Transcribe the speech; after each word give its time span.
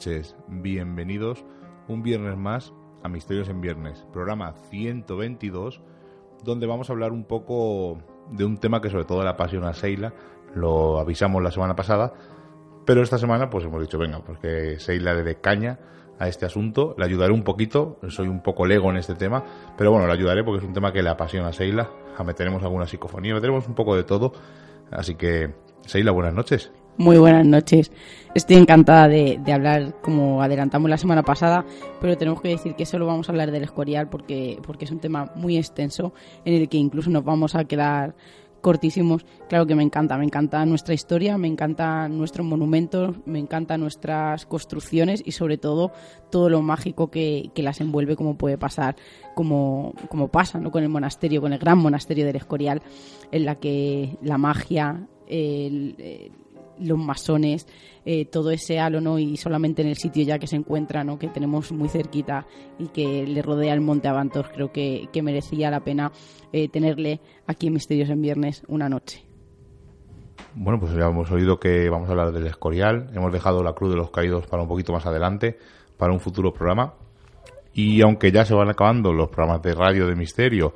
noches, 0.00 0.34
bienvenidos 0.48 1.44
un 1.86 2.02
viernes 2.02 2.34
más 2.34 2.72
a 3.02 3.10
Misterios 3.10 3.50
en 3.50 3.60
Viernes, 3.60 4.06
programa 4.10 4.54
122, 4.70 5.82
donde 6.42 6.66
vamos 6.66 6.88
a 6.88 6.94
hablar 6.94 7.12
un 7.12 7.24
poco 7.24 7.98
de 8.30 8.46
un 8.46 8.56
tema 8.56 8.80
que 8.80 8.88
sobre 8.88 9.04
todo 9.04 9.22
le 9.22 9.28
apasiona 9.28 9.68
a 9.68 9.74
Seila, 9.74 10.14
lo 10.54 10.98
avisamos 10.98 11.42
la 11.42 11.50
semana 11.50 11.76
pasada, 11.76 12.14
pero 12.86 13.02
esta 13.02 13.18
semana 13.18 13.50
pues 13.50 13.66
hemos 13.66 13.82
dicho, 13.82 13.98
venga, 13.98 14.24
porque 14.24 14.78
Seila 14.78 15.12
le 15.12 15.22
dé 15.22 15.34
caña 15.34 15.78
a 16.18 16.28
este 16.28 16.46
asunto, 16.46 16.94
le 16.96 17.04
ayudaré 17.04 17.34
un 17.34 17.44
poquito, 17.44 17.98
soy 18.08 18.28
un 18.28 18.42
poco 18.42 18.64
lego 18.64 18.88
en 18.88 18.96
este 18.96 19.16
tema, 19.16 19.44
pero 19.76 19.90
bueno, 19.90 20.06
le 20.06 20.14
ayudaré 20.14 20.42
porque 20.42 20.60
es 20.60 20.66
un 20.66 20.72
tema 20.72 20.94
que 20.94 21.02
le 21.02 21.10
apasiona 21.10 21.48
a 21.48 21.52
Seila, 21.52 21.90
a 22.16 22.24
meteremos 22.24 22.62
alguna 22.62 22.86
psicofonía, 22.86 23.34
meteremos 23.34 23.68
un 23.68 23.74
poco 23.74 23.94
de 23.94 24.04
todo, 24.04 24.32
así 24.90 25.16
que 25.16 25.54
Seila, 25.84 26.10
buenas 26.10 26.32
noches. 26.32 26.72
Muy 27.00 27.16
buenas 27.16 27.46
noches. 27.46 27.90
Estoy 28.34 28.56
encantada 28.56 29.08
de, 29.08 29.40
hablar, 29.50 29.98
como 30.02 30.42
adelantamos 30.42 30.90
la 30.90 30.98
semana 30.98 31.22
pasada, 31.22 31.64
pero 31.98 32.18
tenemos 32.18 32.42
que 32.42 32.48
decir 32.48 32.74
que 32.74 32.84
solo 32.84 33.06
vamos 33.06 33.26
a 33.26 33.32
hablar 33.32 33.52
del 33.52 33.62
Escorial 33.62 34.10
porque, 34.10 34.58
porque 34.66 34.84
es 34.84 34.90
un 34.90 34.98
tema 34.98 35.32
muy 35.34 35.56
extenso 35.56 36.12
en 36.44 36.52
el 36.52 36.68
que 36.68 36.76
incluso 36.76 37.08
nos 37.08 37.24
vamos 37.24 37.54
a 37.54 37.64
quedar 37.64 38.14
cortísimos. 38.60 39.24
Claro 39.48 39.64
que 39.64 39.74
me 39.74 39.82
encanta, 39.82 40.18
me 40.18 40.26
encanta 40.26 40.66
nuestra 40.66 40.92
historia, 40.92 41.38
me 41.38 41.48
encantan 41.48 42.18
nuestros 42.18 42.46
monumentos, 42.46 43.16
me 43.24 43.38
encantan 43.38 43.80
nuestras 43.80 44.44
construcciones 44.44 45.22
y 45.24 45.32
sobre 45.32 45.56
todo 45.56 45.92
todo 46.30 46.50
lo 46.50 46.60
mágico 46.60 47.10
que, 47.10 47.50
que 47.54 47.62
las 47.62 47.80
envuelve, 47.80 48.14
como 48.14 48.36
puede 48.36 48.58
pasar, 48.58 48.96
como, 49.34 49.94
como 50.10 50.28
pasa 50.28 50.60
¿no? 50.60 50.70
con 50.70 50.82
el 50.82 50.90
monasterio, 50.90 51.40
con 51.40 51.54
el 51.54 51.58
gran 51.58 51.78
monasterio 51.78 52.26
del 52.26 52.36
Escorial, 52.36 52.82
en 53.32 53.46
la 53.46 53.54
que 53.54 54.18
la 54.20 54.36
magia, 54.36 55.08
el, 55.26 55.94
el 55.98 56.32
los 56.80 56.98
masones, 56.98 57.66
eh, 58.04 58.24
todo 58.24 58.50
ese 58.50 58.78
halo, 58.78 59.00
¿no? 59.00 59.18
Y 59.18 59.36
solamente 59.36 59.82
en 59.82 59.88
el 59.88 59.96
sitio 59.96 60.24
ya 60.24 60.38
que 60.38 60.46
se 60.46 60.56
encuentra, 60.56 61.04
¿no? 61.04 61.18
Que 61.18 61.28
tenemos 61.28 61.72
muy 61.72 61.88
cerquita 61.88 62.46
y 62.78 62.88
que 62.88 63.26
le 63.26 63.42
rodea 63.42 63.74
el 63.74 63.80
Monte 63.80 64.08
Avantos, 64.08 64.46
creo 64.52 64.72
que, 64.72 65.08
que 65.12 65.22
merecía 65.22 65.70
la 65.70 65.80
pena 65.80 66.12
eh, 66.52 66.68
tenerle 66.68 67.20
aquí 67.46 67.68
en 67.68 67.74
Misterios 67.74 68.10
en 68.10 68.22
Viernes 68.22 68.62
una 68.68 68.88
noche. 68.88 69.24
Bueno, 70.54 70.80
pues 70.80 70.92
ya 70.94 71.06
hemos 71.06 71.30
oído 71.30 71.60
que 71.60 71.88
vamos 71.90 72.08
a 72.08 72.12
hablar 72.12 72.32
del 72.32 72.46
Escorial, 72.46 73.10
hemos 73.14 73.32
dejado 73.32 73.62
la 73.62 73.74
Cruz 73.74 73.90
de 73.90 73.96
los 73.96 74.10
Caídos 74.10 74.46
para 74.46 74.62
un 74.62 74.68
poquito 74.68 74.92
más 74.92 75.06
adelante, 75.06 75.58
para 75.96 76.12
un 76.12 76.20
futuro 76.20 76.52
programa. 76.52 76.94
Y 77.72 78.02
aunque 78.02 78.32
ya 78.32 78.44
se 78.44 78.54
van 78.54 78.68
acabando 78.68 79.12
los 79.12 79.28
programas 79.28 79.62
de 79.62 79.74
radio 79.74 80.06
de 80.08 80.16
misterio 80.16 80.74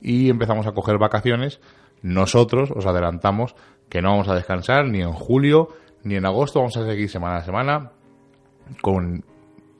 y 0.00 0.30
empezamos 0.30 0.66
a 0.66 0.72
coger 0.72 0.98
vacaciones, 0.98 1.60
nosotros 2.02 2.70
os 2.70 2.86
adelantamos 2.86 3.56
que 3.88 4.02
no 4.02 4.10
vamos 4.10 4.28
a 4.28 4.34
descansar 4.34 4.86
ni 4.86 5.00
en 5.00 5.12
julio 5.12 5.68
ni 6.02 6.14
en 6.14 6.24
agosto, 6.24 6.60
vamos 6.60 6.76
a 6.76 6.86
seguir 6.86 7.10
semana 7.10 7.38
a 7.38 7.44
semana 7.44 7.90
con 8.80 9.24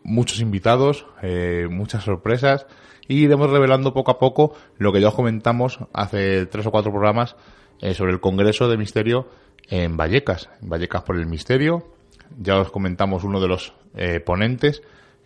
muchos 0.03 0.41
invitados, 0.41 1.07
eh, 1.23 1.67
muchas 1.71 2.05
sorpresas 2.05 2.67
y 3.09 3.25
iremos 3.25 3.51
revelando 3.51 3.93
poco 3.93 4.11
a 4.11 4.19
poco 4.19 4.55
lo 4.79 4.93
que 4.93 5.01
ya 5.01 5.09
os 5.09 5.15
comentamos 5.15 5.79
hace 5.93 6.47
tres 6.47 6.67
o 6.67 6.71
cuatro 6.71 6.91
programas 6.91 7.37
eh, 7.81 7.95
sobre 7.95 8.13
el 8.13 8.21
Congreso 8.21 8.69
de 8.69 8.77
Misterio 8.77 9.29
en 9.69 9.97
Vallecas, 9.97 10.49
en 10.63 10.69
Vallecas 10.69 11.03
por 11.03 11.17
el 11.17 11.27
Misterio. 11.27 11.93
Ya 12.39 12.59
os 12.59 12.71
comentamos 12.71 13.25
uno 13.25 13.41
de 13.41 13.49
los 13.49 13.73
eh, 13.95 14.21
ponentes, 14.21 14.83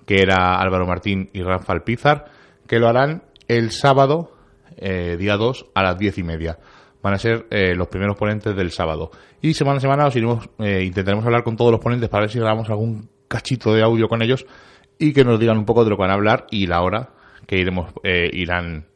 que 0.07 0.21
era 0.21 0.61
Álvaro 0.61 0.87
Martín 0.87 1.31
y 1.33 1.43
Rafa 1.43 1.73
Alpizar, 1.73 2.27
que 2.67 2.79
lo 2.79 2.89
harán 2.89 3.23
el 3.49 3.71
sábado, 3.71 4.33
día 4.79 5.37
2, 5.37 5.67
a 5.75 5.83
las 5.83 5.99
diez 5.99 6.17
y 6.17 6.23
media 6.23 6.59
van 7.03 7.15
a 7.15 7.19
ser 7.19 7.47
eh, 7.51 7.75
los 7.75 7.89
primeros 7.89 8.17
ponentes 8.17 8.55
del 8.55 8.71
sábado. 8.71 9.11
Y 9.41 9.55
semana 9.55 9.79
a 9.79 9.81
semana 9.81 10.07
os 10.07 10.17
iremos, 10.17 10.49
eh, 10.59 10.83
intentaremos 10.85 11.25
hablar 11.25 11.43
con 11.43 11.57
todos 11.57 11.71
los 11.71 11.81
ponentes 11.81 12.09
para 12.09 12.23
ver 12.23 12.31
si 12.31 12.39
grabamos 12.39 12.69
algún 12.69 13.09
cachito 13.29 13.73
de 13.73 13.83
audio 13.83 14.09
con 14.09 14.23
ellos 14.23 14.47
y 14.99 15.13
que 15.13 15.25
nos 15.25 15.39
digan 15.41 15.59
un 15.59 15.65
poco 15.65 15.85
de 15.85 15.91
lo 15.91 15.97
que 15.97 16.03
van 16.03 16.11
a 16.11 16.15
hablar 16.15 16.47
y 16.51 16.67
la 16.67 16.83
hora 16.83 17.11
que 17.47 17.57
iremos 17.57 17.93
eh, 18.03 18.29
irán 18.33 18.87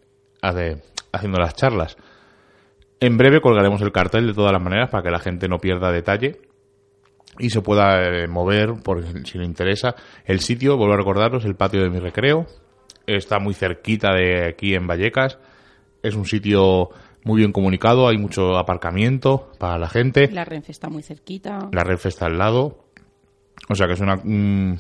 haciendo 0.43 1.39
las 1.39 1.55
charlas. 1.55 1.97
En 3.01 3.17
breve 3.17 3.41
colgaremos 3.41 3.81
el 3.81 3.93
cartel 3.93 4.27
de 4.27 4.35
todas 4.35 4.53
las 4.53 4.63
maneras 4.63 4.91
para 4.91 5.03
que 5.03 5.11
la 5.11 5.19
gente 5.19 5.49
no 5.49 5.59
pierda 5.59 5.91
detalle 5.91 6.41
y 7.39 7.51
se 7.51 7.63
pueda 7.63 8.27
mover 8.29 8.75
por 8.83 9.03
si 9.27 9.39
le 9.39 9.45
interesa. 9.45 9.95
El 10.25 10.41
sitio, 10.41 10.77
vuelvo 10.77 10.95
a 10.95 10.99
recordaros, 10.99 11.45
el 11.45 11.57
patio 11.57 11.83
de 11.83 11.91
mi 11.91 11.99
recreo. 11.99 12.47
Está 13.07 13.39
muy 13.39 13.55
cerquita 13.55 14.13
de 14.13 14.47
aquí 14.49 14.75
en 14.75 14.87
Vallecas. 14.87 15.39
Es 16.03 16.15
un 16.15 16.27
sitio 16.27 16.91
muy 17.25 17.39
bien 17.39 17.53
comunicado, 17.53 18.07
hay 18.07 18.19
mucho 18.19 18.57
aparcamiento 18.57 19.51
para 19.59 19.79
la 19.79 19.89
gente. 19.89 20.31
La 20.31 20.45
Renfe 20.45 20.73
está 20.73 20.89
muy 20.89 21.03
cerquita. 21.03 21.71
La 21.73 21.83
Renfe 21.83 22.11
está 22.11 22.27
al 22.27 22.39
lado. 22.39 22.85
O 23.69 23.75
sea 23.75 23.87
que 23.87 23.95
es 23.95 24.01
una, 24.01 24.17
un, 24.17 24.79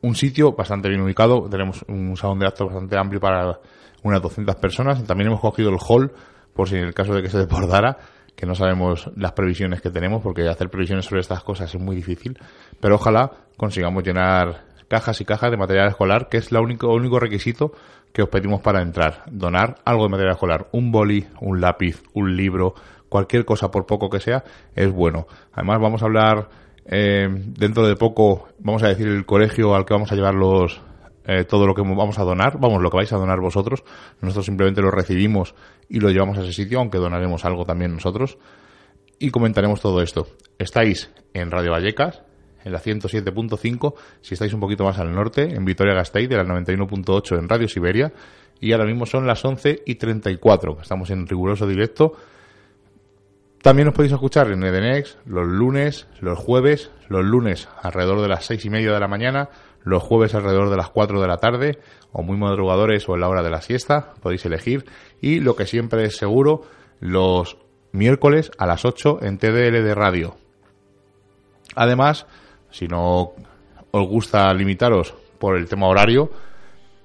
un, 0.00 0.14
sitio 0.14 0.52
bastante 0.52 0.88
bien 0.88 1.02
ubicado. 1.02 1.48
Tenemos 1.50 1.84
un 1.88 2.16
salón 2.16 2.38
de 2.38 2.46
actos 2.46 2.68
bastante 2.68 2.96
amplio 2.96 3.20
para 3.20 3.60
unas 4.02 4.22
200 4.22 4.56
personas. 4.56 5.04
También 5.04 5.28
hemos 5.28 5.40
cogido 5.40 5.68
el 5.68 5.76
hall, 5.86 6.12
por 6.54 6.68
si 6.68 6.76
en 6.76 6.84
el 6.84 6.94
caso 6.94 7.12
de 7.12 7.22
que 7.22 7.28
se 7.28 7.38
desbordara, 7.38 7.98
que 8.34 8.46
no 8.46 8.54
sabemos 8.54 9.10
las 9.14 9.32
previsiones 9.32 9.82
que 9.82 9.90
tenemos, 9.90 10.22
porque 10.22 10.48
hacer 10.48 10.70
previsiones 10.70 11.04
sobre 11.04 11.20
estas 11.20 11.42
cosas 11.42 11.74
es 11.74 11.80
muy 11.80 11.94
difícil. 11.94 12.38
Pero 12.80 12.94
ojalá 12.94 13.30
consigamos 13.58 14.02
llenar 14.02 14.64
cajas 14.88 15.20
y 15.20 15.24
cajas 15.24 15.50
de 15.50 15.56
material 15.58 15.88
escolar, 15.88 16.28
que 16.30 16.38
es 16.38 16.50
el 16.50 16.58
único, 16.58 16.88
único 16.94 17.18
requisito 17.18 17.72
que 18.16 18.22
os 18.22 18.30
pedimos 18.30 18.62
para 18.62 18.80
entrar. 18.80 19.24
Donar 19.30 19.76
algo 19.84 20.04
de 20.04 20.08
material 20.08 20.32
escolar, 20.32 20.68
un 20.72 20.90
boli, 20.90 21.26
un 21.42 21.60
lápiz, 21.60 22.02
un 22.14 22.34
libro, 22.34 22.74
cualquier 23.10 23.44
cosa, 23.44 23.70
por 23.70 23.84
poco 23.84 24.08
que 24.08 24.20
sea, 24.20 24.42
es 24.74 24.90
bueno. 24.90 25.26
Además, 25.52 25.82
vamos 25.82 26.02
a 26.02 26.06
hablar 26.06 26.48
eh, 26.86 27.28
dentro 27.30 27.86
de 27.86 27.94
poco, 27.94 28.48
vamos 28.58 28.82
a 28.84 28.88
decir 28.88 29.06
el 29.06 29.26
colegio 29.26 29.74
al 29.74 29.84
que 29.84 29.92
vamos 29.92 30.10
a 30.10 30.14
llevar 30.14 30.34
los, 30.34 30.80
eh, 31.26 31.44
todo 31.44 31.66
lo 31.66 31.74
que 31.74 31.82
vamos 31.82 32.18
a 32.18 32.24
donar, 32.24 32.58
vamos, 32.58 32.80
lo 32.80 32.88
que 32.88 32.96
vais 32.96 33.12
a 33.12 33.18
donar 33.18 33.38
vosotros. 33.38 33.84
Nosotros 34.22 34.46
simplemente 34.46 34.80
lo 34.80 34.90
recibimos 34.90 35.54
y 35.86 36.00
lo 36.00 36.08
llevamos 36.08 36.38
a 36.38 36.40
ese 36.40 36.54
sitio, 36.54 36.78
aunque 36.78 36.96
donaremos 36.96 37.44
algo 37.44 37.66
también 37.66 37.92
nosotros. 37.92 38.38
Y 39.18 39.28
comentaremos 39.28 39.82
todo 39.82 40.00
esto. 40.00 40.26
Estáis 40.58 41.12
en 41.34 41.50
Radio 41.50 41.72
Vallecas, 41.72 42.22
en 42.66 42.72
la 42.72 42.82
107.5, 42.82 43.94
si 44.20 44.34
estáis 44.34 44.52
un 44.52 44.58
poquito 44.58 44.82
más 44.82 44.98
al 44.98 45.14
norte, 45.14 45.54
en 45.54 45.64
Vitoria-Gasteiz, 45.64 46.28
de 46.28 46.36
la 46.36 46.44
91.8 46.44 47.38
en 47.38 47.48
Radio 47.48 47.68
Siberia, 47.68 48.12
y 48.60 48.72
ahora 48.72 48.86
mismo 48.86 49.06
son 49.06 49.24
las 49.24 49.44
11 49.44 49.84
y 49.86 49.94
34, 49.94 50.78
estamos 50.82 51.10
en 51.10 51.28
riguroso 51.28 51.68
directo. 51.68 52.14
También 53.62 53.86
nos 53.86 53.94
podéis 53.94 54.12
escuchar 54.12 54.50
en 54.50 54.64
Edenex 54.64 55.16
los 55.26 55.46
lunes, 55.46 56.08
los 56.20 56.38
jueves, 56.38 56.90
los 57.08 57.24
lunes 57.24 57.68
alrededor 57.80 58.20
de 58.20 58.28
las 58.28 58.44
seis 58.44 58.64
y 58.64 58.70
media 58.70 58.92
de 58.92 59.00
la 59.00 59.08
mañana, 59.08 59.48
los 59.84 60.02
jueves 60.02 60.34
alrededor 60.34 60.68
de 60.68 60.76
las 60.76 60.90
4 60.90 61.20
de 61.20 61.28
la 61.28 61.36
tarde, 61.36 61.78
o 62.10 62.24
muy 62.24 62.36
madrugadores 62.36 63.08
o 63.08 63.14
en 63.14 63.20
la 63.20 63.28
hora 63.28 63.44
de 63.44 63.50
la 63.50 63.62
siesta, 63.62 64.14
podéis 64.20 64.44
elegir. 64.44 64.86
Y 65.20 65.38
lo 65.38 65.54
que 65.54 65.66
siempre 65.66 66.04
es 66.04 66.16
seguro, 66.16 66.62
los 66.98 67.58
miércoles 67.92 68.50
a 68.58 68.66
las 68.66 68.84
8 68.84 69.20
en 69.22 69.38
TDL 69.38 69.84
de 69.84 69.94
radio. 69.94 70.36
Además, 71.76 72.26
si 72.76 72.86
no 72.86 73.32
os 73.90 74.08
gusta 74.08 74.52
limitaros 74.52 75.14
por 75.38 75.56
el 75.56 75.66
tema 75.66 75.88
horario, 75.88 76.30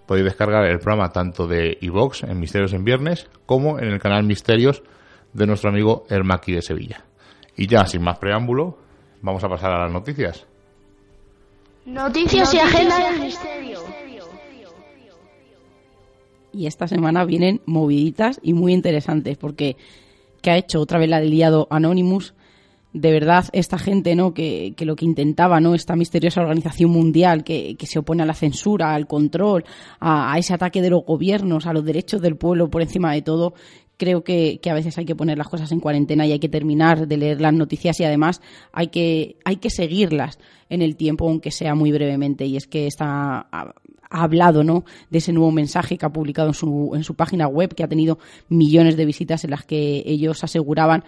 podéis 0.06 0.26
descargar 0.26 0.66
el 0.66 0.80
programa 0.80 1.14
tanto 1.14 1.48
de 1.48 1.78
iVox 1.80 2.24
en 2.24 2.40
Misterios 2.40 2.74
en 2.74 2.84
Viernes 2.84 3.30
como 3.46 3.80
en 3.80 3.86
el 3.86 4.00
canal 4.00 4.24
Misterios 4.24 4.84
de 5.32 5.48
nuestro 5.48 5.70
amigo 5.70 6.04
El 6.10 6.26
Maki 6.26 6.52
de 6.52 6.62
Sevilla. 6.62 7.06
Y 7.56 7.68
ya, 7.68 7.86
sin 7.86 8.02
más 8.02 8.18
preámbulo, 8.18 8.78
vamos 9.22 9.44
a 9.46 9.50
pasar 9.50 9.72
a 9.72 9.84
las 9.84 9.92
noticias. 9.94 10.46
Noticias 11.86 12.54
y 12.54 12.60
agenda 12.60 13.10
del 13.10 13.22
misterio. 13.22 13.80
Y 16.52 16.68
esta 16.68 16.90
semana 16.90 17.24
vienen 17.24 17.62
moviditas 17.66 18.42
y 18.44 18.52
muy 18.52 18.74
interesantes 18.74 19.38
porque 19.38 19.78
que 20.42 20.52
ha 20.52 20.58
hecho 20.58 20.82
otra 20.82 21.00
vez 21.00 21.10
la 21.10 21.22
del 21.22 21.32
liado 21.32 21.68
Anonymous. 21.70 22.34
De 22.94 23.12
verdad, 23.12 23.46
esta 23.54 23.78
gente, 23.78 24.16
¿no? 24.16 24.34
Que, 24.34 24.74
que 24.76 24.86
lo 24.86 24.98
que 24.98 25.06
intentaba, 25.06 25.62
¿no? 25.62 25.74
Esta 25.74 25.96
misteriosa 25.96 26.42
organización 26.42 26.92
mundial 26.92 27.44
que, 27.44 27.76
que 27.76 27.88
se 27.88 28.00
opone 28.00 28.24
a 28.24 28.26
la 28.26 28.34
censura, 28.34 28.94
al 28.94 29.08
control, 29.08 29.64
a, 30.00 30.38
ese 30.38 30.54
ataque 30.54 30.82
de 30.82 30.90
los 30.90 31.06
gobiernos, 31.06 31.68
a 31.68 31.74
los 31.74 31.86
derechos 31.86 32.22
del 32.22 32.36
pueblo 32.36 32.70
por 32.70 32.82
encima 32.82 33.14
de 33.14 33.22
todo, 33.22 33.54
creo 33.96 34.24
que, 34.24 34.60
que, 34.62 34.70
a 34.70 34.74
veces 34.74 34.98
hay 34.98 35.06
que 35.06 35.16
poner 35.16 35.38
las 35.38 35.48
cosas 35.48 35.72
en 35.72 35.80
cuarentena 35.80 36.26
y 36.26 36.34
hay 36.34 36.40
que 36.40 36.50
terminar 36.50 37.08
de 37.08 37.18
leer 37.18 37.40
las 37.40 37.54
noticias 37.54 38.00
y 38.00 38.04
además 38.04 38.42
hay 38.74 38.88
que, 38.88 39.38
hay 39.46 39.58
que 39.58 39.70
seguirlas 39.70 40.38
en 40.70 40.82
el 40.82 40.96
tiempo, 40.98 41.30
aunque 41.30 41.52
sea 41.52 41.76
muy 41.76 41.92
brevemente. 41.92 42.46
Y 42.46 42.58
es 42.58 42.68
que 42.68 42.88
está, 42.88 43.48
ha 43.52 43.74
hablado 44.24 44.64
¿no? 44.64 44.84
de 45.10 45.20
ese 45.20 45.32
nuevo 45.32 45.52
mensaje 45.52 45.98
que 45.98 46.06
ha 46.06 46.10
publicado 46.10 46.50
en 46.50 46.54
su, 46.54 46.92
en 46.94 47.04
su 47.04 47.16
página 47.16 47.48
web, 47.48 47.74
que 47.74 47.84
ha 47.84 47.88
tenido 47.88 48.20
millones 48.50 48.98
de 48.98 49.06
visitas 49.06 49.44
en 49.44 49.52
las 49.52 49.64
que 49.64 50.04
ellos 50.06 50.44
aseguraban 50.44 51.04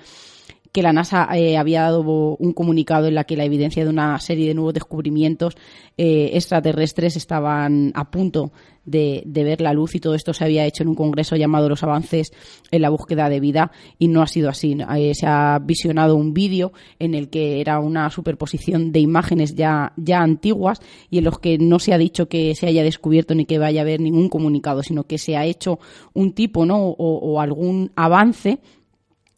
que 0.74 0.81
la 0.81 0.92
NASA 0.92 1.30
eh, 1.36 1.56
había 1.56 1.84
dado 1.84 2.02
un 2.02 2.52
comunicado 2.52 3.08
en 3.08 3.14
la 3.14 3.25
que 3.25 3.38
la 3.38 3.46
evidencia 3.46 3.84
de 3.84 3.92
una 3.92 4.20
serie 4.20 4.48
de 4.48 4.56
nuevos 4.56 4.74
descubrimientos 4.74 5.56
eh, 5.98 6.31
extraterrestres 6.34 7.16
estaban 7.16 7.92
a 7.94 8.10
punto 8.10 8.52
de, 8.84 9.24
ver 9.24 9.62
la 9.62 9.72
luz 9.72 9.94
y 9.94 10.00
todo 10.00 10.16
esto 10.16 10.34
se 10.34 10.44
había 10.44 10.66
hecho 10.66 10.81
en 10.81 10.90
un 10.90 10.96
congreso 10.96 11.36
llamado 11.36 11.70
Los 11.70 11.84
avances 11.84 12.34
en 12.72 12.81
la 12.81 12.90
búsqueda 12.90 13.30
de 13.30 13.40
vida 13.40 13.72
y 14.00 14.08
no 14.08 14.24
ha 14.24 14.28
sido 14.28 14.50
así. 14.50 14.75
Eh, 14.96 15.14
se 15.14 15.28
ha 15.28 15.60
visionado 15.60 16.16
un 16.16 16.34
vídeo 16.34 16.74
en 16.98 17.14
el 17.14 17.30
que 17.30 17.62
era 17.62 17.80
una 17.80 18.10
superposición 18.10 18.92
de 18.92 19.00
imágenes 19.00 19.54
ya, 19.54 19.94
ya 19.96 20.22
antiguas 20.22 20.81
y 21.12 21.19
en 21.19 21.26
los 21.26 21.38
que 21.38 21.60
no 21.60 21.78
se 21.78 21.94
ha 21.94 22.00
dicho 22.00 22.28
que 22.28 22.56
se 22.56 22.66
haya 22.66 22.84
descubierto 22.84 23.36
ni 23.36 23.46
que 23.46 23.60
vaya 23.60 23.81
a 23.81 23.84
haber 23.84 24.00
ningún 24.00 24.28
comunicado, 24.28 24.81
sino 24.81 25.04
que 25.04 25.19
se 25.19 25.38
ha 25.38 25.46
hecho 25.46 25.78
un 26.14 26.34
tipo 26.34 26.66
¿no? 26.66 26.80
o 26.80 27.40
algún 27.40 27.92
avance 27.96 28.60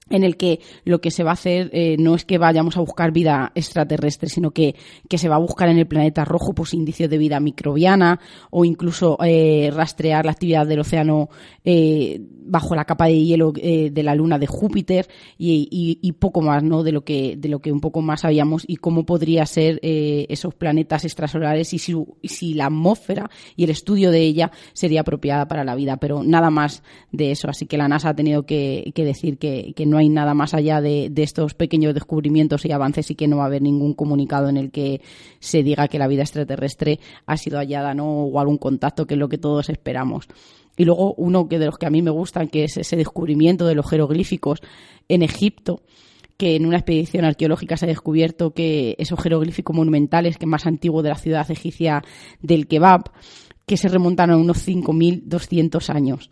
en 0.10 0.24
el 0.24 0.38
que 0.38 0.60
lo 0.84 1.02
que 1.02 1.10
se 1.10 1.24
va 1.24 1.32
a 1.32 1.34
hacer 1.34 1.72
eh, 1.74 1.96
no 1.98 2.14
es 2.14 2.26
que 2.26 2.38
vayamos 2.38 2.78
a 2.78 2.80
buscar 2.80 3.12
vida 3.12 3.52
extraterrestre, 3.56 4.30
sino 4.30 4.52
que, 4.52 4.76
que, 5.10 5.18
se 5.18 5.30
va 5.30 5.36
a 5.36 5.40
buscar 5.40 5.68
en 5.70 5.80
el 5.80 5.88
planeta 5.88 6.24
rojo 6.26 6.54
pues 6.54 6.76
indicios 6.76 7.10
de 7.10 7.18
vida 7.18 7.40
microbiana 7.40 8.20
o 8.52 8.66
incluso 8.66 9.18
eh, 9.24 9.72
rastrear 9.74 10.26
la 10.26 10.34
actividad 10.34 10.68
del 10.68 10.82
océano 10.82 11.30
eh, 11.64 12.22
bajo 12.46 12.76
la 12.76 12.86
capa 12.86 13.08
de 13.08 13.24
hielo 13.24 13.52
eh, 13.58 13.90
de 13.92 14.04
la 14.04 14.16
luna 14.16 14.38
de 14.38 14.48
Júpiter 14.48 15.08
y, 15.38 16.12
poco 16.20 16.42
más, 16.42 16.64
¿no? 16.64 16.84
De 16.84 16.92
lo 16.92 17.04
que 17.04 17.36
de 17.36 17.50
lo 17.50 17.60
que 17.60 17.72
un 17.72 17.82
poco 17.82 18.02
más 18.02 18.22
sabíamos 18.22 18.64
y 18.68 18.78
cómo 18.78 19.06
podría 19.06 19.46
ser 19.46 19.80
eh, 19.82 20.28
esos 20.30 20.54
planetas 20.54 21.06
extrasolares 21.06 21.74
y 21.74 21.80
si, 21.80 21.96
si 22.24 22.54
la 22.54 22.68
atmósfera 22.68 23.30
y 23.56 23.64
el 23.64 23.72
estudio 23.72 24.12
de 24.12 24.22
ella 24.22 24.52
sería 24.74 25.02
apropiada 25.02 25.48
para 25.48 25.64
la 25.64 25.76
vida, 25.76 25.98
pero 25.98 26.24
nada 26.24 26.50
más 26.50 26.84
de 27.12 27.32
eso. 27.32 27.50
Así 27.50 27.66
que 27.66 27.78
la 27.78 27.88
NASA 27.88 28.10
ha 28.10 28.16
tenido 28.16 28.46
que, 28.46 28.92
que 28.94 29.04
decir 29.04 29.38
que, 29.38 29.74
no 29.86 29.95
hay 29.98 30.10
nada 30.10 30.34
más 30.34 30.54
allá 30.54 30.82
de, 30.82 31.10
de, 31.12 31.24
estos 31.24 31.54
pequeños 31.54 31.94
descubrimientos 31.94 32.66
y 32.66 32.72
avances 32.72 33.10
y 33.12 33.16
que 33.16 33.28
no 33.28 33.38
va 33.38 33.44
a 33.44 33.48
haber 33.48 33.62
ningún 33.62 33.94
comunicado 33.94 34.50
en 34.50 34.58
el 34.58 34.72
que 34.72 35.02
se 35.40 35.64
diga 35.64 35.88
que 35.88 36.00
la 36.00 36.08
vida 36.08 36.24
extraterrestre 36.24 37.00
ha 37.26 37.38
sido 37.38 37.58
hallada, 37.58 37.94
¿no? 37.94 38.06
O 38.06 38.40
algún 38.40 38.58
contacto, 38.58 39.06
que 39.06 39.14
es 39.16 39.20
lo 39.20 39.30
que 39.30 39.38
todos 39.38 39.70
esperamos. 39.70 40.28
Y 40.78 40.86
luego 40.86 41.14
uno 41.16 41.48
que 41.48 41.60
de 41.60 41.68
los 41.68 41.78
que 41.78 41.86
a 41.86 41.90
mí 41.90 42.02
me 42.02 42.12
gustan, 42.12 42.48
que 42.48 42.66
es 42.66 42.78
ese 42.78 42.96
descubrimiento 42.96 43.66
de 43.66 43.76
los 43.76 43.90
jeroglíficos 43.90 44.62
en 45.08 45.22
Egipto, 45.22 45.82
que 46.38 46.56
en 46.56 46.66
una 46.66 46.78
expedición 46.78 47.24
arqueológica 47.24 47.78
se 47.78 47.86
ha 47.86 47.88
descubierto 47.88 48.54
que 48.54 48.96
esos 48.98 49.20
jeroglíficos 49.22 49.76
monumentales, 49.76 50.38
que 50.38 50.46
es 50.46 50.50
más 50.50 50.66
antiguo 50.66 51.02
de 51.02 51.10
la 51.10 51.16
ciudad 51.16 51.50
egipcia 51.50 52.04
del 52.42 52.68
kebab, 52.68 53.12
que 53.66 53.78
se 53.78 53.88
remontan 53.88 54.32
a 54.32 54.38
unos 54.38 54.68
5.200 54.68 55.90
años 55.90 56.30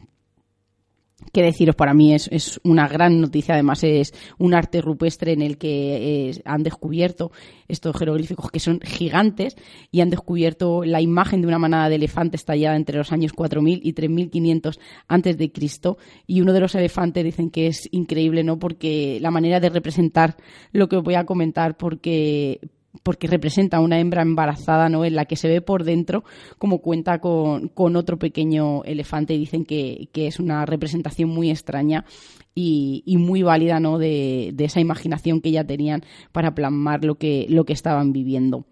qué 1.32 1.42
deciros, 1.42 1.76
para 1.76 1.94
mí 1.94 2.14
es, 2.14 2.28
es, 2.32 2.60
una 2.64 2.88
gran 2.88 3.22
noticia. 3.22 3.54
Además, 3.54 3.84
es 3.84 4.14
un 4.38 4.54
arte 4.54 4.82
rupestre 4.82 5.34
en 5.34 5.42
el 5.42 5.58
que 5.58 6.42
han 6.46 6.64
descubierto 6.64 7.32
estos 7.68 7.96
jeroglíficos 7.98 8.52
que 8.52 8.60
son 8.60 8.80
gigantes 8.82 9.56
y 9.92 10.02
han 10.02 10.10
descubierto 10.10 10.84
la 10.84 11.02
imagen 11.02 11.42
de 11.42 11.48
una 11.48 11.60
manada 11.60 11.90
de 11.90 11.96
elefantes 11.96 12.46
tallada 12.46 12.76
entre 12.76 12.98
los 12.98 13.12
años 13.12 13.34
4000 13.34 13.82
y 13.84 13.94
3500 13.94 14.80
antes 15.08 15.38
de 15.38 15.52
Cristo. 15.52 15.98
Y 16.28 16.42
uno 16.42 16.54
de 16.54 16.60
los 16.60 16.76
elefantes 16.76 17.24
dicen 17.24 17.50
que 17.50 17.68
es 17.68 17.88
increíble, 17.92 18.44
¿no? 18.44 18.60
Porque 18.60 19.20
la 19.22 19.32
manera 19.32 19.60
de 19.60 19.70
representar 19.70 20.38
lo 20.72 20.88
que 20.88 20.98
os 20.98 21.04
voy 21.04 21.16
a 21.16 21.26
comentar, 21.26 21.78
porque 21.78 22.60
porque 23.02 23.28
representa 23.28 23.80
una 23.80 24.00
hembra 24.00 24.22
embarazada, 24.22 24.88
¿no? 24.90 25.04
En 25.04 25.16
la 25.16 25.26
que 25.26 25.36
se 25.36 25.48
ve 25.48 25.62
por 25.62 25.84
dentro 25.84 26.24
como 26.60 26.80
cuenta 26.80 27.20
con, 27.20 27.70
con 27.70 27.96
otro 27.96 28.20
pequeño 28.20 28.84
elefante 28.84 29.34
dicen 29.34 29.66
que, 29.66 30.10
que, 30.12 30.28
es 30.28 30.40
una 30.40 30.66
representación 30.66 31.30
muy 31.30 31.50
extraña 31.50 32.06
y, 32.54 33.02
y 33.06 33.18
muy 33.18 33.42
válida, 33.42 33.80
¿no? 33.80 33.98
De, 33.98 34.52
de, 34.54 34.66
esa 34.66 34.80
imaginación 34.80 35.42
que 35.42 35.52
ya 35.52 35.64
tenían 35.64 36.04
para 36.32 36.54
plasmar 36.54 37.04
lo 37.04 37.16
que, 37.16 37.48
lo 37.50 37.66
que 37.66 37.74
estaban 37.74 38.14
viviendo. 38.14 38.66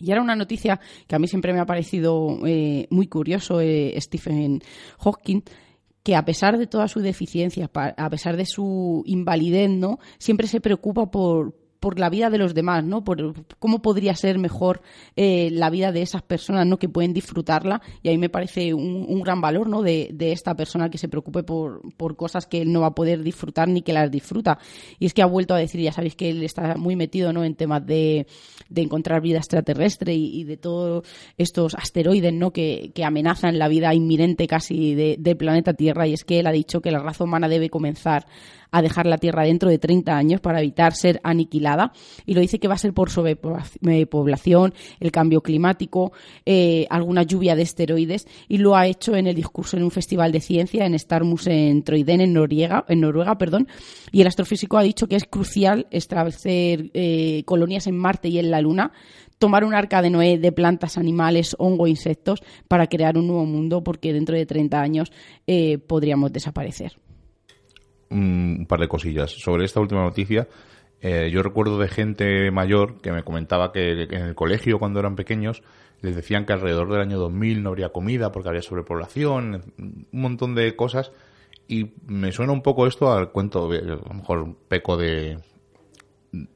Y 0.00 0.10
era 0.10 0.22
una 0.22 0.34
noticia 0.34 0.80
que 1.06 1.14
a 1.14 1.18
mí 1.18 1.28
siempre 1.28 1.52
me 1.52 1.60
ha 1.60 1.66
parecido 1.66 2.38
eh, 2.46 2.86
muy 2.90 3.06
curioso, 3.06 3.60
eh, 3.60 3.94
Stephen 4.00 4.62
Hawking, 4.98 5.42
que 6.02 6.16
a 6.16 6.24
pesar 6.24 6.56
de 6.56 6.66
todas 6.66 6.90
sus 6.90 7.02
deficiencias, 7.02 7.68
a 7.74 8.10
pesar 8.10 8.38
de 8.38 8.46
su 8.46 9.02
invalidez, 9.04 9.68
¿no? 9.68 9.98
siempre 10.18 10.46
se 10.46 10.62
preocupa 10.62 11.10
por, 11.10 11.59
por 11.80 11.98
la 11.98 12.10
vida 12.10 12.28
de 12.30 12.38
los 12.38 12.54
demás, 12.54 12.84
¿no? 12.84 13.02
Por 13.02 13.34
cómo 13.58 13.80
podría 13.80 14.14
ser 14.14 14.38
mejor 14.38 14.82
eh, 15.16 15.48
la 15.50 15.70
vida 15.70 15.92
de 15.92 16.02
esas 16.02 16.22
personas, 16.22 16.66
¿no? 16.66 16.78
Que 16.78 16.88
pueden 16.88 17.14
disfrutarla 17.14 17.80
y 18.02 18.10
a 18.10 18.12
mí 18.12 18.18
me 18.18 18.28
parece 18.28 18.74
un, 18.74 19.20
gran 19.22 19.40
valor, 19.40 19.68
¿no? 19.68 19.82
De, 19.82 20.10
de, 20.12 20.32
esta 20.32 20.54
persona 20.54 20.90
que 20.90 20.98
se 20.98 21.08
preocupe 21.08 21.42
por, 21.42 21.80
por 21.96 22.16
cosas 22.16 22.46
que 22.46 22.62
él 22.62 22.72
no 22.72 22.82
va 22.82 22.88
a 22.88 22.94
poder 22.94 23.22
disfrutar 23.22 23.68
ni 23.68 23.82
que 23.82 23.92
las 23.92 24.10
disfruta. 24.10 24.58
Y 24.98 25.06
es 25.06 25.14
que 25.14 25.22
ha 25.22 25.26
vuelto 25.26 25.54
a 25.54 25.58
decir, 25.58 25.80
ya 25.80 25.92
sabéis 25.92 26.14
que 26.14 26.30
él 26.30 26.42
está 26.42 26.76
muy 26.76 26.96
metido, 26.96 27.32
¿no? 27.32 27.44
En 27.44 27.54
temas 27.54 27.84
de, 27.86 28.26
de 28.68 28.82
encontrar 28.82 29.20
vida 29.20 29.38
extraterrestre 29.38 30.14
y, 30.14 30.44
de 30.44 30.56
todos 30.56 31.06
estos 31.36 31.74
asteroides, 31.74 32.32
¿no? 32.32 32.52
Que, 32.52 32.92
amenazan 33.04 33.58
la 33.58 33.68
vida 33.68 33.94
inminente 33.94 34.46
casi 34.46 34.94
de, 34.94 35.16
del 35.18 35.36
planeta 35.36 35.72
Tierra 35.72 36.06
y 36.06 36.12
es 36.12 36.24
que 36.24 36.38
él 36.38 36.46
ha 36.46 36.52
dicho 36.52 36.82
que 36.82 36.90
la 36.90 36.98
raza 36.98 37.24
humana 37.24 37.48
debe 37.48 37.70
comenzar 37.70 38.26
a 38.70 38.82
dejar 38.82 39.06
la 39.06 39.18
Tierra 39.18 39.44
dentro 39.44 39.68
de 39.70 39.78
30 39.78 40.16
años 40.16 40.40
para 40.40 40.60
evitar 40.60 40.94
ser 40.94 41.20
aniquilada. 41.24 41.69
Y 42.26 42.34
lo 42.34 42.40
dice 42.40 42.58
que 42.58 42.68
va 42.68 42.74
a 42.74 42.78
ser 42.78 42.92
por 42.92 43.10
sobrepoblación, 43.10 44.74
el 44.98 45.10
cambio 45.10 45.42
climático, 45.42 46.12
eh, 46.46 46.86
alguna 46.90 47.22
lluvia 47.22 47.56
de 47.56 47.62
esteroides. 47.62 48.26
Y 48.48 48.58
lo 48.58 48.76
ha 48.76 48.86
hecho 48.86 49.16
en 49.16 49.26
el 49.26 49.34
discurso 49.34 49.76
en 49.76 49.84
un 49.84 49.90
festival 49.90 50.32
de 50.32 50.40
ciencia 50.40 50.86
en 50.86 50.98
Starmus 50.98 51.46
en 51.46 51.82
Troiden, 51.82 52.20
en 52.20 52.32
Noruega, 52.32 52.84
en 52.88 53.00
Noruega 53.00 53.36
perdón. 53.38 53.68
Y 54.12 54.20
el 54.20 54.26
astrofísico 54.26 54.78
ha 54.78 54.82
dicho 54.82 55.06
que 55.06 55.16
es 55.16 55.24
crucial 55.24 55.86
establecer 55.90 56.90
eh, 56.94 57.42
colonias 57.44 57.86
en 57.86 57.96
Marte 57.96 58.28
y 58.28 58.38
en 58.38 58.50
la 58.50 58.60
Luna 58.60 58.92
tomar 59.38 59.64
un 59.64 59.72
arca 59.72 60.02
de 60.02 60.10
Noé 60.10 60.36
de 60.36 60.52
plantas, 60.52 60.98
animales, 60.98 61.56
hongo, 61.58 61.86
insectos 61.86 62.42
para 62.68 62.88
crear 62.88 63.16
un 63.16 63.26
nuevo 63.26 63.46
mundo 63.46 63.82
porque 63.82 64.12
dentro 64.12 64.36
de 64.36 64.44
30 64.44 64.78
años 64.78 65.12
eh, 65.46 65.78
podríamos 65.78 66.30
desaparecer 66.30 66.92
un 68.10 68.66
par 68.68 68.80
de 68.80 68.88
cosillas. 68.88 69.30
Sobre 69.30 69.64
esta 69.64 69.80
última 69.80 70.02
noticia, 70.02 70.48
eh, 71.02 71.30
yo 71.32 71.42
recuerdo 71.42 71.78
de 71.78 71.88
gente 71.88 72.50
mayor 72.50 73.00
que 73.00 73.12
me 73.12 73.22
comentaba 73.22 73.72
que 73.72 74.02
en 74.02 74.22
el 74.22 74.34
colegio, 74.34 74.78
cuando 74.78 75.00
eran 75.00 75.16
pequeños, 75.16 75.62
les 76.02 76.16
decían 76.16 76.46
que 76.46 76.52
alrededor 76.52 76.90
del 76.90 77.00
año 77.00 77.18
2000 77.18 77.62
no 77.62 77.70
habría 77.70 77.90
comida 77.90 78.32
porque 78.32 78.48
había 78.48 78.62
sobrepoblación, 78.62 79.72
un 79.78 80.06
montón 80.12 80.54
de 80.54 80.76
cosas. 80.76 81.12
Y 81.68 81.92
me 82.06 82.32
suena 82.32 82.52
un 82.52 82.62
poco 82.62 82.86
esto 82.86 83.12
al 83.12 83.30
cuento, 83.30 83.70
a 83.70 83.80
lo 83.80 84.14
mejor 84.14 84.56
peco 84.68 84.96
de, 84.96 85.38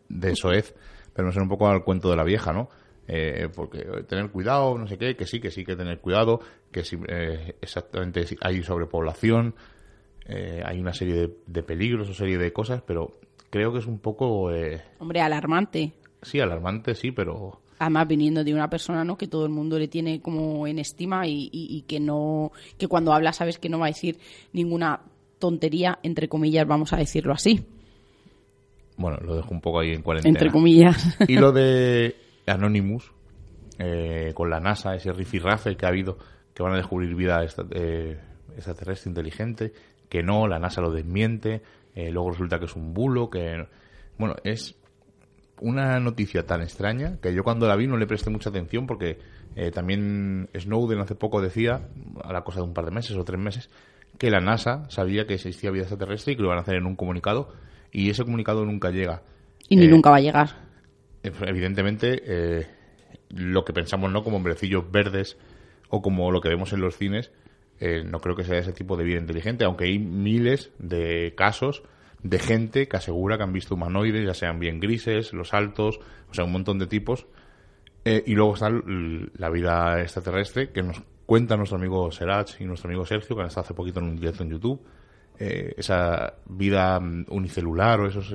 de 0.09 0.37
soez, 0.37 0.75
pero 1.13 1.27
me 1.27 1.33
suena 1.33 1.45
un 1.45 1.51
poco 1.51 1.69
al 1.69 1.85
cuento 1.85 2.11
de 2.11 2.17
la 2.17 2.25
vieja, 2.25 2.53
¿no? 2.53 2.69
Eh, 3.07 3.49
porque 3.55 3.81
tener 4.09 4.31
cuidado, 4.31 4.77
no 4.79 4.87
sé 4.87 4.97
qué, 4.97 5.15
que 5.15 5.27
sí, 5.27 5.41
que 5.41 5.51
sí 5.51 5.65
que 5.65 5.77
tener 5.77 6.01
cuidado, 6.01 6.41
que 6.73 6.85
sí, 6.85 6.99
eh, 7.07 7.55
exactamente 7.61 8.27
hay 8.41 8.63
sobrepoblación, 8.63 9.55
eh, 10.27 10.63
hay 10.65 10.81
una 10.81 10.95
serie 10.95 11.15
de, 11.15 11.37
de, 11.47 11.63
peligros 11.63 12.09
o 12.09 12.15
serie 12.15 12.39
de 12.39 12.53
cosas, 12.53 12.83
pero 12.87 13.19
creo 13.55 13.73
que 13.73 13.79
es 13.79 13.87
un 13.87 14.01
poco... 14.01 14.53
Eh, 14.53 14.83
Hombre, 14.99 15.21
alarmante. 15.21 15.93
Sí, 16.23 16.41
alarmante, 16.41 16.97
sí, 16.97 17.13
pero... 17.13 17.61
Además, 17.79 18.09
viniendo 18.09 18.43
de 18.43 18.53
una 18.53 18.69
persona 18.69 19.05
¿no? 19.05 19.17
que 19.17 19.29
todo 19.29 19.45
el 19.45 19.53
mundo 19.53 19.79
le 19.79 19.87
tiene 19.87 20.21
como 20.21 20.67
en 20.67 20.81
estima 20.81 21.25
y, 21.29 21.51
y, 21.53 21.83
que 21.83 22.01
no 22.01 22.51
que 22.77 22.89
cuando 22.89 23.13
habla 23.13 23.33
sabes 23.33 23.61
que 23.61 23.69
no 23.69 23.79
va 23.79 23.87
a 23.87 23.91
decir 23.91 24.19
ninguna 24.53 25.03
tontería, 25.39 26.01
entre 26.03 26.29
comillas, 26.29 26.67
vamos 26.67 26.93
a 26.93 26.97
decirlo 26.97 27.33
así. 27.33 27.65
Bueno, 28.97 29.19
lo 29.19 29.37
dejo 29.37 29.51
un 29.53 29.61
poco 29.61 29.79
ahí 29.79 29.93
en 29.93 30.03
cuarentena. 30.03 30.37
Entre 30.37 30.51
comillas. 30.51 31.17
Y 31.29 31.37
lo 31.37 31.53
de 31.53 32.17
Anonymous, 32.47 33.13
eh, 33.79 34.33
con 34.35 34.51
la 34.51 34.59
NASA, 34.59 34.97
ese 34.97 35.13
rifirrafe 35.13 35.77
que 35.77 35.87
ha 35.87 35.91
habido, 35.91 36.19
que 36.55 36.65
van 36.65 36.73
a 36.73 36.77
descubrir 36.79 37.15
vida 37.15 37.41
eh, 37.71 38.19
extraterrestre 38.57 39.11
inteligente, 39.11 39.73
que 40.09 40.25
no, 40.25 40.49
la 40.49 40.59
NASA 40.59 40.81
lo 40.81 40.91
desmiente, 40.91 41.63
eh, 41.95 42.11
luego 42.11 42.31
resulta 42.31 42.59
que 42.59 42.67
es 42.67 42.77
un 42.77 42.95
bulo, 42.95 43.31
que... 43.31 43.67
Bueno, 44.19 44.37
es 44.45 44.77
una 45.61 45.99
noticia 46.01 46.45
tan 46.47 46.63
extraña 46.63 47.19
que 47.21 47.33
yo 47.33 47.43
cuando 47.43 47.67
la 47.67 47.77
vi 47.77 47.87
no 47.87 47.97
le 47.97 48.07
presté 48.07 48.31
mucha 48.31 48.51
atención 48.51 48.87
porque 48.87 49.19
también 49.73 50.49
Snowden 50.57 50.99
hace 50.99 51.15
poco 51.15 51.41
decía, 51.41 51.89
a 52.23 52.33
la 52.33 52.43
cosa 52.43 52.59
de 52.59 52.67
un 52.67 52.75
par 52.75 52.85
de 52.85 52.91
meses 52.91 53.17
o 53.17 53.25
tres 53.25 53.39
meses, 53.39 53.71
que 54.19 54.31
la 54.31 54.41
NASA 54.41 54.89
sabía 54.91 55.27
que 55.27 55.35
existía 55.35 55.71
vida 55.71 55.83
extraterrestre 55.83 56.33
y 56.33 56.37
que 56.37 56.43
lo 56.43 56.49
iban 56.49 56.59
a 56.59 56.63
hacer 56.63 56.75
en 56.75 56.87
un 56.87 56.97
comunicado 56.97 57.53
y 57.93 58.11
ese 58.11 58.25
comunicado 58.25 58.65
nunca 58.65 58.91
llega. 58.91 59.23
Y 59.69 59.77
ni 59.77 59.87
nunca 59.87 60.11
va 60.11 60.17
a 60.17 60.21
llegar. 60.21 60.51
Evidentemente, 61.23 62.67
lo 63.31 63.65
que 63.65 63.73
pensamos 63.73 64.11
no 64.11 64.23
como 64.23 64.37
hombrecillos 64.37 64.91
verdes 64.91 65.37
o 65.89 66.03
como 66.03 66.31
lo 66.31 66.41
que 66.41 66.49
vemos 66.49 66.73
en 66.73 66.81
los 66.81 66.97
cines, 66.97 67.31
eh, 67.81 68.05
no 68.05 68.21
creo 68.21 68.37
que 68.37 68.45
sea 68.45 68.59
ese 68.59 68.73
tipo 68.73 68.97
de 68.97 69.05
vida 69.05 69.19
inteligente, 69.19 69.65
aunque 69.65 69.85
hay 69.85 69.99
miles 69.99 70.71
de 70.79 71.35
casos 71.37 71.83
de 72.23 72.39
gente 72.39 72.89
que 72.89 72.97
asegura 72.97 73.37
que 73.37 73.43
han 73.43 73.53
visto 73.53 73.75
humanoides, 73.75 74.25
ya 74.25 74.35
sean 74.35 74.59
bien 74.59 74.81
grises, 74.81 75.33
los 75.33 75.53
altos, 75.53 76.01
o 76.31 76.35
sea, 76.35 76.45
un 76.45 76.53
montón 76.53 76.79
de 76.79 76.87
tipos. 76.87 77.27
Eh, 78.05 78.23
y 78.27 78.35
luego 78.35 78.55
está 78.55 78.71
la 78.71 79.51
vida 79.51 80.01
extraterrestre 80.01 80.71
que 80.71 80.83
nos 80.83 81.03
cuenta 81.27 81.57
nuestro 81.57 81.79
amigo 81.79 82.11
Serach 82.13 82.61
y 82.61 82.65
nuestro 82.65 82.89
amigo 82.89 83.05
Sergio, 83.05 83.35
que 83.35 83.43
han 83.43 83.49
estado 83.49 83.65
hace 83.65 83.75
poquito 83.75 84.01
en 84.01 84.07
un 84.07 84.17
directo 84.17 84.43
en 84.43 84.51
YouTube. 84.51 84.81
Eh, 85.39 85.75
esa 85.77 86.35
vida 86.47 87.01
mm, 87.01 87.27
unicelular 87.29 88.01
o 88.01 88.09
esos 88.09 88.35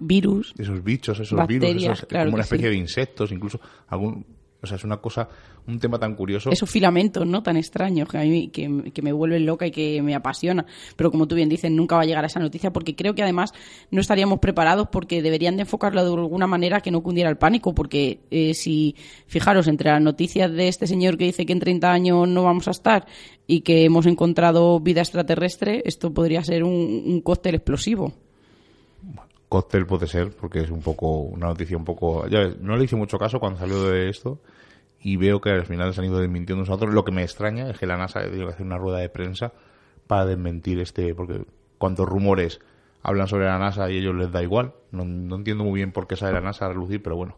virus. 0.00 0.54
Esos 0.58 0.82
bichos, 0.82 1.20
esos 1.20 1.46
virus, 1.46 2.06
como 2.10 2.34
una 2.34 2.42
especie 2.42 2.68
de 2.68 2.76
insectos, 2.76 3.32
incluso 3.32 3.60
algún 3.88 4.24
o 4.60 4.66
sea, 4.66 4.76
es 4.76 4.82
una 4.82 4.96
cosa, 4.96 5.28
un 5.68 5.78
tema 5.78 6.00
tan 6.00 6.16
curioso. 6.16 6.50
Esos 6.50 6.68
filamentos, 6.68 7.24
¿no? 7.24 7.44
Tan 7.44 7.56
extraños 7.56 8.08
que 8.08 8.18
a 8.18 8.22
mí 8.22 8.48
que, 8.48 8.90
que, 8.92 9.02
me 9.02 9.12
vuelven 9.12 9.46
loca 9.46 9.66
y 9.68 9.70
que 9.70 10.02
me 10.02 10.16
apasiona. 10.16 10.66
Pero 10.96 11.12
como 11.12 11.28
tú 11.28 11.36
bien 11.36 11.48
dices, 11.48 11.70
nunca 11.70 11.94
va 11.94 12.02
a 12.02 12.04
llegar 12.06 12.24
a 12.24 12.26
esa 12.26 12.40
noticia 12.40 12.72
porque 12.72 12.96
creo 12.96 13.14
que 13.14 13.22
además 13.22 13.52
no 13.92 14.00
estaríamos 14.00 14.40
preparados 14.40 14.88
porque 14.90 15.22
deberían 15.22 15.56
de 15.56 15.62
enfocarlo 15.62 16.04
de 16.04 16.10
alguna 16.10 16.48
manera 16.48 16.80
que 16.80 16.90
no 16.90 17.04
cundiera 17.04 17.30
el 17.30 17.36
pánico. 17.36 17.72
Porque 17.72 18.20
eh, 18.32 18.52
si, 18.54 18.96
fijaros, 19.28 19.68
entre 19.68 19.90
las 19.90 20.02
noticias 20.02 20.52
de 20.52 20.66
este 20.66 20.88
señor 20.88 21.16
que 21.16 21.26
dice 21.26 21.46
que 21.46 21.52
en 21.52 21.60
30 21.60 21.92
años 21.92 22.28
no 22.28 22.42
vamos 22.42 22.66
a 22.66 22.72
estar 22.72 23.06
y 23.46 23.60
que 23.60 23.84
hemos 23.84 24.06
encontrado 24.06 24.80
vida 24.80 25.02
extraterrestre, 25.02 25.82
esto 25.84 26.12
podría 26.12 26.42
ser 26.42 26.64
un, 26.64 27.04
un 27.06 27.20
cóctel 27.20 27.54
explosivo 27.54 28.12
cóctel 29.48 29.86
puede 29.86 30.06
ser, 30.06 30.30
porque 30.30 30.60
es 30.60 30.70
un 30.70 30.82
poco 30.82 31.20
una 31.20 31.46
noticia 31.46 31.76
un 31.76 31.84
poco... 31.84 32.26
Ya 32.28 32.50
no 32.60 32.76
le 32.76 32.84
hice 32.84 32.96
mucho 32.96 33.18
caso 33.18 33.40
cuando 33.40 33.58
salió 33.58 33.82
de 33.84 34.08
esto 34.08 34.40
y 35.00 35.16
veo 35.16 35.40
que 35.40 35.50
al 35.50 35.66
final 35.66 35.94
se 35.94 36.00
han 36.00 36.06
ido 36.06 36.18
desmintiendo 36.18 36.62
nosotros. 36.62 36.92
Lo 36.92 37.04
que 37.04 37.12
me 37.12 37.22
extraña 37.22 37.70
es 37.70 37.78
que 37.78 37.86
la 37.86 37.96
NASA 37.96 38.20
tiene 38.22 38.44
que 38.44 38.50
hacer 38.50 38.66
una 38.66 38.78
rueda 38.78 38.98
de 38.98 39.08
prensa 39.08 39.52
para 40.06 40.26
desmentir 40.26 40.78
este... 40.80 41.14
Porque 41.14 41.44
cuántos 41.78 42.06
rumores 42.08 42.60
hablan 43.02 43.28
sobre 43.28 43.46
la 43.46 43.58
NASA 43.58 43.90
y 43.90 43.96
a 43.96 43.98
ellos 44.00 44.14
les 44.14 44.30
da 44.30 44.42
igual. 44.42 44.74
No, 44.90 45.02
entiendo 45.02 45.64
muy 45.64 45.74
bien 45.74 45.92
por 45.92 46.06
qué 46.06 46.16
sale 46.16 46.32
la 46.32 46.40
NASA 46.40 46.66
a 46.66 46.68
relucir, 46.68 47.02
pero 47.02 47.16
bueno. 47.16 47.36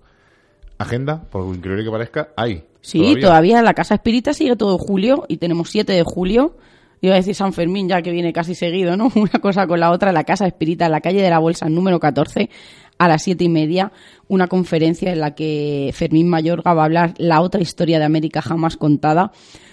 Agenda, 0.79 1.23
por 1.31 1.55
increíble 1.55 1.85
que 1.85 1.91
parezca, 1.91 2.31
hay. 2.37 2.65
Sí, 2.81 2.99
todavía, 2.99 3.21
todavía 3.21 3.63
la 3.63 3.75
Casa 3.75 3.95
Espírita 3.95 4.33
sigue 4.33 4.57
todo 4.57 4.79
julio 4.79 5.27
y 5.29 5.37
tenemos 5.37 5.69
7 5.71 5.93
de 5.93 6.03
julio 6.03 6.57
iba 7.01 7.15
a 7.15 7.17
decir 7.17 7.35
San 7.35 7.53
Fermín 7.53 7.89
ya 7.89 8.03
que 8.03 8.11
viene 8.11 8.33
casi 8.33 8.55
seguido, 8.55 8.97
¿no? 8.97 9.11
Una 9.15 9.41
cosa 9.41 9.67
con 9.67 9.81
la 9.81 9.91
otra, 9.91 10.13
la 10.13 10.25
Casa 10.25 10.47
Espírita, 10.47 10.89
la 10.89 11.01
calle 11.01 11.23
de 11.23 11.31
la 11.31 11.39
Bolsa 11.39 11.69
número 11.69 12.01
14, 12.01 12.51
a 12.99 13.09
las 13.09 13.23
siete 13.23 13.45
y 13.45 13.49
media, 13.49 13.93
una 14.29 14.47
conferencia 14.47 15.11
en 15.11 15.21
la 15.21 15.35
que 15.35 15.91
Fermín 15.95 16.29
Mayorga 16.29 16.75
va 16.75 16.83
a 16.83 16.85
hablar 16.85 17.15
la 17.17 17.41
otra 17.41 17.63
historia 17.63 17.99
de 17.99 18.05
América 18.05 18.43
jamás 18.43 18.77
contada. 18.77 19.33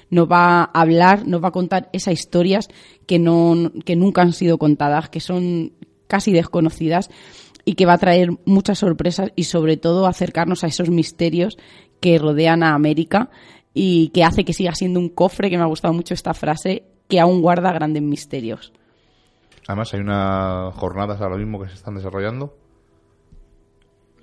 Nos 0.09 0.31
va 0.31 0.61
a 0.61 0.63
hablar, 0.63 1.27
nos 1.27 1.43
va 1.43 1.49
a 1.49 1.51
contar 1.51 1.89
esas 1.91 2.13
historias 2.13 2.69
que, 3.05 3.19
no, 3.19 3.73
que 3.83 3.97
nunca 3.97 4.21
han 4.21 4.31
sido 4.31 4.57
contadas, 4.57 5.09
que 5.09 5.19
son 5.19 5.73
casi 6.07 6.31
desconocidas 6.31 7.09
y 7.65 7.73
que 7.73 7.85
va 7.85 7.93
a 7.93 7.97
traer 7.97 8.29
muchas 8.45 8.79
sorpresas 8.79 9.33
y 9.35 9.43
sobre 9.43 9.75
todo 9.75 10.07
acercarnos 10.07 10.63
a 10.63 10.67
esos 10.67 10.89
misterios 10.89 11.57
que 11.99 12.17
rodean 12.19 12.63
a 12.63 12.75
América 12.75 13.29
y 13.73 14.07
que 14.09 14.23
hace 14.23 14.45
que 14.45 14.53
siga 14.53 14.73
siendo 14.73 15.01
un 15.01 15.09
cofre, 15.09 15.49
que 15.49 15.57
me 15.57 15.63
ha 15.63 15.67
gustado 15.67 15.93
mucho 15.93 16.13
esta 16.13 16.33
frase, 16.33 16.85
que 17.07 17.19
aún 17.19 17.41
guarda 17.41 17.71
grandes 17.71 18.03
misterios. 18.03 18.73
Además, 19.67 19.93
hay 19.93 19.99
unas 19.99 20.73
jornadas 20.75 21.21
ahora 21.21 21.37
mismo 21.37 21.61
que 21.61 21.69
se 21.69 21.75
están 21.75 21.95
desarrollando. 21.95 22.55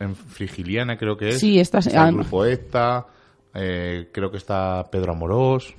En 0.00 0.16
Frigiliana 0.16 0.96
creo 0.96 1.16
que 1.16 1.30
es. 1.30 1.40
Sí, 1.40 1.60
está, 1.60 1.78
está 1.78 2.08
el 2.08 2.14
grupo 2.16 2.44
ETA, 2.44 3.06
eh, 3.54 4.08
creo 4.12 4.30
que 4.30 4.38
está 4.38 4.88
Pedro 4.90 5.12
Amorós. 5.12 5.74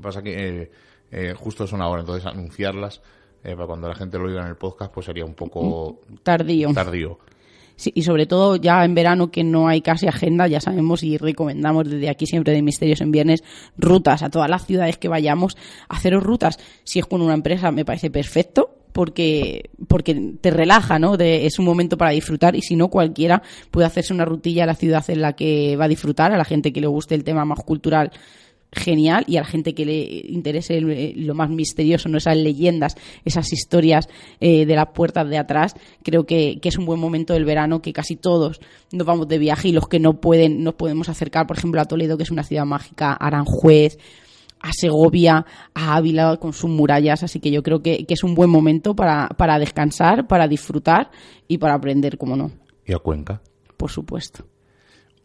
Pasa 0.00 0.22
que 0.22 0.62
eh, 0.62 0.70
eh, 1.10 1.34
justo 1.36 1.66
son 1.66 1.82
ahora, 1.82 2.00
entonces 2.00 2.26
anunciarlas 2.26 3.02
para 3.42 3.66
cuando 3.66 3.88
la 3.88 3.96
gente 3.96 4.18
lo 4.18 4.26
oiga 4.26 4.42
en 4.42 4.46
el 4.46 4.56
podcast 4.56 4.92
pues 4.92 5.06
sería 5.06 5.24
un 5.24 5.34
poco 5.34 6.00
tardío. 6.22 6.72
tardío 6.72 7.18
y 7.94 8.02
sobre 8.02 8.26
todo 8.26 8.56
ya 8.56 8.84
en 8.84 8.94
verano 8.94 9.30
que 9.30 9.44
no 9.44 9.68
hay 9.68 9.80
casi 9.80 10.06
agenda, 10.06 10.46
ya 10.46 10.60
sabemos 10.60 11.02
y 11.02 11.18
recomendamos 11.18 11.88
desde 11.88 12.08
aquí 12.08 12.26
siempre 12.26 12.52
de 12.52 12.62
Misterios 12.62 13.00
en 13.00 13.10
Viernes 13.10 13.42
rutas 13.76 14.22
a 14.22 14.30
todas 14.30 14.48
las 14.48 14.66
ciudades 14.66 14.98
que 14.98 15.08
vayamos, 15.08 15.56
haceros 15.88 16.22
rutas. 16.22 16.58
Si 16.84 16.98
es 16.98 17.06
con 17.06 17.22
una 17.22 17.34
empresa 17.34 17.70
me 17.70 17.84
parece 17.84 18.10
perfecto, 18.10 18.76
porque 18.92 19.70
porque 19.88 20.34
te 20.40 20.50
relaja, 20.50 20.98
¿no? 20.98 21.14
es 21.14 21.58
un 21.58 21.64
momento 21.64 21.96
para 21.96 22.10
disfrutar 22.10 22.54
y 22.54 22.62
si 22.62 22.76
no 22.76 22.88
cualquiera 22.88 23.42
puede 23.70 23.86
hacerse 23.86 24.12
una 24.12 24.24
rutilla 24.24 24.64
a 24.64 24.66
la 24.66 24.74
ciudad 24.74 25.04
en 25.08 25.22
la 25.22 25.32
que 25.34 25.76
va 25.76 25.86
a 25.86 25.88
disfrutar, 25.88 26.32
a 26.32 26.36
la 26.36 26.44
gente 26.44 26.72
que 26.72 26.80
le 26.80 26.86
guste 26.86 27.14
el 27.14 27.24
tema 27.24 27.44
más 27.44 27.60
cultural 27.64 28.12
genial 28.72 29.24
y 29.26 29.36
a 29.36 29.40
la 29.40 29.46
gente 29.46 29.74
que 29.74 29.84
le 29.84 30.02
interese 30.28 30.78
eh, 30.78 31.12
lo 31.16 31.34
más 31.34 31.50
misterioso, 31.50 32.08
no 32.08 32.18
esas 32.18 32.36
leyendas, 32.36 32.96
esas 33.24 33.52
historias 33.52 34.08
eh, 34.40 34.64
de 34.64 34.74
las 34.74 34.88
puertas 34.94 35.28
de 35.28 35.38
atrás, 35.38 35.74
creo 36.02 36.24
que, 36.24 36.58
es 36.62 36.78
un 36.78 36.86
buen 36.86 36.98
momento 36.98 37.34
del 37.34 37.44
verano 37.44 37.82
que 37.82 37.92
casi 37.92 38.16
todos 38.16 38.60
nos 38.90 39.06
vamos 39.06 39.28
de 39.28 39.38
viaje 39.38 39.68
y 39.68 39.72
los 39.72 39.88
que 39.88 40.00
no 40.00 40.14
pueden 40.14 40.64
nos 40.64 40.74
podemos 40.74 41.08
acercar, 41.08 41.46
por 41.46 41.58
ejemplo, 41.58 41.80
a 41.80 41.84
Toledo, 41.84 42.16
que 42.16 42.22
es 42.22 42.30
una 42.30 42.44
ciudad 42.44 42.64
mágica, 42.64 43.12
a 43.12 43.26
Aranjuez, 43.26 43.98
a 44.60 44.70
Segovia, 44.72 45.44
a 45.74 45.96
Ávila 45.96 46.38
con 46.38 46.52
sus 46.52 46.70
murallas, 46.70 47.22
así 47.22 47.40
que 47.40 47.50
yo 47.50 47.62
creo 47.62 47.82
que, 47.82 48.06
es 48.08 48.24
un 48.24 48.34
buen 48.34 48.48
momento 48.48 48.94
para, 48.94 49.28
para 49.28 49.58
descansar, 49.58 50.26
para 50.26 50.48
disfrutar 50.48 51.10
y 51.46 51.58
para 51.58 51.74
aprender, 51.74 52.16
como 52.16 52.36
no. 52.36 52.50
Y 52.86 52.94
a 52.94 52.98
Cuenca. 52.98 53.42
Por 53.76 53.90
supuesto. 53.90 54.44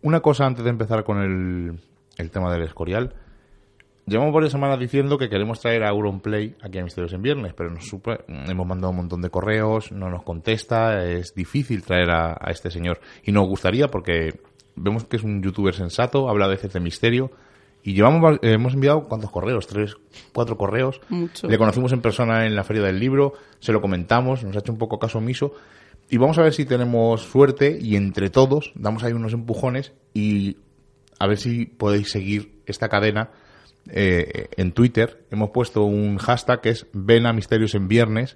Una 0.02 0.20
cosa 0.22 0.46
antes 0.46 0.64
de 0.64 0.70
empezar 0.70 1.04
con 1.04 1.20
el, 1.20 1.80
el 2.18 2.32
tema 2.32 2.52
del 2.52 2.64
Escorial 2.64 3.14
Llevamos 4.08 4.34
varias 4.34 4.54
semanas 4.54 4.80
diciendo 4.80 5.18
que 5.18 5.28
queremos 5.28 5.60
traer 5.60 5.84
a 5.84 5.90
Auronplay 5.90 6.56
aquí 6.62 6.80
a 6.80 6.84
Misterios 6.84 7.12
en 7.12 7.22
Viernes, 7.22 7.54
pero 7.54 7.70
nos 7.70 7.92
hemos 7.92 8.66
mandado 8.66 8.92
un 8.92 8.96
montón 8.96 9.22
de 9.22 9.30
correos, 9.30 9.92
no 9.92 10.10
nos 10.10 10.24
contesta, 10.24 11.04
es 11.04 11.36
difícil 11.36 11.84
traer 11.84 12.12
a, 12.12 12.38
este 12.50 12.72
señor. 12.72 13.02
Y 13.26 13.34
nos 13.34 13.46
gustaría 13.50 13.90
porque 13.90 14.40
vemos 14.78 15.04
que 15.04 15.18
es 15.18 15.24
un 15.24 15.44
youtuber 15.44 15.76
sensato, 15.76 16.30
habla 16.30 16.46
a 16.46 16.48
veces 16.48 16.72
de 16.72 16.80
misterio. 16.80 17.32
Y 17.84 17.96
llevamos, 17.96 18.40
hemos 18.44 18.76
enviado, 18.76 19.04
¿cuántos 19.10 19.30
correos? 19.30 19.68
Tres, 19.68 19.98
cuatro 20.32 20.58
correos. 20.58 21.02
Le 21.44 21.58
conocimos 21.58 21.92
en 21.92 22.00
persona 22.00 22.46
en 22.46 22.56
la 22.56 22.64
Feria 22.64 22.84
del 22.84 23.00
Libro, 23.02 23.34
se 23.60 23.74
lo 23.74 23.82
comentamos, 23.82 24.42
nos 24.46 24.56
ha 24.56 24.60
hecho 24.60 24.72
un 24.72 24.78
poco 24.78 25.00
caso 25.00 25.18
omiso. 25.18 25.52
Y 26.10 26.16
vamos 26.16 26.38
a 26.38 26.44
ver 26.44 26.54
si 26.54 26.64
tenemos 26.64 27.24
suerte 27.24 27.78
y 27.78 27.98
entre 27.98 28.30
todos 28.30 28.72
damos 28.76 29.04
ahí 29.04 29.12
unos 29.12 29.34
empujones 29.34 29.92
y 30.14 30.56
a 31.20 31.28
ver 31.28 31.38
si 31.38 31.66
podéis 31.66 32.10
seguir 32.10 32.62
esta 32.66 32.88
cadena 32.88 33.32
eh, 33.92 34.50
en 34.58 34.72
Twitter 34.72 35.26
hemos 35.32 35.52
puesto 35.52 35.84
un 35.84 36.18
hashtag 36.18 36.62
que 36.62 36.70
es 36.70 36.88
ven 36.94 37.26
a 37.26 37.34
misterios 37.34 37.76
en 37.76 37.88
viernes 37.88 38.36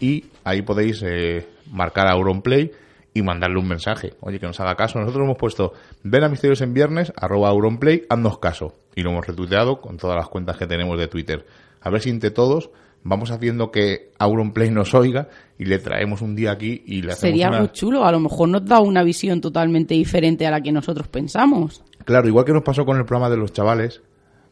y 0.00 0.26
ahí 0.44 0.62
podéis 0.62 1.02
eh, 1.02 1.46
marcar 1.70 2.06
a 2.06 2.12
Auronplay 2.12 2.70
y 3.12 3.22
mandarle 3.22 3.58
un 3.58 3.68
mensaje. 3.68 4.14
Oye, 4.20 4.38
que 4.38 4.46
nos 4.46 4.60
haga 4.60 4.74
caso. 4.74 4.98
Nosotros 4.98 5.24
hemos 5.24 5.38
puesto 5.38 5.72
ven 6.02 6.24
a 6.24 6.28
misterios 6.28 6.60
en 6.60 6.74
viernes, 6.74 7.12
arroba 7.16 7.48
Auronplay, 7.48 8.04
haznos 8.08 8.38
caso. 8.38 8.74
Y 8.94 9.02
lo 9.02 9.10
hemos 9.10 9.26
retuiteado 9.26 9.80
con 9.80 9.96
todas 9.96 10.16
las 10.16 10.28
cuentas 10.28 10.56
que 10.56 10.66
tenemos 10.66 10.98
de 10.98 11.08
Twitter. 11.08 11.46
A 11.80 11.90
ver 11.90 12.02
si 12.02 12.10
entre 12.10 12.30
todos 12.30 12.70
vamos 13.02 13.30
haciendo 13.30 13.70
que 13.70 14.10
Auronplay 14.18 14.70
nos 14.70 14.92
oiga 14.94 15.28
y 15.58 15.64
le 15.64 15.78
traemos 15.78 16.22
un 16.22 16.34
día 16.34 16.50
aquí 16.50 16.82
y 16.86 17.02
le 17.02 17.12
hacemos 17.12 17.20
Sería 17.20 17.50
muy 17.50 17.68
chulo, 17.68 18.04
a 18.04 18.12
lo 18.12 18.20
mejor 18.20 18.48
nos 18.48 18.64
da 18.64 18.80
una 18.80 19.02
visión 19.02 19.40
totalmente 19.40 19.94
diferente 19.94 20.46
a 20.46 20.50
la 20.50 20.60
que 20.60 20.72
nosotros 20.72 21.06
pensamos. 21.08 21.82
Claro, 22.04 22.28
igual 22.28 22.44
que 22.44 22.52
nos 22.52 22.62
pasó 22.62 22.84
con 22.84 22.98
el 22.98 23.04
programa 23.04 23.30
de 23.30 23.36
los 23.36 23.52
chavales, 23.52 24.02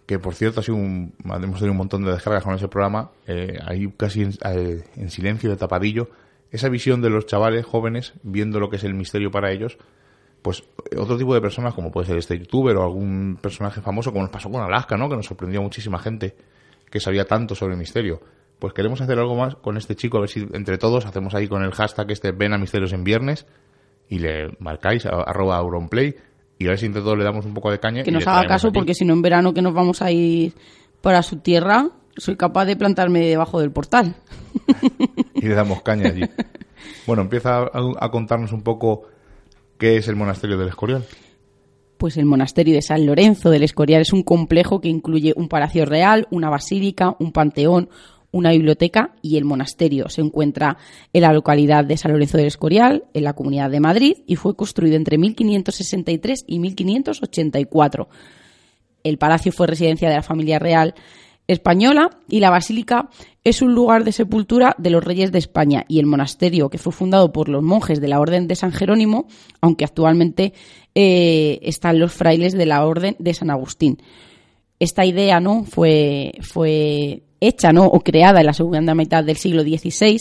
que 0.06 0.18
por 0.18 0.34
cierto 0.34 0.60
ha 0.60 0.62
sido 0.62 0.76
un, 0.76 1.14
hemos 1.24 1.58
tenido 1.58 1.72
un 1.72 1.78
montón 1.78 2.04
de 2.04 2.12
descargas 2.12 2.44
con 2.44 2.54
ese 2.54 2.68
programa, 2.68 3.10
eh, 3.26 3.58
ahí 3.64 3.92
casi 3.96 4.22
en, 4.22 4.32
eh, 4.44 4.84
en, 4.96 5.10
silencio 5.10 5.50
de 5.50 5.56
tapadillo, 5.56 6.10
esa 6.50 6.68
visión 6.68 7.00
de 7.00 7.10
los 7.10 7.26
chavales 7.26 7.64
jóvenes 7.64 8.12
viendo 8.22 8.60
lo 8.60 8.68
que 8.70 8.76
es 8.76 8.84
el 8.84 8.94
misterio 8.94 9.30
para 9.30 9.50
ellos, 9.50 9.78
pues 10.44 10.62
otro 10.98 11.16
tipo 11.16 11.32
de 11.32 11.40
personas, 11.40 11.72
como 11.72 11.90
puede 11.90 12.06
ser 12.06 12.18
este 12.18 12.38
youtuber 12.38 12.76
o 12.76 12.82
algún 12.82 13.38
personaje 13.40 13.80
famoso, 13.80 14.12
como 14.12 14.24
nos 14.24 14.30
pasó 14.30 14.50
con 14.50 14.62
Alaska, 14.62 14.98
¿no? 14.98 15.08
Que 15.08 15.16
nos 15.16 15.24
sorprendió 15.24 15.60
a 15.60 15.62
muchísima 15.62 15.98
gente 15.98 16.36
que 16.90 17.00
sabía 17.00 17.24
tanto 17.24 17.54
sobre 17.54 17.72
el 17.72 17.78
misterio. 17.78 18.20
Pues 18.58 18.74
queremos 18.74 19.00
hacer 19.00 19.18
algo 19.18 19.34
más 19.36 19.54
con 19.56 19.78
este 19.78 19.96
chico, 19.96 20.18
a 20.18 20.20
ver 20.20 20.28
si 20.28 20.46
entre 20.52 20.76
todos 20.76 21.06
hacemos 21.06 21.34
ahí 21.34 21.48
con 21.48 21.64
el 21.64 21.72
hashtag 21.72 22.10
este 22.10 22.32
ven 22.32 22.52
a 22.52 22.58
misterios 22.58 22.92
en 22.92 23.04
viernes 23.04 23.46
y 24.06 24.18
le 24.18 24.54
marcáis 24.58 25.06
arroba 25.06 25.56
Auronplay 25.56 26.14
y 26.64 26.66
a 26.66 26.70
ver 26.70 26.78
si 26.78 26.86
entre 26.86 27.02
todos 27.02 27.18
le 27.18 27.24
damos 27.24 27.44
un 27.44 27.52
poco 27.52 27.70
de 27.70 27.78
caña. 27.78 28.02
Que 28.02 28.10
nos 28.10 28.26
haga 28.26 28.46
caso 28.46 28.72
porque 28.72 28.94
si 28.94 29.04
no 29.04 29.12
en 29.12 29.20
verano 29.20 29.52
que 29.52 29.60
nos 29.60 29.74
vamos 29.74 30.00
a 30.00 30.10
ir 30.10 30.54
para 31.02 31.22
su 31.22 31.36
tierra, 31.36 31.90
soy 32.16 32.36
capaz 32.36 32.64
de 32.64 32.76
plantarme 32.76 33.20
debajo 33.20 33.60
del 33.60 33.70
portal. 33.70 34.14
y 35.34 35.46
le 35.46 35.54
damos 35.54 35.82
caña 35.82 36.08
allí. 36.08 36.24
Bueno, 37.06 37.22
empieza 37.22 37.70
a, 37.70 38.10
contarnos 38.10 38.52
un 38.52 38.62
poco 38.62 39.02
qué 39.78 39.98
es 39.98 40.08
el 40.08 40.16
monasterio 40.16 40.56
del 40.56 40.68
Escorial. 40.68 41.04
Pues 41.98 42.16
el 42.16 42.24
monasterio 42.24 42.74
de 42.74 42.80
San 42.80 43.04
Lorenzo 43.04 43.50
del 43.50 43.62
Escorial 43.62 44.00
es 44.02 44.12
un 44.12 44.22
complejo 44.22 44.80
que 44.80 44.88
incluye 44.88 45.34
un 45.36 45.48
palacio 45.48 45.84
real, 45.84 46.26
una 46.30 46.48
basílica, 46.48 47.14
un 47.18 47.32
panteón, 47.32 47.90
una 48.34 48.50
biblioteca 48.50 49.12
y 49.22 49.36
el 49.36 49.44
monasterio. 49.44 50.08
Se 50.08 50.20
encuentra 50.20 50.76
en 51.12 51.22
la 51.22 51.32
localidad 51.32 51.84
de 51.84 51.96
San 51.96 52.12
Lorenzo 52.12 52.36
del 52.36 52.48
Escorial, 52.48 53.04
en 53.14 53.22
la 53.22 53.32
Comunidad 53.32 53.70
de 53.70 53.78
Madrid, 53.78 54.16
y 54.26 54.34
fue 54.34 54.56
construido 54.56 54.96
entre 54.96 55.18
1563 55.18 56.44
y 56.48 56.58
1584. 56.58 58.08
El 59.04 59.18
palacio 59.18 59.52
fue 59.52 59.68
residencia 59.68 60.08
de 60.08 60.16
la 60.16 60.22
familia 60.22 60.58
real 60.58 60.94
española 61.46 62.10
y 62.28 62.40
la 62.40 62.50
basílica 62.50 63.08
es 63.44 63.62
un 63.62 63.72
lugar 63.72 64.02
de 64.02 64.10
sepultura 64.10 64.74
de 64.78 64.90
los 64.90 65.04
reyes 65.04 65.30
de 65.30 65.38
España 65.38 65.84
y 65.86 66.00
el 66.00 66.06
monasterio 66.06 66.70
que 66.70 66.78
fue 66.78 66.92
fundado 66.92 67.32
por 67.32 67.48
los 67.48 67.62
monjes 67.62 68.00
de 68.00 68.08
la 68.08 68.18
Orden 68.18 68.48
de 68.48 68.56
San 68.56 68.72
Jerónimo, 68.72 69.28
aunque 69.60 69.84
actualmente 69.84 70.54
eh, 70.96 71.60
están 71.62 72.00
los 72.00 72.12
frailes 72.12 72.54
de 72.54 72.66
la 72.66 72.84
Orden 72.84 73.14
de 73.20 73.34
San 73.34 73.50
Agustín. 73.50 74.02
Esta 74.80 75.04
idea 75.04 75.38
no 75.38 75.64
fue, 75.64 76.32
fue 76.40 77.22
hecha 77.46 77.72
¿no? 77.72 77.86
o 77.86 78.00
creada 78.00 78.40
en 78.40 78.46
la 78.46 78.52
segunda 78.52 78.94
mitad 78.94 79.24
del 79.24 79.36
siglo 79.36 79.62
XVI 79.62 80.18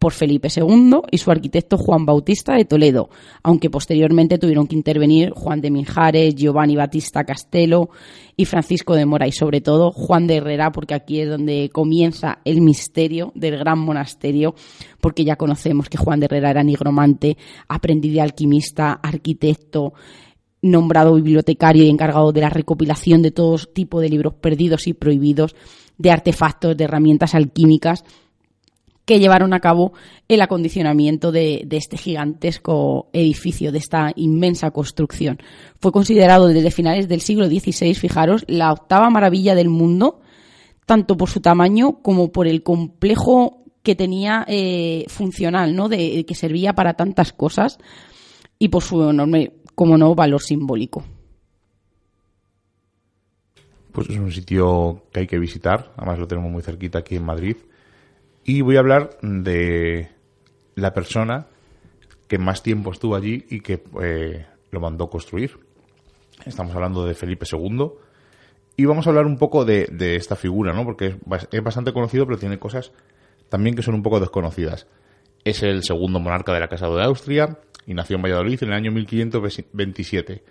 por 0.00 0.14
Felipe 0.14 0.48
II 0.54 1.02
y 1.10 1.18
su 1.18 1.30
arquitecto 1.30 1.76
Juan 1.76 2.06
Bautista 2.06 2.54
de 2.54 2.64
Toledo, 2.64 3.10
aunque 3.42 3.68
posteriormente 3.68 4.38
tuvieron 4.38 4.66
que 4.66 4.74
intervenir 4.74 5.30
Juan 5.32 5.60
de 5.60 5.70
Minjares, 5.70 6.34
Giovanni 6.34 6.74
Battista 6.74 7.24
Castelo 7.24 7.90
y 8.34 8.46
Francisco 8.46 8.94
de 8.94 9.04
Mora 9.04 9.28
y 9.28 9.32
sobre 9.32 9.60
todo 9.60 9.92
Juan 9.92 10.26
de 10.26 10.36
Herrera, 10.36 10.72
porque 10.72 10.94
aquí 10.94 11.20
es 11.20 11.28
donde 11.28 11.68
comienza 11.70 12.38
el 12.46 12.62
misterio 12.62 13.30
del 13.34 13.58
gran 13.58 13.78
monasterio, 13.78 14.54
porque 15.02 15.22
ya 15.22 15.36
conocemos 15.36 15.90
que 15.90 15.98
Juan 15.98 16.18
de 16.18 16.26
Herrera 16.26 16.50
era 16.50 16.62
nigromante, 16.62 17.36
aprendiz 17.68 18.14
de 18.14 18.22
alquimista, 18.22 18.92
arquitecto, 19.02 19.92
nombrado 20.62 21.14
bibliotecario 21.14 21.84
y 21.84 21.90
encargado 21.90 22.32
de 22.32 22.40
la 22.40 22.48
recopilación 22.48 23.20
de 23.20 23.32
todo 23.32 23.58
tipo 23.58 24.00
de 24.00 24.08
libros 24.08 24.32
perdidos 24.34 24.86
y 24.86 24.94
prohibidos, 24.94 25.54
de 26.00 26.10
artefactos, 26.10 26.76
de 26.78 26.84
herramientas 26.84 27.34
alquímicas 27.34 28.04
que 29.04 29.18
llevaron 29.18 29.52
a 29.52 29.60
cabo 29.60 29.92
el 30.28 30.40
acondicionamiento 30.40 31.30
de, 31.30 31.66
este 31.70 31.98
gigantesco 31.98 33.10
edificio, 33.12 33.70
de 33.70 33.78
esta 33.78 34.12
inmensa 34.16 34.70
construcción. 34.70 35.38
Fue 35.78 35.92
considerado 35.92 36.46
desde 36.48 36.70
finales 36.70 37.06
del 37.06 37.20
siglo 37.20 37.46
XVI, 37.46 37.94
fijaros, 37.94 38.44
la 38.48 38.72
octava 38.72 39.10
maravilla 39.10 39.54
del 39.54 39.68
mundo, 39.68 40.20
tanto 40.86 41.16
por 41.16 41.28
su 41.28 41.40
tamaño 41.40 42.00
como 42.02 42.32
por 42.32 42.46
el 42.46 42.62
complejo 42.62 43.64
que 43.82 43.94
tenía 43.94 44.44
eh, 44.48 45.04
funcional, 45.08 45.74
¿no? 45.74 45.88
De, 45.88 46.24
que 46.24 46.34
servía 46.34 46.72
para 46.74 46.94
tantas 46.94 47.32
cosas 47.32 47.78
y 48.58 48.68
por 48.68 48.82
su 48.82 49.02
enorme, 49.02 49.52
como 49.74 49.98
no, 49.98 50.14
valor 50.14 50.40
simbólico. 50.40 51.04
Pues 53.92 54.08
es 54.08 54.18
un 54.18 54.30
sitio 54.30 55.02
que 55.12 55.20
hay 55.20 55.26
que 55.26 55.38
visitar, 55.38 55.92
además 55.96 56.18
lo 56.18 56.28
tenemos 56.28 56.50
muy 56.50 56.62
cerquita 56.62 57.00
aquí 57.00 57.16
en 57.16 57.24
Madrid. 57.24 57.56
Y 58.44 58.62
voy 58.62 58.76
a 58.76 58.80
hablar 58.80 59.18
de 59.22 60.10
la 60.74 60.92
persona 60.92 61.46
que 62.28 62.38
más 62.38 62.62
tiempo 62.62 62.92
estuvo 62.92 63.16
allí 63.16 63.44
y 63.50 63.60
que 63.60 63.82
eh, 64.02 64.46
lo 64.70 64.80
mandó 64.80 65.10
construir. 65.10 65.58
Estamos 66.46 66.74
hablando 66.74 67.04
de 67.04 67.14
Felipe 67.14 67.46
II. 67.50 67.90
Y 68.76 68.84
vamos 68.86 69.06
a 69.06 69.10
hablar 69.10 69.26
un 69.26 69.36
poco 69.36 69.64
de, 69.64 69.88
esta 70.16 70.36
figura, 70.36 70.72
¿no? 70.72 70.84
Porque 70.84 71.16
es, 71.50 71.62
bastante 71.62 71.92
conocido, 71.92 72.26
pero 72.26 72.38
tiene 72.38 72.58
cosas 72.58 72.92
también 73.48 73.74
que 73.74 73.82
son 73.82 73.94
un 73.94 74.02
poco 74.02 74.20
desconocidas. 74.20 74.86
Es 75.44 75.62
el 75.62 75.82
segundo 75.82 76.20
monarca 76.20 76.54
de 76.54 76.60
la 76.60 76.68
Casa 76.68 76.88
de 76.88 77.02
Austria 77.02 77.58
y 77.86 77.94
nació 77.94 78.16
en 78.16 78.22
Valladolid 78.22 78.62
en 78.62 78.68
el 78.68 78.74
año 78.74 78.92
1527. 78.92 80.42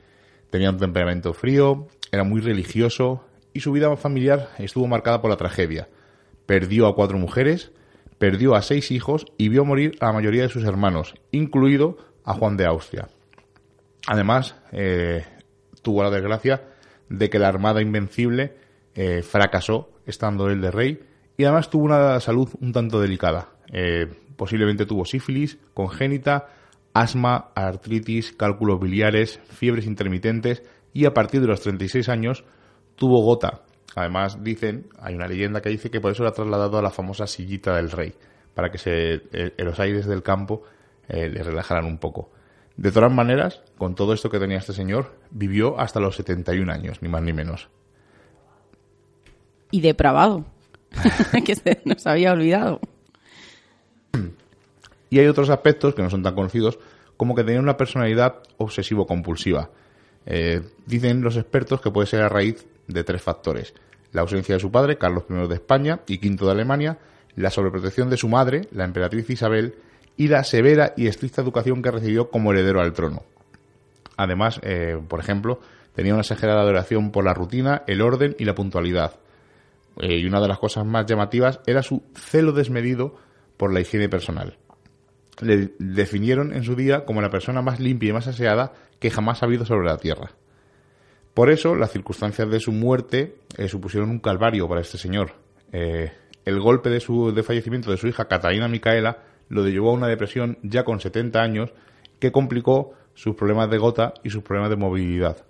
Tenía 0.49 0.69
un 0.69 0.77
temperamento 0.77 1.33
frío, 1.33 1.87
era 2.11 2.23
muy 2.23 2.41
religioso 2.41 3.23
su 3.59 3.71
vida 3.71 3.95
familiar 3.97 4.49
estuvo 4.57 4.87
marcada 4.87 5.21
por 5.21 5.29
la 5.29 5.37
tragedia. 5.37 5.87
Perdió 6.45 6.87
a 6.87 6.95
cuatro 6.95 7.17
mujeres, 7.17 7.71
perdió 8.17 8.55
a 8.55 8.61
seis 8.61 8.91
hijos 8.91 9.25
y 9.37 9.49
vio 9.49 9.65
morir 9.65 9.97
a 9.99 10.07
la 10.07 10.13
mayoría 10.13 10.43
de 10.43 10.49
sus 10.49 10.63
hermanos, 10.63 11.15
incluido 11.31 11.97
a 12.23 12.33
Juan 12.33 12.57
de 12.57 12.65
Austria. 12.65 13.09
Además, 14.07 14.55
eh, 14.71 15.25
tuvo 15.81 16.03
la 16.03 16.11
desgracia 16.11 16.63
de 17.09 17.29
que 17.29 17.39
la 17.39 17.47
Armada 17.47 17.81
Invencible 17.81 18.55
eh, 18.95 19.21
fracasó 19.21 19.89
estando 20.05 20.49
él 20.49 20.61
de 20.61 20.71
rey 20.71 20.99
y 21.37 21.45
además 21.45 21.69
tuvo 21.69 21.85
una 21.85 22.19
salud 22.19 22.49
un 22.59 22.73
tanto 22.73 22.99
delicada. 22.99 23.49
Eh, 23.71 24.07
posiblemente 24.35 24.85
tuvo 24.85 25.05
sífilis 25.05 25.57
congénita, 25.73 26.49
asma, 26.93 27.51
artritis, 27.55 28.31
cálculos 28.33 28.79
biliares, 28.79 29.39
fiebres 29.49 29.85
intermitentes 29.85 30.63
y 30.93 31.05
a 31.05 31.13
partir 31.13 31.41
de 31.41 31.47
los 31.47 31.61
36 31.61 32.09
años 32.09 32.43
tuvo 32.99 33.23
gota. 33.23 33.61
Además, 33.95 34.43
dicen, 34.43 34.87
hay 34.99 35.15
una 35.15 35.27
leyenda 35.27 35.61
que 35.61 35.69
dice 35.69 35.89
que 35.89 35.99
por 35.99 36.11
eso 36.11 36.21
lo 36.21 36.29
ha 36.29 36.33
trasladado 36.33 36.77
a 36.77 36.81
la 36.83 36.91
famosa 36.91 37.25
sillita 37.25 37.75
del 37.75 37.89
rey, 37.89 38.13
para 38.53 38.69
que 38.69 38.77
se, 38.77 39.13
eh, 39.31 39.53
en 39.57 39.65
los 39.65 39.79
aires 39.79 40.05
del 40.05 40.21
campo 40.21 40.61
eh, 41.07 41.27
le 41.29 41.41
relajaran 41.41 41.85
un 41.85 41.97
poco. 41.97 42.29
De 42.77 42.91
todas 42.91 43.11
maneras, 43.11 43.63
con 43.77 43.95
todo 43.95 44.13
esto 44.13 44.29
que 44.29 44.39
tenía 44.39 44.57
este 44.57 44.73
señor, 44.73 45.15
vivió 45.31 45.79
hasta 45.79 45.99
los 45.99 46.15
71 46.15 46.71
años, 46.71 47.01
ni 47.01 47.09
más 47.09 47.23
ni 47.23 47.33
menos. 47.33 47.69
Y 49.71 49.81
depravado, 49.81 50.45
que 51.45 51.55
se 51.55 51.81
nos 51.85 52.05
había 52.05 52.31
olvidado. 52.31 52.79
Y 55.09 55.19
hay 55.19 55.27
otros 55.27 55.49
aspectos 55.49 55.95
que 55.95 56.03
no 56.03 56.09
son 56.09 56.21
tan 56.21 56.35
conocidos, 56.35 56.79
como 57.17 57.35
que 57.35 57.43
tenía 57.43 57.59
una 57.59 57.75
personalidad 57.75 58.43
obsesivo-compulsiva. 58.57 59.71
Eh, 60.25 60.61
dicen 60.85 61.21
los 61.21 61.37
expertos 61.37 61.81
que 61.81 61.91
puede 61.91 62.07
ser 62.07 62.21
a 62.21 62.29
raíz 62.29 62.65
de 62.89 63.03
tres 63.03 63.21
factores. 63.21 63.73
La 64.11 64.21
ausencia 64.21 64.55
de 64.55 64.59
su 64.59 64.71
padre, 64.71 64.97
Carlos 64.97 65.23
I 65.29 65.47
de 65.47 65.55
España 65.55 66.01
y 66.07 66.17
V 66.17 66.45
de 66.45 66.51
Alemania, 66.51 66.97
la 67.35 67.51
sobreprotección 67.51 68.09
de 68.09 68.17
su 68.17 68.27
madre, 68.27 68.67
la 68.71 68.83
emperatriz 68.83 69.29
Isabel, 69.29 69.75
y 70.17 70.27
la 70.27 70.43
severa 70.43 70.93
y 70.97 71.07
estricta 71.07 71.41
educación 71.41 71.81
que 71.81 71.91
recibió 71.91 72.29
como 72.29 72.51
heredero 72.51 72.81
al 72.81 72.91
trono. 72.91 73.23
Además, 74.17 74.59
eh, 74.63 74.99
por 75.07 75.21
ejemplo, 75.21 75.61
tenía 75.95 76.13
una 76.13 76.23
exagerada 76.23 76.61
adoración 76.61 77.11
por 77.11 77.23
la 77.23 77.33
rutina, 77.33 77.83
el 77.87 78.01
orden 78.01 78.35
y 78.37 78.43
la 78.43 78.55
puntualidad. 78.55 79.13
Eh, 80.01 80.17
y 80.17 80.25
una 80.25 80.41
de 80.41 80.49
las 80.49 80.59
cosas 80.59 80.85
más 80.85 81.05
llamativas 81.05 81.61
era 81.65 81.83
su 81.83 82.03
celo 82.15 82.51
desmedido 82.51 83.15
por 83.55 83.71
la 83.71 83.79
higiene 83.79 84.09
personal. 84.09 84.57
Le 85.39 85.73
definieron 85.79 86.53
en 86.53 86.63
su 86.63 86.75
día 86.75 87.05
como 87.05 87.21
la 87.21 87.29
persona 87.29 87.61
más 87.61 87.79
limpia 87.79 88.09
y 88.09 88.13
más 88.13 88.27
aseada 88.27 88.73
que 88.99 89.11
jamás 89.11 89.41
ha 89.41 89.45
habido 89.45 89.65
sobre 89.65 89.87
la 89.87 89.97
tierra. 89.97 90.31
Por 91.39 91.49
eso, 91.51 91.73
las 91.73 91.93
circunstancias 91.93 92.49
de 92.49 92.59
su 92.59 92.73
muerte 92.73 93.37
eh, 93.57 93.69
supusieron 93.69 94.09
un 94.09 94.19
calvario 94.19 94.67
para 94.67 94.81
este 94.81 94.97
señor. 94.97 95.35
Eh, 95.71 96.11
el 96.43 96.59
golpe 96.59 96.89
de, 96.89 96.99
su, 96.99 97.31
de 97.33 97.43
fallecimiento 97.43 97.89
de 97.89 97.95
su 97.95 98.07
hija 98.09 98.27
Catalina 98.27 98.67
Micaela 98.67 99.19
lo 99.47 99.65
llevó 99.65 99.91
a 99.91 99.93
una 99.93 100.07
depresión 100.07 100.57
ya 100.63 100.83
con 100.83 100.99
70 100.99 101.41
años 101.41 101.71
que 102.19 102.33
complicó 102.33 102.91
sus 103.13 103.37
problemas 103.37 103.69
de 103.69 103.77
gota 103.77 104.13
y 104.21 104.31
sus 104.31 104.43
problemas 104.43 104.69
de 104.69 104.75
movilidad. 104.75 105.45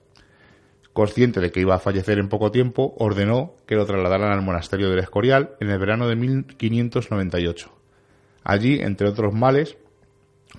Consciente 0.93 1.39
de 1.39 1.51
que 1.51 1.61
iba 1.61 1.73
a 1.73 1.79
fallecer 1.79 2.19
en 2.19 2.29
poco 2.29 2.51
tiempo, 2.51 2.93
ordenó 2.99 3.55
que 3.65 3.73
lo 3.73 3.87
trasladaran 3.87 4.31
al 4.31 4.43
monasterio 4.43 4.91
del 4.91 4.99
Escorial 4.99 5.55
en 5.59 5.71
el 5.71 5.79
verano 5.79 6.07
de 6.07 6.15
1598. 6.15 7.73
Allí, 8.43 8.79
entre 8.79 9.09
otros 9.09 9.33
males, 9.33 9.75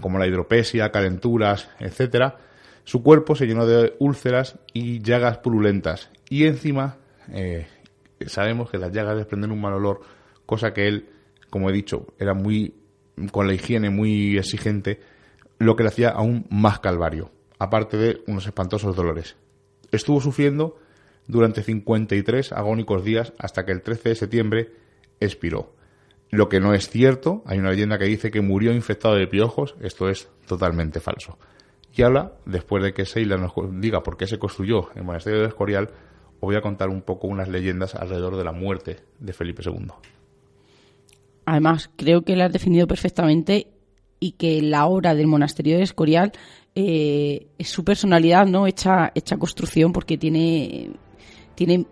como 0.00 0.18
la 0.18 0.26
hidropesia, 0.26 0.90
calenturas, 0.90 1.70
etc., 1.78 2.34
su 2.84 3.02
cuerpo 3.02 3.34
se 3.34 3.46
llenó 3.46 3.66
de 3.66 3.94
úlceras 3.98 4.58
y 4.72 5.00
llagas 5.00 5.38
purulentas. 5.38 6.10
Y 6.28 6.44
encima, 6.44 6.98
eh, 7.32 7.66
sabemos 8.26 8.70
que 8.70 8.78
las 8.78 8.92
llagas 8.92 9.16
desprenden 9.16 9.50
un 9.50 9.60
mal 9.60 9.74
olor, 9.74 10.00
cosa 10.46 10.72
que 10.72 10.88
él, 10.88 11.08
como 11.50 11.70
he 11.70 11.72
dicho, 11.72 12.06
era 12.18 12.34
muy, 12.34 12.74
con 13.32 13.46
la 13.46 13.54
higiene 13.54 13.90
muy 13.90 14.36
exigente, 14.38 15.00
lo 15.58 15.76
que 15.76 15.82
le 15.82 15.90
hacía 15.90 16.08
aún 16.10 16.46
más 16.50 16.80
calvario, 16.80 17.30
aparte 17.58 17.96
de 17.96 18.22
unos 18.26 18.46
espantosos 18.46 18.96
dolores. 18.96 19.36
Estuvo 19.92 20.20
sufriendo 20.20 20.78
durante 21.26 21.62
53 21.62 22.52
agónicos 22.52 23.04
días 23.04 23.32
hasta 23.38 23.64
que 23.64 23.72
el 23.72 23.82
13 23.82 24.08
de 24.10 24.14
septiembre 24.14 24.72
expiró. 25.20 25.74
Lo 26.30 26.48
que 26.48 26.60
no 26.60 26.74
es 26.74 26.88
cierto, 26.88 27.42
hay 27.44 27.58
una 27.58 27.70
leyenda 27.70 27.98
que 27.98 28.04
dice 28.04 28.30
que 28.30 28.40
murió 28.40 28.72
infectado 28.72 29.16
de 29.16 29.26
piojos, 29.26 29.74
esto 29.80 30.08
es 30.08 30.28
totalmente 30.46 31.00
falso. 31.00 31.38
Y 31.94 32.02
ahora, 32.02 32.32
después 32.46 32.82
de 32.82 32.92
que 32.92 33.04
Seila 33.04 33.36
nos 33.36 33.52
diga 33.80 34.02
por 34.02 34.16
qué 34.16 34.26
se 34.26 34.38
construyó 34.38 34.90
el 34.94 35.02
monasterio 35.02 35.40
de 35.40 35.48
Escorial, 35.48 35.90
os 36.34 36.40
voy 36.40 36.56
a 36.56 36.62
contar 36.62 36.88
un 36.88 37.02
poco 37.02 37.26
unas 37.26 37.48
leyendas 37.48 37.94
alrededor 37.94 38.36
de 38.36 38.44
la 38.44 38.52
muerte 38.52 39.00
de 39.18 39.32
Felipe 39.32 39.62
II. 39.64 39.88
Además, 41.44 41.90
creo 41.96 42.22
que 42.22 42.36
la 42.36 42.46
has 42.46 42.52
definido 42.52 42.86
perfectamente 42.86 43.68
y 44.20 44.32
que 44.32 44.62
la 44.62 44.86
obra 44.86 45.14
del 45.14 45.26
monasterio 45.26 45.76
de 45.78 45.82
Escorial 45.82 46.32
eh, 46.74 47.48
es 47.58 47.68
su 47.68 47.84
personalidad, 47.84 48.46
¿no? 48.46 48.66
Hecha, 48.66 49.12
construcción 49.38 49.92
porque 49.92 50.16
tiene, 50.16 50.92
tiene 51.54 51.86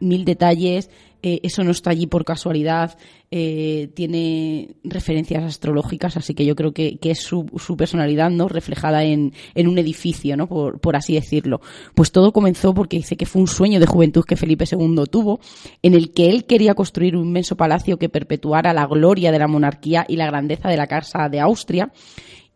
mil 0.00 0.24
detalles, 0.24 0.90
eh, 1.24 1.40
eso 1.42 1.64
no 1.64 1.70
está 1.70 1.90
allí 1.90 2.06
por 2.06 2.24
casualidad, 2.24 2.98
eh, 3.30 3.88
tiene 3.94 4.76
referencias 4.84 5.42
astrológicas, 5.42 6.18
así 6.18 6.34
que 6.34 6.44
yo 6.44 6.54
creo 6.54 6.72
que, 6.72 6.98
es 7.02 7.20
su, 7.20 7.46
personalidad 7.78 8.30
no 8.30 8.46
reflejada 8.46 9.04
en, 9.04 9.32
un 9.56 9.78
edificio, 9.78 10.36
¿no? 10.36 10.46
Por, 10.46 10.80
por, 10.80 10.96
así 10.96 11.14
decirlo. 11.14 11.62
Pues 11.94 12.12
todo 12.12 12.32
comenzó 12.32 12.74
porque 12.74 12.98
dice 12.98 13.16
que 13.16 13.24
fue 13.24 13.40
un 13.40 13.48
sueño 13.48 13.80
de 13.80 13.86
juventud 13.86 14.24
que 14.24 14.36
Felipe 14.36 14.66
II 14.70 15.04
tuvo, 15.10 15.40
en 15.82 15.94
el 15.94 16.12
que 16.12 16.28
él 16.28 16.44
quería 16.44 16.74
construir 16.74 17.16
un 17.16 17.26
inmenso 17.26 17.56
palacio 17.56 17.98
que 17.98 18.10
perpetuara 18.10 18.74
la 18.74 18.86
gloria 18.86 19.32
de 19.32 19.38
la 19.38 19.48
monarquía 19.48 20.04
y 20.06 20.16
la 20.16 20.26
grandeza 20.26 20.68
de 20.68 20.76
la 20.76 20.86
Casa 20.86 21.28
de 21.30 21.40
Austria 21.40 21.90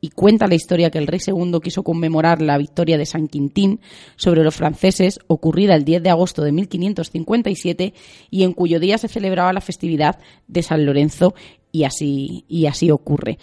y 0.01 0.11
cuenta 0.11 0.47
la 0.47 0.55
historia 0.55 0.91
que 0.91 0.99
el 0.99 1.07
rey 1.07 1.21
segundo 1.21 1.61
quiso 1.61 1.83
conmemorar 1.83 2.41
la 2.41 2.59
victoria 2.59 2.99
de 2.99 3.07
San 3.07 3.29
Quintín 3.29 3.81
sobre 4.17 4.45
los 4.45 4.55
franceses 4.55 5.19
ocurrida 5.27 5.75
el 5.75 5.85
10 5.85 6.03
de 6.03 6.11
agosto 6.11 6.43
de 6.43 6.53
1557 6.53 7.95
y 8.31 8.43
en 8.45 8.53
cuyo 8.53 8.81
día 8.81 8.99
se 8.99 9.09
celebraba 9.09 9.53
la 9.53 9.61
festividad 9.61 10.19
de 10.47 10.63
San 10.63 10.87
Lorenzo 10.87 11.35
y 11.73 11.85
así, 11.85 12.45
y 12.49 12.67
así 12.67 12.91
ocurre. 12.91 13.39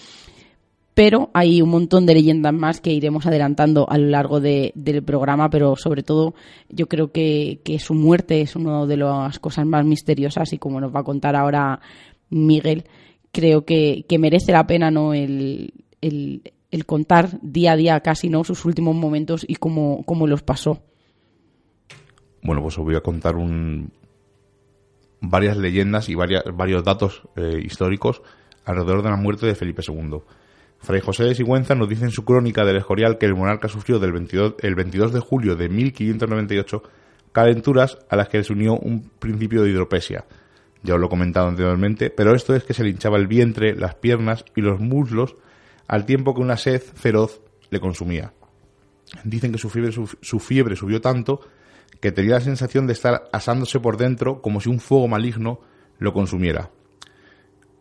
Pero 0.94 1.30
hay 1.34 1.62
un 1.62 1.70
montón 1.70 2.06
de 2.06 2.14
leyendas 2.14 2.54
más 2.54 2.80
que 2.80 2.94
iremos 2.94 3.26
adelantando 3.26 3.86
a 3.90 3.98
lo 3.98 4.08
largo 4.08 4.40
del 4.40 5.04
programa, 5.04 5.50
pero 5.50 5.76
sobre 5.76 6.04
todo 6.04 6.36
yo 6.70 6.88
creo 6.88 7.12
que, 7.12 7.60
su 7.80 7.94
muerte 7.94 8.40
es 8.40 8.56
una 8.56 8.86
de 8.86 8.96
las 8.96 9.40
cosas 9.40 9.66
más 9.66 9.84
misteriosas 9.84 10.54
y 10.54 10.58
como 10.58 10.80
nos 10.80 10.96
va 10.96 11.02
a 11.02 11.04
contar 11.04 11.36
ahora 11.36 11.82
Miguel, 12.30 12.86
creo 13.34 13.66
que, 13.66 14.06
que 14.08 14.18
merece 14.18 14.54
la 14.54 14.66
pena 14.66 14.90
no 14.90 15.14
el, 15.14 15.74
el, 16.06 16.86
contar 16.86 17.40
día 17.42 17.74
a 17.74 17.76
día 17.76 18.00
casi 18.02 18.30
no 18.30 18.44
sus 18.44 18.66
últimos 18.66 18.96
momentos 18.96 19.46
y 19.48 19.56
cómo, 19.56 20.04
cómo 20.06 20.28
los 20.28 20.44
pasó. 20.44 20.82
Bueno, 22.44 22.62
pues 22.62 22.78
os 22.78 22.84
voy 22.84 22.96
a 22.96 23.02
contar 23.02 23.36
un, 23.36 23.92
varias 25.22 25.58
leyendas 25.58 26.10
y 26.10 26.16
varios 26.16 26.84
datos 26.84 27.24
eh, 27.36 27.60
históricos 27.64 28.22
alrededor 28.66 29.04
de 29.04 29.10
la 29.10 29.16
muerte 29.16 29.46
de 29.46 29.56
Felipe 29.56 29.82
II. 29.88 30.20
Fray 30.80 31.02
José 31.02 31.24
de 31.24 31.36
Sigüenza 31.36 31.74
nos 31.76 31.90
dice 31.90 32.06
en 32.06 32.12
su 32.12 32.26
crónica 32.26 32.64
del 32.64 32.78
Escorial 32.78 33.18
que 33.18 33.26
el 33.26 33.36
monarca 33.36 33.68
sufrió 33.68 33.98
del 33.98 34.12
22, 34.12 34.56
el 34.60 34.76
22 34.76 35.14
de 35.14 35.20
julio 35.20 35.56
de 35.56 35.70
1598 35.70 36.84
calenturas 37.32 37.98
a 38.10 38.16
las 38.16 38.30
que 38.30 38.44
se 38.44 38.54
unió 38.54 38.78
un 38.78 39.10
principio 39.20 39.64
de 39.64 39.72
hidropesia. 39.72 40.26
Ya 40.84 40.94
os 40.94 41.00
lo 41.00 41.08
he 41.08 41.10
comentado 41.10 41.48
anteriormente, 41.48 42.12
pero 42.12 42.36
esto 42.36 42.56
es 42.56 42.64
que 42.64 42.74
se 42.74 42.84
le 42.84 42.92
hinchaba 42.92 43.18
el 43.18 43.28
vientre, 43.28 43.76
las 43.76 43.96
piernas 43.96 44.46
y 44.56 44.62
los 44.62 44.80
muslos 44.80 45.36
al 45.88 46.06
tiempo 46.06 46.34
que 46.34 46.42
una 46.42 46.58
sed 46.58 46.82
feroz 46.82 47.42
le 47.70 47.80
consumía. 47.80 48.34
Dicen 49.24 49.52
que 49.52 49.58
su 49.58 49.70
fiebre, 49.70 49.92
su, 49.92 50.40
fiebre 50.40 50.76
subió 50.76 51.02
tanto 51.02 51.42
que 52.00 52.12
tenía 52.12 52.36
la 52.36 52.42
sensación 52.42 52.88
de 52.88 52.94
estar 52.94 53.30
asándose 53.32 53.80
por 53.80 53.98
dentro 53.98 54.42
como 54.42 54.62
si 54.62 54.70
un 54.70 54.80
fuego 54.80 55.08
maligno 55.08 55.60
lo 56.00 56.14
consumiera. 56.14 56.72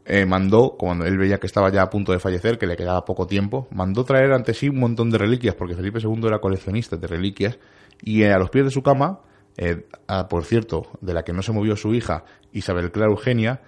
Eh, 0.07 0.27
mandó, 0.27 0.77
cuando 0.79 1.07
él 1.07 1.17
veía 1.17 1.40
que 1.40 1.47
estaba 1.47 1.71
ya 1.71 1.83
a 1.83 1.90
punto 1.90 2.12
de 2.12 2.19
fallecer, 2.19 2.59
que 2.59 2.67
le 2.67 2.77
quedaba 2.77 3.07
poco 3.07 3.27
tiempo, 3.27 3.69
mandó 3.71 4.05
traer 4.05 4.33
ante 4.33 4.53
sí 4.53 4.69
un 4.69 4.79
montón 4.79 5.11
de 5.11 5.17
reliquias, 5.17 5.55
porque 5.55 5.75
Felipe 5.75 5.99
II 5.99 6.27
era 6.27 6.40
coleccionista 6.40 6.97
de 6.99 7.07
reliquias, 7.07 7.59
y 8.03 8.23
eh, 8.23 8.33
a 8.33 8.38
los 8.38 8.51
pies 8.51 8.67
de 8.67 8.71
su 8.71 8.83
cama, 8.83 9.21
eh, 9.57 9.87
por 10.29 10.45
cierto, 10.45 10.90
de 11.01 11.14
la 11.14 11.23
que 11.23 11.33
no 11.33 11.40
se 11.40 11.53
movió 11.53 11.75
su 11.75 11.95
hija, 11.95 12.25
Isabel 12.53 12.93
Clara 12.93 13.11
Eugenia, 13.11 13.62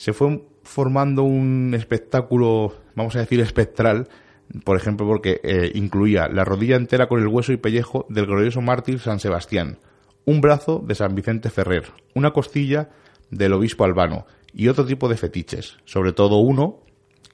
se 0.00 0.14
fue 0.14 0.42
formando 0.62 1.24
un 1.24 1.74
espectáculo, 1.74 2.74
vamos 2.94 3.16
a 3.16 3.18
decir, 3.18 3.38
espectral, 3.40 4.08
por 4.64 4.78
ejemplo, 4.78 5.06
porque 5.06 5.42
eh, 5.44 5.72
incluía 5.74 6.26
la 6.26 6.42
rodilla 6.42 6.76
entera 6.76 7.06
con 7.06 7.20
el 7.20 7.28
hueso 7.28 7.52
y 7.52 7.58
pellejo 7.58 8.06
del 8.08 8.24
glorioso 8.24 8.62
mártir 8.62 8.98
San 8.98 9.20
Sebastián, 9.20 9.76
un 10.24 10.40
brazo 10.40 10.82
de 10.82 10.94
San 10.94 11.14
Vicente 11.14 11.50
Ferrer, 11.50 11.92
una 12.14 12.30
costilla 12.30 12.88
del 13.28 13.52
obispo 13.52 13.84
albano 13.84 14.24
y 14.54 14.68
otro 14.68 14.86
tipo 14.86 15.06
de 15.06 15.18
fetiches, 15.18 15.76
sobre 15.84 16.14
todo 16.14 16.38
uno, 16.38 16.80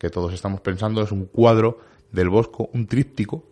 que 0.00 0.10
todos 0.10 0.34
estamos 0.34 0.60
pensando, 0.60 1.02
es 1.02 1.12
un 1.12 1.26
cuadro 1.26 1.78
del 2.10 2.30
Bosco, 2.30 2.68
un 2.72 2.88
tríptico, 2.88 3.44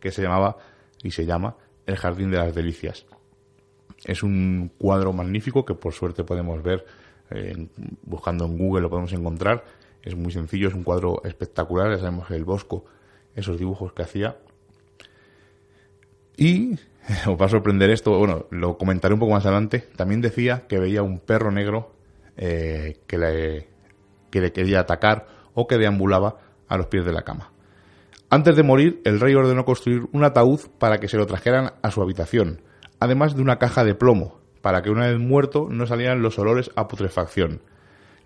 que 0.00 0.10
se 0.10 0.22
llamaba 0.22 0.56
y 1.04 1.12
se 1.12 1.26
llama 1.26 1.54
El 1.86 1.96
Jardín 1.96 2.32
de 2.32 2.38
las 2.38 2.56
Delicias. 2.56 3.06
Es 4.04 4.24
un 4.24 4.72
cuadro 4.78 5.12
magnífico 5.12 5.64
que 5.64 5.74
por 5.74 5.92
suerte 5.92 6.24
podemos 6.24 6.60
ver 6.60 6.84
buscando 8.02 8.44
en 8.44 8.58
Google 8.58 8.82
lo 8.82 8.90
podemos 8.90 9.12
encontrar. 9.12 9.64
Es 10.02 10.16
muy 10.16 10.32
sencillo, 10.32 10.68
es 10.68 10.74
un 10.74 10.84
cuadro 10.84 11.22
espectacular, 11.24 11.90
ya 11.90 11.98
sabemos 11.98 12.30
el 12.30 12.44
Bosco, 12.44 12.84
esos 13.34 13.58
dibujos 13.58 13.92
que 13.92 14.02
hacía. 14.02 14.36
Y 16.36 16.78
os 17.26 17.40
va 17.40 17.46
a 17.46 17.48
sorprender 17.48 17.90
esto, 17.90 18.16
bueno, 18.18 18.46
lo 18.50 18.78
comentaré 18.78 19.14
un 19.14 19.20
poco 19.20 19.32
más 19.32 19.44
adelante. 19.44 19.80
También 19.96 20.20
decía 20.20 20.66
que 20.68 20.78
veía 20.78 21.02
un 21.02 21.18
perro 21.18 21.50
negro 21.50 21.92
eh, 22.36 23.00
que, 23.06 23.18
le, 23.18 23.68
que 24.30 24.40
le 24.40 24.52
quería 24.52 24.80
atacar 24.80 25.26
o 25.54 25.66
que 25.66 25.78
deambulaba 25.78 26.38
a 26.68 26.76
los 26.76 26.86
pies 26.86 27.04
de 27.04 27.12
la 27.12 27.22
cama. 27.22 27.52
Antes 28.30 28.56
de 28.56 28.62
morir, 28.62 29.00
el 29.04 29.20
rey 29.20 29.34
ordenó 29.34 29.64
construir 29.64 30.02
un 30.12 30.22
ataúd 30.22 30.60
para 30.78 30.98
que 30.98 31.08
se 31.08 31.16
lo 31.16 31.26
trajeran 31.26 31.72
a 31.82 31.90
su 31.90 32.02
habitación, 32.02 32.60
además 33.00 33.34
de 33.34 33.42
una 33.42 33.58
caja 33.58 33.84
de 33.84 33.94
plomo, 33.94 34.38
para 34.68 34.82
que 34.82 34.90
una 34.90 35.06
vez 35.06 35.18
muerto 35.18 35.68
no 35.70 35.86
salieran 35.86 36.20
los 36.20 36.38
olores 36.38 36.70
a 36.76 36.88
putrefacción. 36.88 37.62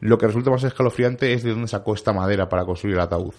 Lo 0.00 0.18
que 0.18 0.26
resulta 0.26 0.50
más 0.50 0.64
escalofriante 0.64 1.34
es 1.34 1.44
de 1.44 1.52
dónde 1.52 1.68
sacó 1.68 1.94
esta 1.94 2.12
madera 2.12 2.48
para 2.48 2.64
construir 2.64 2.96
el 2.96 3.00
ataúd. 3.00 3.32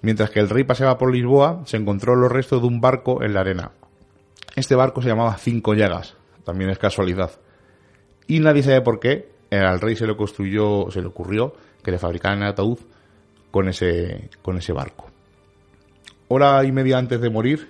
Mientras 0.00 0.30
que 0.30 0.40
el 0.40 0.48
rey 0.48 0.64
paseaba 0.64 0.96
por 0.96 1.12
Lisboa, 1.12 1.60
se 1.66 1.76
encontró 1.76 2.16
los 2.16 2.32
restos 2.32 2.62
de 2.62 2.68
un 2.68 2.80
barco 2.80 3.22
en 3.22 3.34
la 3.34 3.40
arena. 3.40 3.72
Este 4.56 4.74
barco 4.74 5.02
se 5.02 5.08
llamaba 5.08 5.36
Cinco 5.36 5.74
Llagas, 5.74 6.16
también 6.42 6.70
es 6.70 6.78
casualidad. 6.78 7.30
Y 8.26 8.40
nadie 8.40 8.62
sabe 8.62 8.80
por 8.80 9.00
qué 9.00 9.28
al 9.50 9.78
rey 9.78 9.94
se 9.94 10.06
le 10.06 10.16
construyó, 10.16 10.90
se 10.90 11.02
le 11.02 11.08
ocurrió 11.08 11.52
que 11.84 11.90
le 11.90 11.98
fabricaran 11.98 12.38
el 12.38 12.48
ataúd 12.48 12.78
con 13.50 13.68
ese, 13.68 14.30
con 14.40 14.56
ese 14.56 14.72
barco. 14.72 15.10
Hora 16.28 16.64
y 16.64 16.72
media 16.72 16.96
antes 16.96 17.20
de 17.20 17.28
morir, 17.28 17.68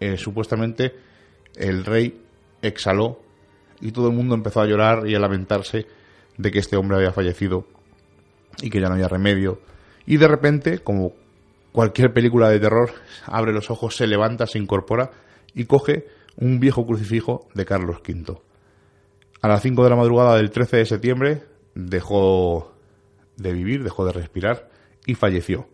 eh, 0.00 0.16
supuestamente 0.16 0.94
el 1.54 1.84
rey 1.84 2.18
exhaló 2.62 3.25
y 3.80 3.92
todo 3.92 4.08
el 4.08 4.14
mundo 4.14 4.34
empezó 4.34 4.60
a 4.60 4.66
llorar 4.66 5.08
y 5.08 5.14
a 5.14 5.18
lamentarse 5.18 5.86
de 6.36 6.50
que 6.50 6.58
este 6.58 6.76
hombre 6.76 6.96
había 6.96 7.12
fallecido 7.12 7.66
y 8.62 8.70
que 8.70 8.80
ya 8.80 8.88
no 8.88 8.94
había 8.94 9.08
remedio. 9.08 9.60
Y 10.06 10.16
de 10.16 10.28
repente, 10.28 10.78
como 10.78 11.12
cualquier 11.72 12.12
película 12.12 12.48
de 12.48 12.60
terror, 12.60 12.90
abre 13.26 13.52
los 13.52 13.70
ojos, 13.70 13.96
se 13.96 14.06
levanta, 14.06 14.46
se 14.46 14.58
incorpora 14.58 15.10
y 15.54 15.64
coge 15.64 16.06
un 16.36 16.60
viejo 16.60 16.86
crucifijo 16.86 17.48
de 17.54 17.64
Carlos 17.64 17.98
V. 18.06 18.38
A 19.42 19.48
las 19.48 19.62
5 19.62 19.84
de 19.84 19.90
la 19.90 19.96
madrugada 19.96 20.36
del 20.36 20.50
13 20.50 20.78
de 20.78 20.86
septiembre 20.86 21.42
dejó 21.74 22.72
de 23.36 23.52
vivir, 23.52 23.84
dejó 23.84 24.06
de 24.06 24.12
respirar 24.12 24.70
y 25.06 25.14
falleció. 25.14 25.68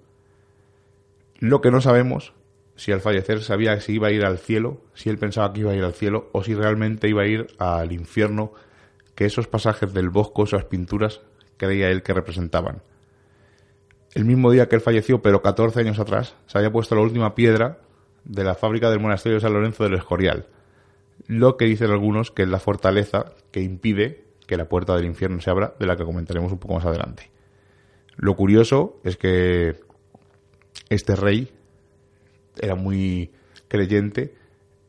Lo 1.39 1.61
que 1.61 1.71
no 1.71 1.81
sabemos 1.81 2.33
si 2.77 2.93
al 2.93 3.01
fallecer 3.01 3.43
sabía 3.43 3.79
si 3.81 3.95
iba 3.95 4.09
a 4.09 4.13
ir 4.13 4.25
al 4.25 4.39
cielo, 4.39 4.81
si 4.95 5.11
él 5.11 5.19
pensaba 5.19 5.53
que 5.53 5.61
iba 5.61 5.73
a 5.73 5.77
ir 5.77 5.85
al 5.85 5.93
cielo 5.93 6.29
o 6.33 6.43
si 6.43 6.55
realmente 6.55 7.09
iba 7.09 7.23
a 7.23 7.27
ir 7.27 7.47
al 7.59 7.93
infierno 7.93 8.53
que 9.15 9.27
esos 9.27 9.47
pasajes 9.47 9.93
del 9.93 10.09
bosco, 10.09 10.45
esas 10.45 10.65
pinturas, 10.65 11.21
creía 11.57 11.91
él 11.91 12.03
que 12.03 12.15
representaban. 12.15 12.83
El 14.15 14.25
mismo 14.25 14.51
día 14.51 14.69
que 14.69 14.77
él 14.77 14.83
falleció, 14.83 15.23
pero 15.23 15.43
14 15.43 15.81
años 15.81 15.99
atrás, 15.99 16.35
se 16.47 16.59
había 16.59 16.73
puesto 16.73 16.95
la 16.95 17.03
última 17.03 17.35
piedra 17.35 17.79
de 18.25 18.45
la 18.45 18.55
fábrica 18.55 18.91
del 18.91 19.01
monasterio 19.01 19.37
de 19.37 19.41
San 19.41 19.53
Lorenzo 19.53 19.85
del 19.85 19.95
Escorial, 19.95 20.47
lo 21.27 21.57
que 21.57 21.67
dicen 21.67 21.91
algunos 21.91 22.31
que 22.31 22.43
es 22.43 22.49
la 22.49 22.59
fortaleza 22.59 23.33
que 23.51 23.61
impide 23.61 24.25
que 24.47 24.57
la 24.57 24.69
puerta 24.69 24.97
del 24.97 25.07
infierno 25.07 25.41
se 25.41 25.51
abra, 25.51 25.75
de 25.79 25.87
la 25.87 25.97
que 25.97 26.05
comentaremos 26.05 26.53
un 26.53 26.59
poco 26.59 26.75
más 26.75 26.85
adelante. 26.85 27.31
Lo 28.17 28.37
curioso 28.37 29.01
es 29.05 29.17
que 29.17 29.77
este 30.91 31.17
rey 31.17 31.51
era 32.61 32.75
muy 32.75 33.33
creyente 33.69 34.35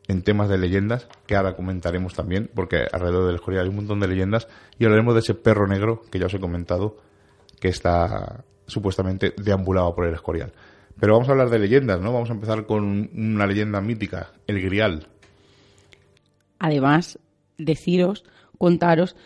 en 0.06 0.22
temas 0.22 0.48
de 0.48 0.58
leyendas, 0.58 1.08
que 1.26 1.36
ahora 1.36 1.56
comentaremos 1.56 2.14
también, 2.14 2.50
porque 2.54 2.84
alrededor 2.92 3.26
del 3.26 3.36
Escorial 3.36 3.64
hay 3.64 3.70
un 3.70 3.76
montón 3.76 4.00
de 4.00 4.08
leyendas, 4.08 4.48
y 4.78 4.84
hablaremos 4.84 5.14
de 5.14 5.20
ese 5.20 5.34
perro 5.34 5.66
negro 5.66 6.02
que 6.10 6.18
ya 6.18 6.26
os 6.26 6.34
he 6.34 6.40
comentado, 6.40 6.98
que 7.60 7.68
está 7.68 8.44
supuestamente 8.66 9.34
deambulado 9.36 9.94
por 9.94 10.06
el 10.06 10.14
Escorial. 10.14 10.52
Pero 11.00 11.14
vamos 11.14 11.28
a 11.28 11.32
hablar 11.32 11.50
de 11.50 11.58
leyendas, 11.58 12.00
¿no? 12.00 12.12
Vamos 12.12 12.30
a 12.30 12.34
empezar 12.34 12.66
con 12.66 13.10
una 13.14 13.46
leyenda 13.46 13.80
mítica, 13.80 14.32
el 14.46 14.60
Grial. 14.60 15.08
Además, 16.58 17.18
deciros, 17.58 18.24
contaros 18.58 19.16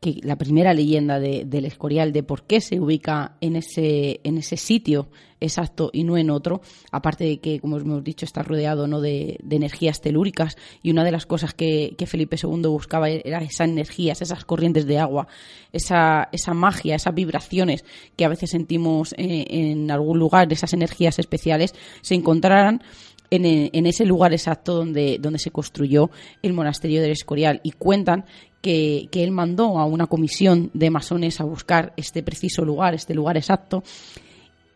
que 0.00 0.20
la 0.22 0.36
primera 0.36 0.74
leyenda 0.74 1.18
del 1.18 1.64
Escorial, 1.64 2.12
de 2.12 2.22
por 2.22 2.44
qué 2.44 2.60
se 2.60 2.78
ubica 2.78 3.36
en 3.40 3.56
ese, 3.56 4.20
en 4.22 4.38
ese 4.38 4.56
sitio 4.56 5.08
exacto 5.40 5.90
y 5.92 6.04
no 6.04 6.16
en 6.16 6.30
otro, 6.30 6.60
aparte 6.92 7.24
de 7.24 7.40
que, 7.40 7.60
como 7.60 7.78
hemos 7.78 8.04
dicho, 8.04 8.24
está 8.24 8.42
rodeado 8.42 8.86
¿no? 8.86 9.00
de, 9.00 9.38
energías 9.50 10.00
telúricas 10.00 10.56
y 10.82 10.90
una 10.90 11.04
de 11.04 11.12
las 11.12 11.26
cosas 11.26 11.54
que, 11.54 11.94
Felipe 12.06 12.36
II 12.40 12.68
buscaba 12.68 13.10
era 13.10 13.38
esas 13.38 13.68
energías, 13.68 14.22
esas 14.22 14.44
corrientes 14.44 14.86
de 14.86 14.98
agua, 14.98 15.26
esa, 15.72 16.28
esa 16.32 16.54
magia, 16.54 16.94
esas 16.94 17.14
vibraciones 17.14 17.84
que 18.16 18.24
a 18.24 18.28
veces 18.28 18.50
sentimos 18.50 19.14
en, 19.18 19.52
en 19.52 19.90
algún 19.90 20.18
lugar, 20.18 20.52
esas 20.52 20.72
energías 20.72 21.18
especiales, 21.18 21.74
se 22.02 22.14
encontraran 22.14 22.82
en, 23.30 23.86
ese 23.86 24.04
lugar 24.04 24.32
exacto 24.32 24.74
donde, 24.74 25.18
donde 25.20 25.38
se 25.38 25.50
construyó 25.50 26.10
el 26.42 26.52
monasterio 26.52 27.02
del 27.02 27.10
Escorial 27.10 27.60
y 27.62 27.72
cuentan 27.72 28.24
que, 28.60 29.08
él 29.12 29.30
mandó 29.30 29.78
a 29.78 29.86
una 29.86 30.06
comisión 30.06 30.70
de 30.74 30.90
masones 30.90 31.40
a 31.40 31.44
buscar 31.44 31.92
este 31.96 32.22
preciso 32.22 32.64
lugar, 32.64 32.94
este 32.94 33.14
lugar 33.14 33.36
exacto, 33.36 33.82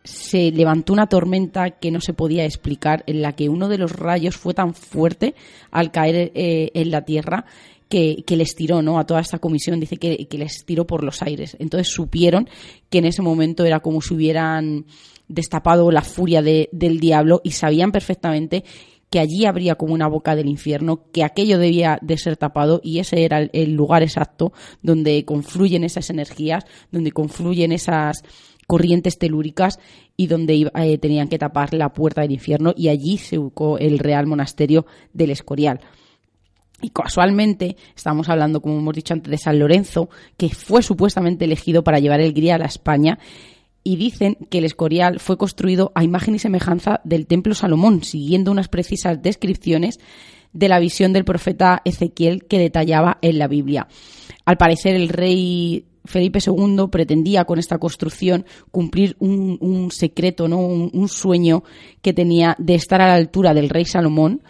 se 0.03 0.51
levantó 0.51 0.93
una 0.93 1.07
tormenta 1.07 1.71
que 1.71 1.91
no 1.91 2.01
se 2.01 2.13
podía 2.13 2.45
explicar, 2.45 3.03
en 3.07 3.21
la 3.21 3.33
que 3.33 3.49
uno 3.49 3.69
de 3.69 3.77
los 3.77 3.91
rayos 3.91 4.35
fue 4.35 4.53
tan 4.53 4.73
fuerte 4.73 5.33
al 5.71 5.91
caer 5.91 6.31
eh, 6.35 6.71
en 6.73 6.91
la 6.91 7.05
tierra 7.05 7.45
que, 7.87 8.23
les 8.27 8.55
tiró 8.55 8.81
¿no? 8.81 8.97
a 8.97 9.05
toda 9.05 9.19
esta 9.21 9.37
comisión, 9.37 9.79
dice 9.79 9.97
que, 9.97 10.25
que, 10.25 10.37
les 10.37 10.65
tiró 10.65 10.87
por 10.87 11.03
los 11.03 11.21
aires. 11.21 11.55
Entonces 11.59 11.93
supieron 11.93 12.49
que 12.89 12.97
en 12.97 13.05
ese 13.05 13.21
momento 13.21 13.65
era 13.65 13.81
como 13.81 14.01
si 14.01 14.15
hubieran 14.15 14.85
destapado 15.27 15.91
la 15.91 16.01
furia 16.01 16.41
del 16.41 16.99
diablo 16.99 17.41
y 17.43 17.51
sabían 17.51 17.91
perfectamente 17.91 18.63
que 19.13 19.19
allí 19.19 19.45
habría 19.45 19.75
como 19.75 19.93
una 19.93 20.07
boca 20.07 20.35
del 20.35 20.47
infierno, 20.47 21.11
que 21.11 21.23
aquello 21.23 21.59
debía 21.59 21.99
de 22.01 22.17
ser 22.17 22.35
tapado 22.35 22.81
y 22.83 22.97
ese 22.97 23.23
era 23.23 23.41
el, 23.41 23.75
lugar 23.75 24.01
exacto 24.01 24.53
donde 24.81 25.23
confluyen 25.23 25.83
esas 25.83 26.09
energías, 26.09 26.65
donde 26.91 27.11
confluyen 27.11 27.71
esas 27.71 28.23
corrientes 28.65 29.19
telúricas 29.19 29.77
y 30.17 30.25
donde 30.25 30.71
eh, 30.73 30.97
tenían 30.97 31.27
que 31.27 31.37
tapar 31.37 31.75
la 31.75 31.93
puerta 31.93 32.21
del 32.21 32.31
infierno 32.31 32.73
y 32.75 32.87
allí 32.87 33.19
se 33.19 33.37
ubicó 33.37 33.77
el 33.77 33.99
Real 33.99 34.25
Monasterio 34.25 34.87
del 35.13 35.29
Escorial. 35.29 35.81
Y 36.81 36.89
casualmente, 36.89 37.77
estamos 37.95 38.29
hablando, 38.29 38.61
como 38.61 38.79
hemos 38.79 38.95
dicho 38.95 39.13
antes, 39.13 39.29
de 39.29 39.37
San 39.37 39.59
Lorenzo, 39.59 40.09
que 40.37 40.49
fue 40.49 40.81
supuestamente 40.81 41.45
elegido 41.45 41.83
para 41.83 41.99
llevar 41.99 42.19
el 42.19 42.33
grial 42.33 42.63
a 42.63 42.65
España 42.65 43.19
y 43.83 43.97
dicen 43.97 44.37
que 44.49 44.59
el 44.59 44.65
Escorial 44.65 45.19
fue 45.19 45.37
construido 45.37 45.91
a 45.95 46.03
imagen 46.03 46.35
y 46.35 46.39
semejanza 46.39 47.01
del 47.03 47.27
Templo 47.27 47.53
Salomón, 47.53 48.03
siguiendo 48.03 48.51
unas 48.51 48.69
precisas 48.69 49.21
descripciones 49.21 49.99
de 50.53 50.69
la 50.69 50.79
visión 50.79 51.13
del 51.13 51.25
profeta 51.25 51.81
Ezequiel 51.83 52.45
que 52.45 52.59
detallaba 52.59 53.17
en 53.21 53.39
la 53.39 53.47
Biblia. 53.47 53.87
Al 54.45 54.57
parecer, 54.57 54.95
el 54.95 55.09
rey 55.09 55.85
Felipe 56.05 56.39
II 56.45 56.87
pretendía 56.91 57.45
con 57.45 57.59
esta 57.59 57.77
construcción 57.77 58.45
cumplir 58.71 59.15
un, 59.19 59.89
secreto, 59.91 60.47
¿no? 60.47 60.59
un, 60.59 61.07
sueño 61.07 61.63
que 62.01 62.13
tenía 62.13 62.55
de 62.59 62.75
estar 62.75 63.01
a 63.01 63.07
la 63.07 63.15
altura 63.15 63.53
del 63.53 63.69
rey 63.69 63.85
Salomón, 63.85 64.41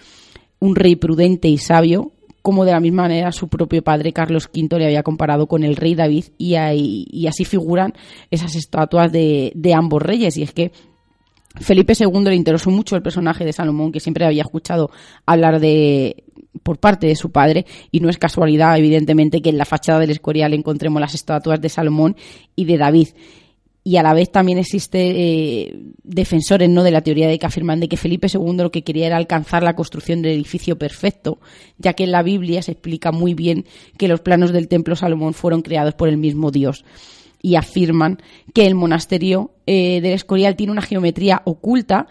un 0.59 0.75
rey 0.75 0.95
prudente 0.95 1.47
y 1.47 1.57
sabio, 1.57 2.11
como 2.43 2.65
de 2.65 2.73
la 2.73 2.81
misma 2.81 3.03
manera 3.03 3.31
su 3.31 3.47
propio 3.47 3.81
padre 3.81 4.11
Carlos 4.11 4.49
V 4.53 4.77
le 4.77 4.85
había 4.85 5.01
comparado 5.01 5.47
con 5.47 5.63
el 5.63 5.77
rey 5.77 5.95
David 5.95 6.25
y, 6.37 6.55
así 7.25 7.45
figuran 7.45 7.93
esas 8.29 8.55
estatuas 8.55 9.11
de, 9.11 9.73
ambos 9.75 10.01
reyes. 10.01 10.35
Y 10.35 10.43
es 10.43 10.51
que 10.51 10.73
Felipe 11.61 11.93
II 11.97 12.25
le 12.25 12.35
interesó 12.35 12.69
mucho 12.69 12.97
el 12.97 13.01
personaje 13.01 13.45
de 13.45 13.53
Salomón, 13.53 13.93
que 13.93 14.01
siempre 14.01 14.25
había 14.25 14.41
escuchado 14.41 14.91
hablar 15.25 15.61
de 15.61 16.25
por 16.63 16.77
parte 16.77 17.07
de 17.07 17.15
su 17.15 17.31
padre, 17.31 17.65
y 17.91 18.01
no 18.01 18.09
es 18.09 18.17
casualidad, 18.17 18.77
evidentemente, 18.77 19.41
que 19.41 19.49
en 19.49 19.57
la 19.57 19.65
fachada 19.65 19.99
del 19.99 20.11
Escorial 20.11 20.53
encontremos 20.53 20.99
las 20.99 21.15
estatuas 21.15 21.59
de 21.61 21.69
Salomón 21.69 22.15
y 22.55 22.65
de 22.65 22.77
David 22.77 23.07
y 23.83 23.97
a 23.97 24.03
la 24.03 24.13
vez 24.13 24.31
también 24.31 24.57
existe 24.57 24.99
eh, 24.99 25.79
defensores 26.03 26.69
no 26.69 26.83
de 26.83 26.91
la 26.91 27.01
teoría 27.01 27.27
de 27.27 27.37
que 27.37 27.45
afirman 27.45 27.81
de 27.81 27.89
que 27.89 27.97
Felipe 27.97 28.27
II 28.33 28.55
lo 28.57 28.71
que 28.71 28.83
quería 28.83 29.07
era 29.07 29.17
alcanzar 29.17 29.61
la 29.61 29.75
construcción 29.75 30.21
del 30.21 30.33
edificio 30.33 30.77
perfecto, 30.77 31.39
ya 31.77 31.93
que 31.93 32.05
en 32.05 32.11
la 32.11 32.23
Biblia 32.23 32.61
se 32.61 32.71
explica 32.71 33.11
muy 33.11 33.33
bien 33.33 33.65
que 33.97 34.07
los 34.07 34.21
planos 34.21 34.53
del 34.53 34.69
templo 34.69 34.95
Salomón 34.95 35.33
fueron 35.33 35.61
creados 35.61 35.95
por 35.95 36.07
el 36.07 36.17
mismo 36.17 36.49
Dios 36.49 36.85
y 37.41 37.55
afirman 37.55 38.19
que 38.53 38.65
el 38.65 38.73
monasterio 38.73 39.51
eh, 39.65 39.99
del 40.01 40.13
Escorial 40.13 40.55
tiene 40.55 40.71
una 40.71 40.81
geometría 40.81 41.41
oculta 41.43 42.07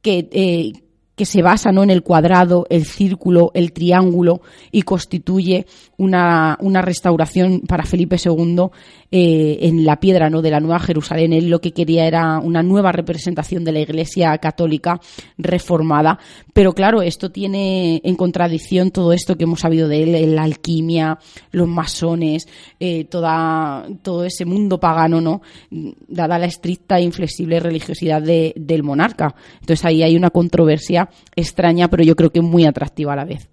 que, 0.00 0.28
eh, 0.32 0.72
que 1.16 1.24
se 1.24 1.42
basa 1.42 1.72
¿no? 1.72 1.82
en 1.82 1.90
el 1.90 2.02
cuadrado, 2.02 2.66
el 2.68 2.84
círculo, 2.84 3.50
el 3.54 3.72
triángulo 3.72 4.42
y 4.70 4.82
constituye 4.82 5.66
una, 5.96 6.58
una 6.60 6.82
restauración 6.82 7.62
para 7.62 7.84
Felipe 7.84 8.16
II 8.22 8.66
eh, 9.10 9.58
en 9.62 9.86
la 9.86 9.98
piedra 9.98 10.28
¿no? 10.28 10.42
de 10.42 10.50
la 10.50 10.60
Nueva 10.60 10.78
Jerusalén. 10.78 11.32
Él 11.32 11.48
lo 11.48 11.60
que 11.60 11.72
quería 11.72 12.06
era 12.06 12.38
una 12.38 12.62
nueva 12.62 12.92
representación 12.92 13.64
de 13.64 13.72
la 13.72 13.80
Iglesia 13.80 14.36
católica 14.36 15.00
reformada. 15.38 16.18
Pero 16.52 16.74
claro, 16.74 17.00
esto 17.00 17.30
tiene 17.30 18.02
en 18.04 18.14
contradicción 18.14 18.90
todo 18.90 19.14
esto 19.14 19.36
que 19.36 19.44
hemos 19.44 19.60
sabido 19.60 19.88
de 19.88 20.02
él, 20.02 20.34
la 20.34 20.42
alquimia, 20.42 21.18
los 21.50 21.66
masones, 21.66 22.46
eh, 22.78 23.04
toda, 23.04 23.86
todo 24.02 24.24
ese 24.24 24.44
mundo 24.44 24.78
pagano, 24.78 25.22
¿no? 25.22 25.40
dada 25.70 26.38
la 26.38 26.46
estricta 26.46 26.98
e 26.98 27.02
inflexible 27.02 27.58
religiosidad 27.58 28.20
de, 28.20 28.52
del 28.54 28.82
monarca. 28.82 29.34
Entonces 29.60 29.82
ahí 29.86 30.02
hay 30.02 30.14
una 30.14 30.28
controversia 30.28 31.05
extraña, 31.34 31.88
pero 31.88 32.02
yo 32.02 32.16
creo 32.16 32.30
que 32.30 32.40
muy 32.40 32.64
atractiva 32.64 33.12
a 33.12 33.16
la 33.16 33.24
vez. 33.24 33.48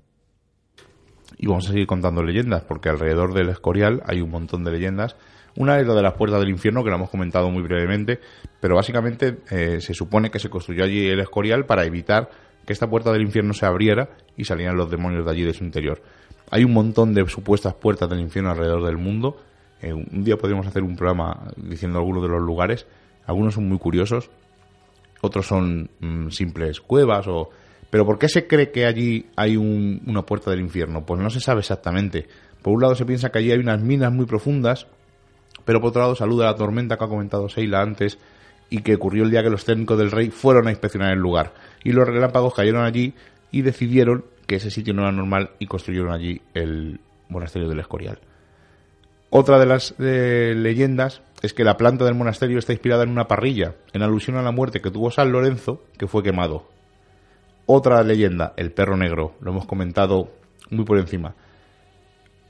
Y 1.37 1.47
vamos 1.47 1.65
a 1.67 1.71
seguir 1.71 1.87
contando 1.87 2.23
leyendas, 2.23 2.63
porque 2.63 2.89
alrededor 2.89 3.33
del 3.33 3.49
Escorial 3.49 4.01
hay 4.05 4.21
un 4.21 4.29
montón 4.29 4.63
de 4.63 4.71
leyendas 4.71 5.15
una 5.55 5.79
es 5.79 5.85
la 5.85 5.93
de 5.93 6.01
las 6.01 6.13
puertas 6.13 6.39
del 6.39 6.49
infierno, 6.49 6.83
que 6.83 6.89
lo 6.89 6.95
hemos 6.95 7.09
comentado 7.09 7.49
muy 7.51 7.61
brevemente, 7.61 8.19
pero 8.59 8.75
básicamente 8.75 9.37
eh, 9.51 9.79
se 9.81 9.93
supone 9.93 10.31
que 10.31 10.39
se 10.39 10.49
construyó 10.49 10.83
allí 10.83 11.07
el 11.07 11.19
Escorial 11.19 11.65
para 11.65 11.85
evitar 11.85 12.29
que 12.65 12.73
esta 12.73 12.89
puerta 12.89 13.11
del 13.11 13.21
infierno 13.21 13.53
se 13.53 13.65
abriera 13.65 14.09
y 14.35 14.45
salieran 14.45 14.77
los 14.77 14.89
demonios 14.89 15.25
de 15.25 15.31
allí 15.31 15.43
de 15.43 15.53
su 15.53 15.63
interior. 15.63 16.01
Hay 16.49 16.63
un 16.63 16.73
montón 16.73 17.13
de 17.13 17.27
supuestas 17.27 17.75
puertas 17.75 18.09
del 18.09 18.19
infierno 18.19 18.51
alrededor 18.51 18.85
del 18.85 18.97
mundo. 18.97 19.37
Eh, 19.81 19.93
un 19.93 20.23
día 20.23 20.37
podríamos 20.37 20.65
hacer 20.65 20.81
un 20.81 20.95
programa 20.95 21.51
diciendo 21.57 21.99
algunos 21.99 22.23
de 22.23 22.29
los 22.29 22.41
lugares. 22.41 22.87
Algunos 23.25 23.53
son 23.53 23.67
muy 23.67 23.77
curiosos, 23.77 24.29
otros 25.23 25.47
son 25.47 25.89
mm, 25.99 26.29
simples 26.29 26.79
cuevas 26.79 27.27
o... 27.27 27.49
Pero 27.89 28.05
¿por 28.05 28.17
qué 28.17 28.27
se 28.27 28.47
cree 28.47 28.71
que 28.71 28.85
allí 28.87 29.27
hay 29.35 29.55
una 29.55 30.23
puerta 30.23 30.49
del 30.49 30.61
infierno? 30.61 31.05
Pues 31.05 31.21
no 31.21 31.29
se 31.29 31.39
sabe 31.39 31.59
exactamente. 31.59 32.27
Por 32.63 32.73
un 32.73 32.81
lado 32.81 32.95
se 32.95 33.05
piensa 33.05 33.29
que 33.29 33.37
allí 33.37 33.51
hay 33.51 33.59
unas 33.59 33.81
minas 33.81 34.11
muy 34.11 34.25
profundas 34.25 34.87
pero 35.65 35.79
por 35.79 35.89
otro 35.89 36.01
lado 36.01 36.15
saluda 36.15 36.45
la 36.45 36.55
tormenta 36.55 36.97
que 36.97 37.03
ha 37.03 37.07
comentado 37.07 37.49
Seila 37.49 37.81
antes 37.81 38.17
y 38.69 38.81
que 38.81 38.95
ocurrió 38.95 39.23
el 39.23 39.31
día 39.31 39.43
que 39.43 39.49
los 39.49 39.65
técnicos 39.65 39.97
del 39.97 40.11
rey 40.11 40.29
fueron 40.29 40.67
a 40.67 40.71
inspeccionar 40.71 41.11
el 41.11 41.19
lugar. 41.19 41.53
Y 41.83 41.91
los 41.91 42.07
relámpagos 42.07 42.53
cayeron 42.53 42.83
allí 42.83 43.13
y 43.51 43.61
decidieron 43.61 44.25
que 44.47 44.55
ese 44.55 44.71
sitio 44.71 44.93
no 44.93 45.03
era 45.03 45.11
normal 45.11 45.51
y 45.59 45.67
construyeron 45.67 46.11
allí 46.11 46.41
el 46.53 46.99
monasterio 47.29 47.69
del 47.69 47.79
Escorial. 47.79 48.19
Otra 49.35 49.57
de 49.57 49.65
las 49.65 49.95
eh, 49.97 50.53
leyendas 50.55 51.23
es 51.41 51.55
que 51.55 51.63
la 51.63 51.75
planta 51.75 52.05
del 52.05 52.13
monasterio 52.13 52.59
está 52.59 52.71
inspirada 52.71 53.01
en 53.01 53.09
una 53.09 53.27
parrilla, 53.27 53.73
en 53.91 54.03
alusión 54.03 54.37
a 54.37 54.43
la 54.43 54.51
muerte 54.51 54.79
que 54.79 54.91
tuvo 54.91 55.09
San 55.09 55.31
Lorenzo, 55.31 55.81
que 55.97 56.05
fue 56.05 56.21
quemado. 56.21 56.69
Otra 57.65 58.03
leyenda, 58.03 58.53
el 58.57 58.71
perro 58.71 58.95
negro, 58.95 59.33
lo 59.41 59.49
hemos 59.49 59.65
comentado 59.65 60.29
muy 60.69 60.85
por 60.85 60.99
encima. 60.99 61.33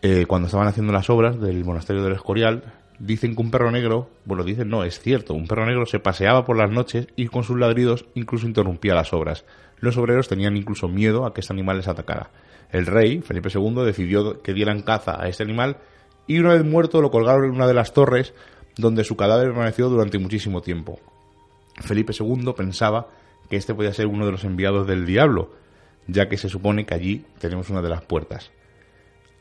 Eh, 0.01 0.25
cuando 0.27 0.47
estaban 0.47 0.67
haciendo 0.67 0.91
las 0.91 1.09
obras 1.09 1.39
del 1.39 1.63
monasterio 1.63 2.03
del 2.03 2.15
Escorial, 2.15 2.63
Dicen 2.99 3.35
que 3.35 3.41
un 3.41 3.49
perro 3.49 3.71
negro, 3.71 4.09
bueno, 4.23 4.43
dicen 4.43 4.69
no, 4.69 4.83
es 4.83 4.99
cierto, 4.99 5.33
un 5.33 5.47
perro 5.47 5.65
negro 5.65 5.85
se 5.85 5.99
paseaba 5.99 6.45
por 6.45 6.55
las 6.55 6.69
noches 6.69 7.07
y 7.15 7.27
con 7.27 7.43
sus 7.43 7.57
ladridos 7.57 8.05
incluso 8.13 8.45
interrumpía 8.45 8.93
las 8.93 9.13
obras. 9.13 9.45
Los 9.79 9.97
obreros 9.97 10.27
tenían 10.27 10.55
incluso 10.55 10.87
miedo 10.87 11.25
a 11.25 11.33
que 11.33 11.41
este 11.41 11.53
animal 11.53 11.77
les 11.77 11.87
atacara. 11.87 12.29
El 12.71 12.85
rey, 12.85 13.21
Felipe 13.21 13.49
II, 13.53 13.83
decidió 13.83 14.41
que 14.41 14.53
dieran 14.53 14.83
caza 14.83 15.21
a 15.21 15.27
este 15.27 15.43
animal 15.43 15.77
y 16.27 16.39
una 16.39 16.53
vez 16.53 16.63
muerto 16.63 17.01
lo 17.01 17.11
colgaron 17.11 17.45
en 17.45 17.51
una 17.51 17.67
de 17.67 17.73
las 17.73 17.93
torres 17.93 18.33
donde 18.77 19.03
su 19.03 19.15
cadáver 19.15 19.47
permaneció 19.47 19.89
durante 19.89 20.17
muchísimo 20.17 20.61
tiempo. 20.61 20.99
Felipe 21.81 22.13
II 22.17 22.53
pensaba 22.55 23.07
que 23.49 23.57
este 23.57 23.73
podía 23.73 23.93
ser 23.93 24.07
uno 24.07 24.25
de 24.25 24.31
los 24.31 24.43
enviados 24.43 24.87
del 24.87 25.05
diablo, 25.05 25.51
ya 26.07 26.29
que 26.29 26.37
se 26.37 26.49
supone 26.49 26.85
que 26.85 26.93
allí 26.93 27.25
tenemos 27.39 27.69
una 27.69 27.81
de 27.81 27.89
las 27.89 28.03
puertas. 28.03 28.51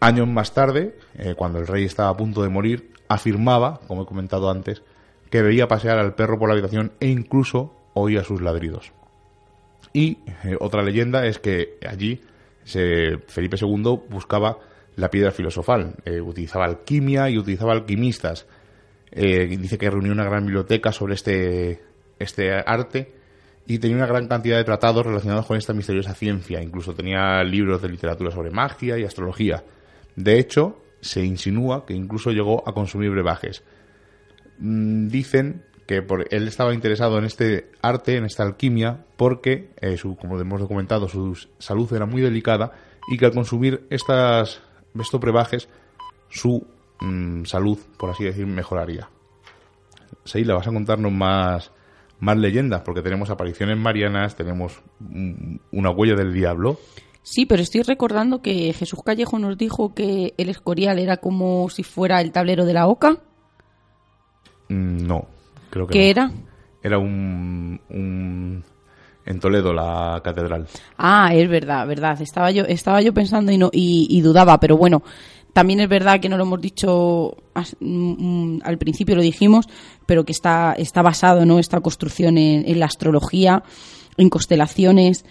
Años 0.00 0.28
más 0.28 0.52
tarde, 0.52 0.96
eh, 1.16 1.34
cuando 1.36 1.58
el 1.58 1.66
rey 1.66 1.84
estaba 1.84 2.08
a 2.08 2.16
punto 2.16 2.42
de 2.42 2.48
morir, 2.48 2.90
afirmaba, 3.08 3.80
como 3.86 4.02
he 4.02 4.06
comentado 4.06 4.50
antes, 4.50 4.82
que 5.30 5.42
veía 5.42 5.68
pasear 5.68 5.98
al 5.98 6.14
perro 6.14 6.38
por 6.38 6.48
la 6.48 6.54
habitación 6.54 6.92
e 7.00 7.08
incluso 7.08 7.74
oía 7.94 8.24
sus 8.24 8.42
ladridos. 8.42 8.92
Y 9.92 10.18
eh, 10.44 10.56
otra 10.58 10.82
leyenda 10.82 11.26
es 11.26 11.38
que 11.38 11.78
allí 11.88 12.20
Felipe 12.64 13.56
II 13.60 14.00
buscaba 14.08 14.58
la 14.96 15.10
piedra 15.10 15.30
filosofal, 15.30 15.94
eh, 16.04 16.20
utilizaba 16.20 16.64
alquimia 16.66 17.30
y 17.30 17.38
utilizaba 17.38 17.72
alquimistas. 17.72 18.46
Eh, 19.10 19.46
dice 19.46 19.78
que 19.78 19.90
reunió 19.90 20.12
una 20.12 20.24
gran 20.24 20.44
biblioteca 20.44 20.92
sobre 20.92 21.14
este, 21.14 21.80
este 22.18 22.52
arte 22.52 23.12
y 23.66 23.78
tenía 23.78 23.96
una 23.96 24.06
gran 24.06 24.26
cantidad 24.26 24.56
de 24.56 24.64
tratados 24.64 25.06
relacionados 25.06 25.46
con 25.46 25.56
esta 25.56 25.72
misteriosa 25.72 26.14
ciencia. 26.14 26.62
Incluso 26.62 26.94
tenía 26.94 27.42
libros 27.44 27.82
de 27.82 27.88
literatura 27.88 28.30
sobre 28.30 28.50
magia 28.50 28.98
y 28.98 29.04
astrología. 29.04 29.62
De 30.16 30.38
hecho, 30.38 30.82
se 31.00 31.24
insinúa 31.24 31.84
que 31.86 31.94
incluso 31.94 32.30
llegó 32.30 32.66
a 32.68 32.72
consumir 32.72 33.10
brebajes. 33.10 33.62
Mm, 34.58 35.08
dicen 35.08 35.64
que 35.86 36.02
por, 36.02 36.26
él 36.30 36.48
estaba 36.48 36.74
interesado 36.74 37.18
en 37.18 37.24
este 37.24 37.70
arte, 37.82 38.16
en 38.16 38.24
esta 38.24 38.44
alquimia, 38.44 39.04
porque, 39.16 39.70
eh, 39.80 39.96
su, 39.96 40.16
como 40.16 40.40
hemos 40.40 40.60
documentado, 40.60 41.08
su 41.08 41.36
salud 41.58 41.92
era 41.92 42.06
muy 42.06 42.22
delicada 42.22 42.72
y 43.08 43.18
que 43.18 43.26
al 43.26 43.32
consumir 43.32 43.86
estas, 43.90 44.62
estos 45.00 45.20
brebajes, 45.20 45.68
su 46.28 46.66
mm, 47.00 47.44
salud, 47.44 47.78
por 47.98 48.10
así 48.10 48.24
decir, 48.24 48.46
mejoraría. 48.46 49.08
Seila, 50.24 50.54
vas 50.54 50.66
a 50.66 50.72
contarnos 50.72 51.10
más, 51.12 51.72
más 52.20 52.36
leyendas, 52.36 52.82
porque 52.82 53.02
tenemos 53.02 53.30
apariciones 53.30 53.76
marianas, 53.76 54.36
tenemos 54.36 54.80
una 55.72 55.90
huella 55.90 56.14
del 56.14 56.32
diablo. 56.32 56.78
Sí, 57.24 57.46
pero 57.46 57.62
estoy 57.62 57.82
recordando 57.82 58.42
que 58.42 58.72
Jesús 58.72 59.00
Callejo 59.04 59.38
nos 59.38 59.56
dijo 59.56 59.94
que 59.94 60.34
el 60.36 60.48
escorial 60.48 60.98
era 60.98 61.18
como 61.18 61.68
si 61.70 61.82
fuera 61.84 62.20
el 62.20 62.32
tablero 62.32 62.64
de 62.64 62.72
la 62.74 62.88
oca. 62.88 63.18
Mm, 64.68 65.06
no, 65.06 65.26
creo 65.70 65.86
que 65.86 65.92
¿Qué 65.92 66.10
era? 66.10 66.32
Era 66.82 66.98
un, 66.98 67.80
un- 67.90 68.64
en 69.24 69.40
Toledo 69.40 69.72
la 69.72 70.20
catedral. 70.22 70.66
Ah, 70.98 71.34
es 71.34 71.48
verdad, 71.48 71.86
verdad. 71.86 72.20
Estaba 72.20 72.50
yo, 72.50 72.64
estaba 72.64 73.00
yo 73.00 73.12
pensando 73.14 73.52
y, 73.52 73.58
no, 73.58 73.70
y, 73.72 74.06
y 74.10 74.20
dudaba, 74.20 74.58
pero 74.58 74.76
bueno, 74.76 75.02
también 75.52 75.80
es 75.80 75.88
verdad 75.88 76.20
que 76.20 76.28
no 76.28 76.36
lo 76.36 76.44
hemos 76.44 76.60
dicho 76.60 77.36
mm, 77.80 78.58
al 78.64 78.78
principio, 78.78 79.14
lo 79.14 79.22
dijimos, 79.22 79.68
pero 80.06 80.24
que 80.24 80.32
está, 80.32 80.74
está 80.76 81.02
basado, 81.02 81.44
¿no? 81.44 81.58
Esta 81.58 81.80
construcción 81.80 82.38
en, 82.38 82.68
en 82.68 82.80
la 82.80 82.86
astrología, 82.86 83.62
en 84.16 84.28
constelaciones 84.28 85.24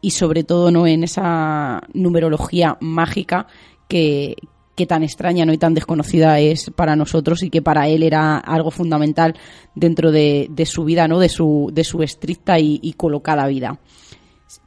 y 0.00 0.10
sobre 0.10 0.44
todo, 0.44 0.70
¿no? 0.70 0.86
En 0.86 1.04
esa 1.04 1.82
numerología 1.94 2.76
mágica 2.80 3.46
que, 3.88 4.36
que 4.74 4.86
tan 4.86 5.02
extraña 5.02 5.44
¿no? 5.44 5.52
y 5.52 5.58
tan 5.58 5.74
desconocida 5.74 6.38
es 6.40 6.70
para 6.70 6.96
nosotros 6.96 7.42
y 7.42 7.50
que 7.50 7.62
para 7.62 7.88
él 7.88 8.02
era 8.02 8.38
algo 8.38 8.70
fundamental 8.70 9.34
dentro 9.74 10.10
de, 10.10 10.48
su 10.66 10.84
vida, 10.84 11.08
¿no? 11.08 11.18
de, 11.18 11.28
su, 11.28 11.70
de 11.72 11.84
su 11.84 12.02
estricta 12.02 12.58
y, 12.58 12.80
y 12.82 12.94
colocada 12.94 13.46
vida. 13.46 13.78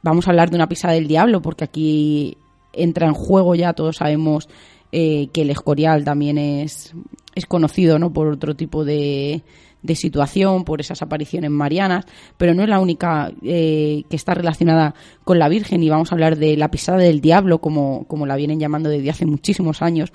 Vamos 0.02 0.26
a 0.26 0.30
hablar 0.30 0.50
de 0.50 0.56
una 0.56 0.68
pisada 0.68 0.94
del 0.94 1.08
diablo, 1.08 1.42
porque 1.42 1.64
aquí 1.64 2.36
entra 2.72 3.06
en 3.06 3.14
juego 3.14 3.54
ya, 3.54 3.72
todos 3.72 3.96
sabemos 3.96 4.48
eh, 4.92 5.28
que 5.32 5.42
el 5.42 5.50
escorial 5.50 6.04
también 6.04 6.38
es, 6.38 6.94
es 7.34 7.46
conocido 7.46 7.98
¿no? 7.98 8.12
por 8.12 8.28
otro 8.28 8.54
tipo 8.54 8.84
de, 8.84 9.42
de 9.86 9.94
situación, 9.94 10.64
por 10.64 10.80
esas 10.80 11.00
apariciones 11.02 11.50
marianas, 11.50 12.04
pero 12.36 12.52
no 12.54 12.62
es 12.62 12.68
la 12.68 12.80
única 12.80 13.32
eh, 13.42 14.02
que 14.10 14.16
está 14.16 14.34
relacionada 14.34 14.94
con 15.24 15.38
la 15.38 15.48
Virgen 15.48 15.82
y 15.82 15.88
vamos 15.88 16.10
a 16.12 16.14
hablar 16.16 16.36
de 16.36 16.56
la 16.56 16.70
pisada 16.70 16.98
del 16.98 17.20
diablo, 17.20 17.60
como, 17.60 18.04
como 18.08 18.26
la 18.26 18.36
vienen 18.36 18.58
llamando 18.60 18.90
desde 18.90 19.10
hace 19.10 19.24
muchísimos 19.26 19.80
años. 19.82 20.12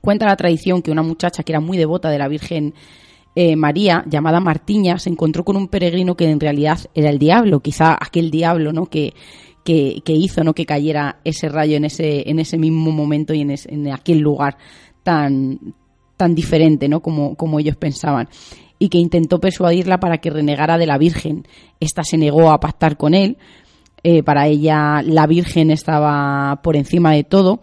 Cuenta 0.00 0.26
la 0.26 0.36
tradición 0.36 0.82
que 0.82 0.90
una 0.90 1.02
muchacha 1.02 1.42
que 1.44 1.52
era 1.52 1.60
muy 1.60 1.78
devota 1.78 2.10
de 2.10 2.18
la 2.18 2.28
Virgen 2.28 2.74
eh, 3.34 3.56
María, 3.56 4.04
llamada 4.08 4.40
Martiña, 4.40 4.98
se 4.98 5.08
encontró 5.08 5.44
con 5.44 5.56
un 5.56 5.68
peregrino 5.68 6.16
que 6.16 6.28
en 6.28 6.40
realidad 6.40 6.80
era 6.94 7.08
el 7.08 7.18
diablo, 7.18 7.60
quizá 7.60 7.96
aquel 7.98 8.30
diablo, 8.30 8.72
¿no? 8.72 8.86
Que, 8.86 9.14
que, 9.64 10.02
hizo, 10.12 10.42
¿no? 10.42 10.54
Que 10.54 10.66
cayera 10.66 11.20
ese 11.24 11.48
rayo 11.48 11.76
en 11.76 11.84
ese, 11.84 12.28
en 12.28 12.40
ese 12.40 12.58
mismo 12.58 12.90
momento 12.90 13.32
y 13.32 13.40
en, 13.42 13.52
es- 13.52 13.66
en 13.66 13.90
aquel 13.92 14.18
lugar 14.18 14.58
tan, 15.04 15.58
tan 16.16 16.34
diferente, 16.34 16.88
¿no? 16.88 17.00
Como, 17.00 17.36
como 17.36 17.60
ellos 17.60 17.76
pensaban. 17.76 18.28
Y 18.82 18.88
que 18.88 18.98
intentó 18.98 19.38
persuadirla 19.38 20.00
para 20.00 20.18
que 20.18 20.28
renegara 20.28 20.76
de 20.76 20.86
la 20.86 20.98
Virgen. 20.98 21.46
Esta 21.78 22.02
se 22.02 22.18
negó 22.18 22.50
a 22.50 22.58
pactar 22.58 22.96
con 22.96 23.14
él. 23.14 23.36
Eh, 24.02 24.24
para 24.24 24.48
ella 24.48 25.02
la 25.02 25.28
Virgen 25.28 25.70
estaba 25.70 26.60
por 26.64 26.74
encima 26.74 27.12
de 27.12 27.22
todo. 27.22 27.60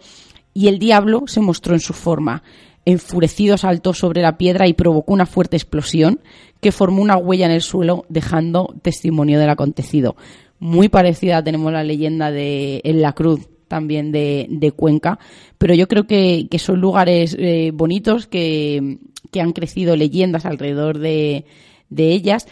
Y 0.54 0.68
el 0.68 0.78
diablo 0.78 1.24
se 1.26 1.42
mostró 1.42 1.74
en 1.74 1.80
su 1.80 1.92
forma. 1.92 2.42
Enfurecido 2.86 3.58
saltó 3.58 3.92
sobre 3.92 4.22
la 4.22 4.38
piedra 4.38 4.66
y 4.66 4.72
provocó 4.72 5.12
una 5.12 5.26
fuerte 5.26 5.58
explosión 5.58 6.20
que 6.58 6.72
formó 6.72 7.02
una 7.02 7.18
huella 7.18 7.44
en 7.44 7.52
el 7.52 7.60
suelo 7.60 8.06
dejando 8.08 8.74
testimonio 8.80 9.38
del 9.38 9.50
acontecido. 9.50 10.16
Muy 10.58 10.88
parecida 10.88 11.44
tenemos 11.44 11.70
la 11.70 11.84
leyenda 11.84 12.30
de 12.30 12.80
En 12.82 13.02
la 13.02 13.12
Cruz 13.12 13.46
también 13.68 14.10
de, 14.10 14.46
de 14.48 14.72
Cuenca, 14.72 15.18
pero 15.58 15.74
yo 15.74 15.86
creo 15.86 16.06
que, 16.06 16.48
que 16.50 16.58
son 16.58 16.80
lugares 16.80 17.36
eh, 17.38 17.72
bonitos 17.74 18.26
que, 18.26 18.98
que 19.30 19.40
han 19.40 19.52
crecido 19.52 19.96
leyendas 19.96 20.46
alrededor 20.46 20.98
de, 20.98 21.44
de 21.88 22.12
ellas 22.12 22.46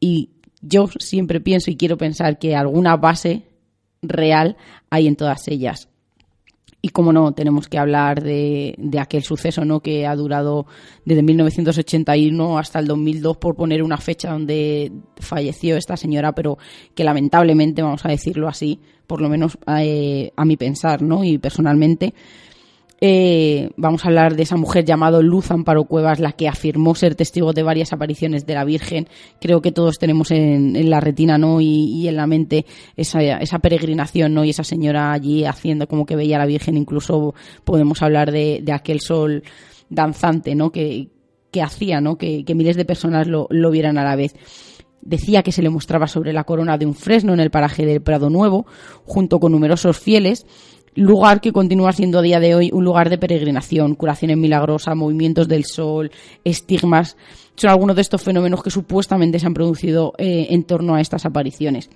y 0.00 0.30
yo 0.60 0.88
siempre 0.98 1.40
pienso 1.40 1.70
y 1.70 1.76
quiero 1.76 1.96
pensar 1.96 2.38
que 2.38 2.54
alguna 2.54 2.96
base 2.96 3.42
real 4.02 4.56
hay 4.90 5.06
en 5.06 5.16
todas 5.16 5.48
ellas. 5.48 5.88
Y 6.84 6.88
como 6.88 7.12
no, 7.12 7.32
tenemos 7.32 7.68
que 7.68 7.78
hablar 7.78 8.24
de, 8.24 8.74
de 8.76 8.98
aquel 8.98 9.22
suceso 9.22 9.64
¿no? 9.64 9.80
que 9.80 10.04
ha 10.04 10.16
durado 10.16 10.66
desde 11.04 11.22
1981 11.22 12.58
hasta 12.58 12.80
el 12.80 12.88
2002, 12.88 13.36
por 13.36 13.54
poner 13.54 13.84
una 13.84 13.98
fecha 13.98 14.32
donde 14.32 14.90
falleció 15.20 15.76
esta 15.76 15.96
señora, 15.96 16.32
pero 16.32 16.58
que 16.96 17.04
lamentablemente, 17.04 17.82
vamos 17.82 18.04
a 18.04 18.08
decirlo 18.08 18.48
así, 18.48 18.80
por 19.06 19.20
lo 19.20 19.28
menos 19.28 19.58
eh, 19.78 20.32
a 20.34 20.44
mi 20.44 20.56
pensar 20.56 21.02
¿no? 21.02 21.22
y 21.22 21.38
personalmente, 21.38 22.14
eh, 23.04 23.70
vamos 23.76 24.04
a 24.04 24.08
hablar 24.08 24.36
de 24.36 24.44
esa 24.44 24.56
mujer 24.56 24.84
llamada 24.84 25.20
Luz 25.20 25.50
Amparo 25.50 25.86
Cuevas, 25.86 26.20
la 26.20 26.30
que 26.30 26.46
afirmó 26.46 26.94
ser 26.94 27.16
testigo 27.16 27.52
de 27.52 27.64
varias 27.64 27.92
apariciones 27.92 28.46
de 28.46 28.54
la 28.54 28.64
Virgen. 28.64 29.08
Creo 29.40 29.60
que 29.60 29.72
todos 29.72 29.98
tenemos 29.98 30.30
en, 30.30 30.88
la 30.88 31.00
retina 31.00 31.36
¿no? 31.36 31.60
y, 31.60 32.06
en 32.06 32.14
la 32.14 32.28
mente 32.28 32.64
esa, 32.96 33.18
peregrinación 33.58 34.34
¿no? 34.34 34.44
y 34.44 34.50
esa 34.50 34.62
señora 34.62 35.10
allí 35.10 35.44
haciendo 35.44 35.88
como 35.88 36.06
que 36.06 36.14
veía 36.14 36.36
a 36.36 36.38
la 36.38 36.46
Virgen. 36.46 36.76
Incluso 36.76 37.34
podemos 37.64 38.02
hablar 38.02 38.30
de, 38.30 38.62
aquel 38.72 39.00
sol 39.00 39.42
danzante 39.90 40.54
¿no? 40.54 40.70
que, 40.70 41.08
hacía 41.60 42.00
¿no? 42.00 42.16
que, 42.16 42.44
que 42.44 42.54
miles 42.54 42.76
de 42.76 42.84
personas 42.84 43.26
lo, 43.26 43.48
lo 43.50 43.72
vieran 43.72 43.98
a 43.98 44.04
la 44.04 44.14
vez. 44.14 44.36
Decía 45.00 45.42
que 45.42 45.50
se 45.50 45.62
le 45.62 45.70
mostraba 45.70 46.06
sobre 46.06 46.32
la 46.32 46.44
corona 46.44 46.78
de 46.78 46.86
un 46.86 46.94
fresno 46.94 47.34
en 47.34 47.40
el 47.40 47.50
paraje 47.50 47.84
del 47.84 48.00
Prado 48.00 48.30
Nuevo, 48.30 48.64
junto 49.04 49.40
con 49.40 49.50
numerosos 49.50 49.98
fieles, 49.98 50.46
lugar 50.94 51.40
que 51.40 51.52
continúa 51.52 51.92
siendo 51.92 52.18
a 52.18 52.22
día 52.22 52.40
de 52.40 52.54
hoy 52.54 52.70
un 52.72 52.84
lugar 52.84 53.10
de 53.10 53.18
peregrinación, 53.18 53.94
curaciones 53.94 54.36
milagrosas, 54.36 54.96
movimientos 54.96 55.48
del 55.48 55.64
sol, 55.64 56.10
estigmas. 56.44 57.16
Son 57.54 57.70
algunos 57.70 57.96
de 57.96 58.02
estos 58.02 58.22
fenómenos 58.22 58.62
que 58.62 58.70
supuestamente 58.70 59.38
se 59.38 59.46
han 59.46 59.54
producido 59.54 60.12
eh, 60.18 60.48
en 60.50 60.64
torno 60.64 60.94
a 60.94 61.00
estas 61.00 61.24
apariciones. 61.24 61.90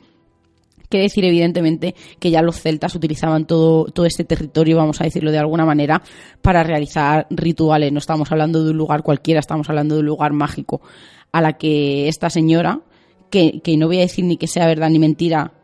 Quiere 0.89 1.05
decir, 1.05 1.25
evidentemente, 1.25 1.95
que 2.21 2.31
ya 2.31 2.43
los 2.43 2.61
celtas 2.61 2.95
utilizaban 2.95 3.45
todo, 3.47 3.87
todo 3.87 4.07
este 4.07 4.25
territorio, 4.25 4.77
vamos 4.77 5.01
a 5.01 5.05
decirlo 5.05 5.33
de 5.33 5.39
alguna 5.39 5.65
manera, 5.65 6.01
para 6.43 6.63
realizar 6.63 7.27
rituales. 7.31 7.93
No 7.93 7.99
estamos 7.99 8.31
hablando 8.31 8.63
de 8.63 8.71
un 8.71 8.77
lugar 8.77 9.03
cualquiera, 9.03 9.41
estamos 9.41 9.69
hablando 9.69 9.97
de 9.97 10.01
un 10.01 10.07
lugar 10.07 10.33
mágico, 10.33 10.81
a 11.33 11.41
la 11.41 11.55
que 11.55 12.07
esta 12.07 12.31
señora, 12.31 12.83
que, 13.31 13.61
que 13.63 13.77
no 13.77 13.89
voy 13.89 13.99
a 13.99 14.03
decir 14.03 14.25
ni 14.25 14.37
que 14.37 14.47
sea 14.47 14.67
verdad 14.67 14.89
ni 14.89 15.01
mentira, 15.01 15.56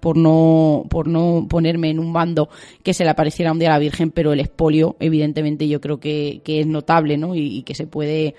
por 0.00 0.16
no, 0.16 0.84
por 0.88 1.08
no 1.08 1.46
ponerme 1.48 1.90
en 1.90 1.98
un 1.98 2.12
bando 2.12 2.48
que 2.82 2.94
se 2.94 3.04
le 3.04 3.10
apareciera 3.10 3.52
un 3.52 3.58
día 3.58 3.70
a 3.70 3.72
la 3.72 3.78
Virgen, 3.78 4.10
pero 4.10 4.32
el 4.32 4.40
expolio, 4.40 4.96
evidentemente, 5.00 5.68
yo 5.68 5.80
creo 5.80 5.98
que, 5.98 6.40
que 6.44 6.60
es 6.60 6.66
notable, 6.66 7.16
¿no? 7.16 7.34
Y, 7.34 7.58
y 7.58 7.62
que 7.62 7.74
se 7.74 7.86
puede 7.86 8.34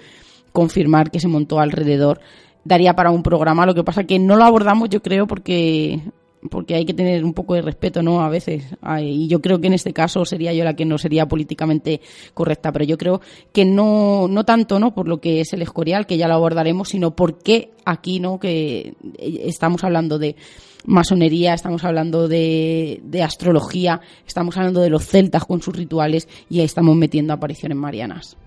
confirmar 0.52 1.12
que 1.12 1.20
se 1.20 1.28
montó 1.28 1.60
alrededor. 1.60 2.20
Daría 2.64 2.96
para 2.96 3.12
un 3.12 3.24
programa, 3.24 3.66
lo 3.66 3.76
que 3.76 3.84
pasa 3.84 4.06
que 4.06 4.20
no 4.20 4.36
lo 4.36 4.44
abordamos, 4.44 4.90
yo 4.90 5.02
creo, 5.02 5.28
porque 5.28 6.02
porque 6.50 6.76
hay 6.76 6.86
que 6.86 6.94
tener 6.94 7.24
un 7.24 7.34
poco 7.34 7.56
de 7.56 7.62
respeto, 7.62 8.02
¿no? 8.02 8.22
A 8.22 8.30
veces. 8.30 8.66
Y 9.00 9.28
yo 9.28 9.42
creo 9.42 9.60
que 9.60 9.68
en 9.68 9.74
este 9.74 9.94
caso 9.94 10.26
sería 10.26 10.54
yo 10.54 10.64
la 10.64 10.76
que 10.76 10.86
no 10.86 10.98
sería 10.98 11.28
políticamente 11.28 12.02
correcta, 12.34 12.72
pero 12.72 12.86
yo 12.86 12.98
creo 12.98 13.22
que 13.52 13.66
no, 13.66 14.28
no 14.28 14.44
tanto, 14.46 14.80
¿no? 14.80 14.94
Por 14.94 15.08
lo 15.08 15.20
que 15.20 15.42
es 15.42 15.54
el 15.54 15.62
escorial, 15.62 16.06
que 16.06 16.18
ya 16.18 16.28
lo 16.28 16.36
abordaremos, 16.36 16.90
sino 16.90 17.16
porque 17.16 17.72
aquí, 17.86 18.20
¿no? 18.20 18.40
Que 18.40 18.94
estamos 19.20 19.84
hablando 19.84 20.20
de 20.20 20.36
masonería, 20.86 21.54
estamos 21.54 21.84
hablando 21.84 22.28
de, 22.28 23.02
de 23.04 23.24
astrología, 23.24 24.00
estamos 24.26 24.56
hablando 24.58 24.82
de 24.82 24.90
los 24.90 25.06
celtas 25.06 25.44
con 25.46 25.62
sus 25.62 25.76
rituales 25.76 26.28
y 26.50 26.60
ahí 26.60 26.66
estamos 26.66 26.96
metiendo 26.96 27.34
apariciones 27.34 27.78
marianas. 27.78 28.38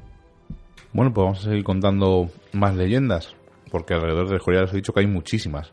Bueno, 0.92 1.12
pues 1.12 1.24
vamos 1.24 1.40
a 1.40 1.50
seguir 1.50 1.62
contando 1.62 2.30
más 2.52 2.74
leyendas, 2.74 3.34
porque 3.70 3.94
alrededor 3.94 4.26
del 4.26 4.38
Escorial 4.38 4.64
os 4.64 4.72
he 4.72 4.76
dicho 4.76 4.92
que 4.92 5.00
hay 5.00 5.06
muchísimas. 5.06 5.72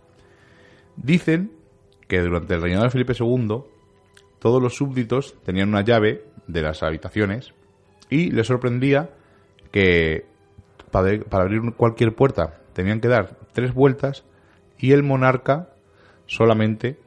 Dicen 0.96 1.57
que 2.08 2.22
durante 2.22 2.54
el 2.54 2.62
reinado 2.62 2.86
de 2.86 2.92
Felipe 2.92 3.14
II, 3.18 3.64
todos 4.40 4.62
los 4.62 4.76
súbditos 4.76 5.36
tenían 5.44 5.70
una 5.70 5.82
llave 5.82 6.26
de 6.48 6.62
las 6.62 6.84
habitaciones 6.84 7.54
y 8.10 8.32
les 8.32 8.48
sorprendía 8.48 9.10
que 9.72 10.26
para, 10.92 11.20
para 11.26 11.44
abrir 11.44 11.62
cualquier 11.76 12.16
puerta 12.16 12.62
tenían 12.74 13.02
que 13.02 13.08
dar 13.08 13.38
tres 13.54 13.74
vueltas 13.74 14.24
y 14.78 14.92
el 14.92 15.04
monarca 15.04 15.70
solamente 16.28 17.00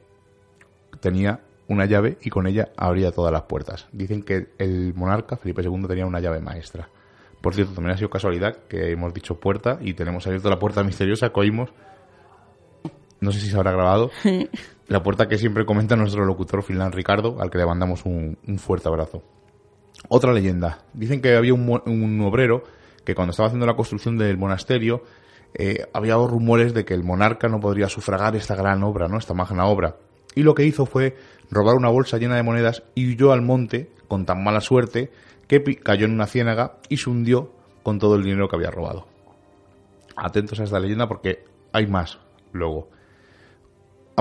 tenía 0.99 1.41
una 1.67 1.85
llave 1.85 2.17
y 2.21 2.29
con 2.29 2.47
ella 2.47 2.69
abría 2.75 3.11
todas 3.11 3.31
las 3.31 3.43
puertas. 3.43 3.87
Dicen 3.91 4.23
que 4.23 4.49
el 4.57 4.93
monarca, 4.93 5.37
Felipe 5.37 5.61
II, 5.63 5.87
tenía 5.87 6.05
una 6.05 6.19
llave 6.19 6.41
maestra. 6.41 6.89
Por 7.41 7.55
cierto, 7.55 7.73
también 7.73 7.95
ha 7.95 7.97
sido 7.97 8.09
casualidad 8.09 8.57
que 8.67 8.91
hemos 8.91 9.13
dicho 9.13 9.39
puerta 9.39 9.79
y 9.81 9.93
tenemos 9.93 10.27
abierto 10.27 10.49
la 10.49 10.59
puerta 10.59 10.83
misteriosa 10.83 11.29
que 11.29 11.39
oímos. 11.39 11.69
No 13.19 13.31
sé 13.31 13.39
si 13.39 13.49
se 13.49 13.55
habrá 13.55 13.71
grabado. 13.71 14.11
La 14.91 15.01
puerta 15.01 15.29
que 15.29 15.37
siempre 15.37 15.65
comenta 15.65 15.95
nuestro 15.95 16.25
locutor 16.25 16.63
Finlan 16.63 16.91
Ricardo, 16.91 17.37
al 17.39 17.49
que 17.49 17.57
le 17.57 17.65
mandamos 17.65 18.03
un, 18.03 18.37
un 18.45 18.59
fuerte 18.59 18.89
abrazo. 18.89 19.23
Otra 20.09 20.33
leyenda. 20.33 20.79
Dicen 20.91 21.21
que 21.21 21.33
había 21.33 21.53
un, 21.53 21.81
un 21.85 22.19
obrero 22.19 22.63
que 23.05 23.15
cuando 23.15 23.31
estaba 23.31 23.47
haciendo 23.47 23.65
la 23.65 23.77
construcción 23.77 24.17
del 24.17 24.37
monasterio 24.37 25.03
eh, 25.53 25.85
había 25.93 26.15
rumores 26.15 26.73
de 26.73 26.83
que 26.83 26.93
el 26.93 27.05
monarca 27.05 27.47
no 27.47 27.61
podría 27.61 27.87
sufragar 27.87 28.35
esta 28.35 28.53
gran 28.53 28.83
obra, 28.83 29.07
¿no? 29.07 29.17
Esta 29.17 29.33
magna 29.33 29.65
obra. 29.65 29.95
Y 30.35 30.43
lo 30.43 30.55
que 30.55 30.65
hizo 30.65 30.85
fue 30.85 31.15
robar 31.49 31.77
una 31.77 31.87
bolsa 31.87 32.17
llena 32.17 32.35
de 32.35 32.43
monedas 32.43 32.83
y 32.93 33.13
huyó 33.13 33.31
al 33.31 33.41
monte 33.41 33.91
con 34.09 34.25
tan 34.25 34.43
mala 34.43 34.59
suerte 34.59 35.09
que 35.47 35.63
cayó 35.77 36.03
en 36.03 36.11
una 36.11 36.27
ciénaga 36.27 36.79
y 36.89 36.97
se 36.97 37.09
hundió 37.09 37.53
con 37.81 37.97
todo 37.97 38.15
el 38.15 38.23
dinero 38.23 38.49
que 38.49 38.57
había 38.57 38.71
robado. 38.71 39.07
Atentos 40.17 40.59
a 40.59 40.65
esta 40.65 40.81
leyenda 40.81 41.07
porque 41.07 41.45
hay 41.71 41.87
más 41.87 42.19
luego. 42.51 42.89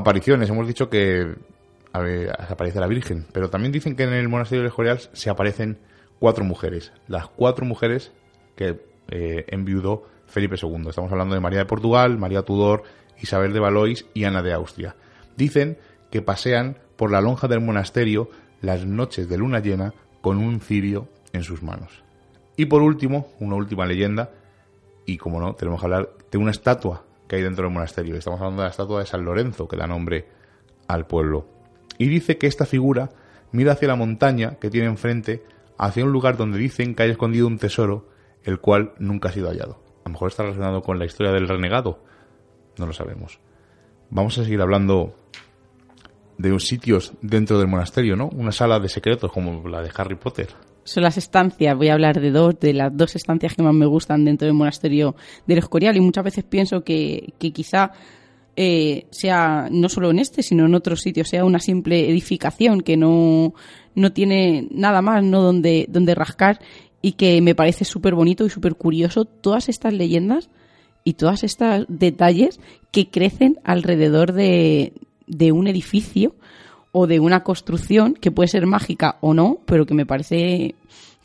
Apariciones, 0.00 0.48
hemos 0.48 0.66
dicho 0.66 0.88
que 0.88 1.34
aparece 1.92 2.80
la 2.80 2.86
Virgen, 2.86 3.26
pero 3.32 3.50
también 3.50 3.70
dicen 3.70 3.96
que 3.96 4.04
en 4.04 4.14
el 4.14 4.30
monasterio 4.30 4.62
de 4.62 4.68
Escorial 4.68 4.98
se 5.12 5.28
aparecen 5.28 5.78
cuatro 6.18 6.42
mujeres, 6.42 6.90
las 7.06 7.28
cuatro 7.28 7.66
mujeres 7.66 8.10
que 8.56 8.80
eh, 9.08 9.44
enviudó 9.48 10.06
Felipe 10.24 10.56
II. 10.60 10.88
Estamos 10.88 11.12
hablando 11.12 11.34
de 11.34 11.42
María 11.42 11.58
de 11.58 11.66
Portugal, 11.66 12.16
María 12.16 12.40
Tudor, 12.42 12.84
Isabel 13.20 13.52
de 13.52 13.60
Valois 13.60 14.06
y 14.14 14.24
Ana 14.24 14.42
de 14.42 14.54
Austria. 14.54 14.96
Dicen 15.36 15.76
que 16.10 16.22
pasean 16.22 16.78
por 16.96 17.10
la 17.10 17.20
lonja 17.20 17.46
del 17.46 17.60
monasterio 17.60 18.30
las 18.62 18.86
noches 18.86 19.28
de 19.28 19.36
luna 19.36 19.60
llena 19.60 19.92
con 20.22 20.38
un 20.38 20.60
cirio 20.60 21.08
en 21.34 21.42
sus 21.42 21.62
manos. 21.62 22.04
Y 22.56 22.64
por 22.64 22.80
último, 22.80 23.28
una 23.38 23.56
última 23.56 23.84
leyenda, 23.84 24.30
y 25.04 25.18
como 25.18 25.40
no, 25.40 25.54
tenemos 25.56 25.78
que 25.78 25.86
hablar 25.86 26.08
de 26.30 26.38
una 26.38 26.52
estatua 26.52 27.04
que 27.30 27.36
hay 27.36 27.42
dentro 27.42 27.62
del 27.62 27.72
monasterio. 27.72 28.16
Estamos 28.16 28.40
hablando 28.40 28.62
de 28.62 28.66
la 28.66 28.72
estatua 28.72 28.98
de 28.98 29.06
San 29.06 29.24
Lorenzo, 29.24 29.68
que 29.68 29.76
da 29.76 29.86
nombre 29.86 30.26
al 30.88 31.06
pueblo. 31.06 31.46
Y 31.96 32.08
dice 32.08 32.38
que 32.38 32.48
esta 32.48 32.66
figura 32.66 33.10
mira 33.52 33.74
hacia 33.74 33.86
la 33.86 33.94
montaña 33.94 34.56
que 34.60 34.68
tiene 34.68 34.88
enfrente, 34.88 35.44
hacia 35.78 36.04
un 36.04 36.10
lugar 36.10 36.36
donde 36.36 36.58
dicen 36.58 36.96
que 36.96 37.04
hay 37.04 37.10
escondido 37.10 37.46
un 37.46 37.58
tesoro, 37.58 38.08
el 38.42 38.58
cual 38.58 38.94
nunca 38.98 39.28
ha 39.28 39.32
sido 39.32 39.48
hallado. 39.48 39.80
A 40.04 40.08
lo 40.08 40.12
mejor 40.14 40.28
está 40.28 40.42
relacionado 40.42 40.82
con 40.82 40.98
la 40.98 41.04
historia 41.04 41.30
del 41.30 41.46
renegado. 41.46 42.02
No 42.78 42.86
lo 42.86 42.92
sabemos. 42.92 43.38
Vamos 44.10 44.36
a 44.38 44.42
seguir 44.42 44.60
hablando 44.60 45.14
de 46.36 46.58
sitios 46.58 47.12
dentro 47.22 47.60
del 47.60 47.68
monasterio, 47.68 48.16
¿no? 48.16 48.26
Una 48.26 48.50
sala 48.50 48.80
de 48.80 48.88
secretos 48.88 49.30
como 49.30 49.68
la 49.68 49.82
de 49.82 49.90
Harry 49.94 50.16
Potter. 50.16 50.48
Son 50.90 51.04
las 51.04 51.16
estancias, 51.16 51.76
voy 51.76 51.86
a 51.86 51.92
hablar 51.92 52.20
de 52.20 52.32
dos, 52.32 52.58
de 52.58 52.74
las 52.74 52.96
dos 52.96 53.14
estancias 53.14 53.54
que 53.54 53.62
más 53.62 53.72
me 53.72 53.86
gustan 53.86 54.24
dentro 54.24 54.46
del 54.46 54.56
monasterio 54.56 55.14
del 55.46 55.58
Escorial 55.58 55.96
y 55.96 56.00
muchas 56.00 56.24
veces 56.24 56.42
pienso 56.42 56.82
que, 56.82 57.32
quizá 57.38 57.92
eh, 58.56 59.06
sea 59.10 59.68
no 59.70 59.88
solo 59.88 60.10
en 60.10 60.18
este, 60.18 60.42
sino 60.42 60.66
en 60.66 60.74
otros 60.74 61.02
sitios, 61.02 61.28
sea 61.28 61.44
una 61.44 61.60
simple 61.60 62.10
edificación 62.10 62.80
que 62.80 62.96
no, 62.96 63.54
no 63.94 64.12
tiene 64.12 64.66
nada 64.72 65.00
más, 65.00 65.22
no 65.22 65.42
donde, 65.42 65.86
donde 65.88 66.16
rascar 66.16 66.58
y 67.00 67.12
que 67.12 67.40
me 67.40 67.54
parece 67.54 67.84
súper 67.84 68.16
bonito 68.16 68.44
y 68.44 68.50
súper 68.50 68.74
curioso 68.74 69.26
todas 69.26 69.68
estas 69.68 69.92
leyendas 69.92 70.50
y 71.04 71.12
todos 71.12 71.44
estos 71.44 71.86
detalles 71.86 72.58
que 72.90 73.10
crecen 73.10 73.60
alrededor 73.62 74.32
de, 74.32 74.94
de 75.28 75.52
un 75.52 75.68
edificio 75.68 76.34
o 76.92 77.06
de 77.06 77.20
una 77.20 77.42
construcción 77.42 78.14
que 78.14 78.30
puede 78.30 78.48
ser 78.48 78.66
mágica 78.66 79.18
o 79.20 79.34
no, 79.34 79.58
pero 79.66 79.86
que 79.86 79.94
me 79.94 80.06
parece 80.06 80.74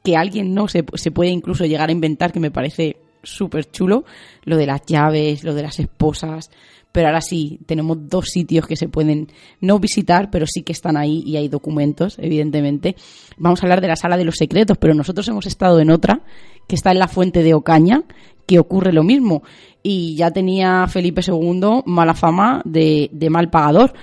que 0.04 0.16
alguien 0.16 0.54
no 0.54 0.68
se, 0.68 0.86
se 0.94 1.12
puede 1.12 1.32
incluso 1.32 1.66
llegar 1.66 1.90
a 1.90 1.94
inventar, 1.94 2.32
que 2.32 2.40
me 2.40 2.52
parece 2.52 2.98
súper 3.24 3.70
chulo, 3.72 4.06
lo 4.44 4.58
de 4.58 4.68
las 4.68 4.86
llaves, 4.86 5.44
lo 5.44 5.56
de 5.56 5.64
las 5.64 5.80
esposas, 5.80 6.52
pero 6.96 7.08
ahora 7.08 7.20
sí, 7.20 7.60
tenemos 7.66 7.98
dos 8.08 8.28
sitios 8.30 8.66
que 8.66 8.78
se 8.78 8.88
pueden 8.88 9.28
no 9.60 9.80
visitar, 9.80 10.30
pero 10.32 10.46
sí 10.48 10.62
que 10.62 10.72
están 10.72 10.96
ahí 10.96 11.24
y 11.26 11.36
hay 11.36 11.50
documentos, 11.50 12.16
evidentemente. 12.20 12.96
Vamos 13.38 13.62
a 13.62 13.66
hablar 13.66 13.82
de 13.82 13.90
la 13.90 13.98
sala 13.98 14.16
de 14.16 14.24
los 14.24 14.36
secretos, 14.36 14.78
pero 14.78 14.94
nosotros 14.94 15.28
hemos 15.28 15.46
estado 15.46 15.82
en 15.82 15.90
otra, 15.90 16.22
que 16.70 16.76
está 16.76 16.92
en 16.92 17.00
la 17.00 17.10
fuente 17.10 17.44
de 17.44 17.54
Ocaña, 17.54 18.04
que 18.48 18.60
ocurre 18.60 18.94
lo 18.94 19.04
mismo. 19.04 19.44
Y 19.84 20.16
ya 20.16 20.32
tenía 20.32 20.88
Felipe 20.88 21.20
II 21.20 21.82
mala 21.86 22.14
fama 22.14 22.62
de, 22.64 23.10
mal 23.30 23.50
pagador. 23.50 23.94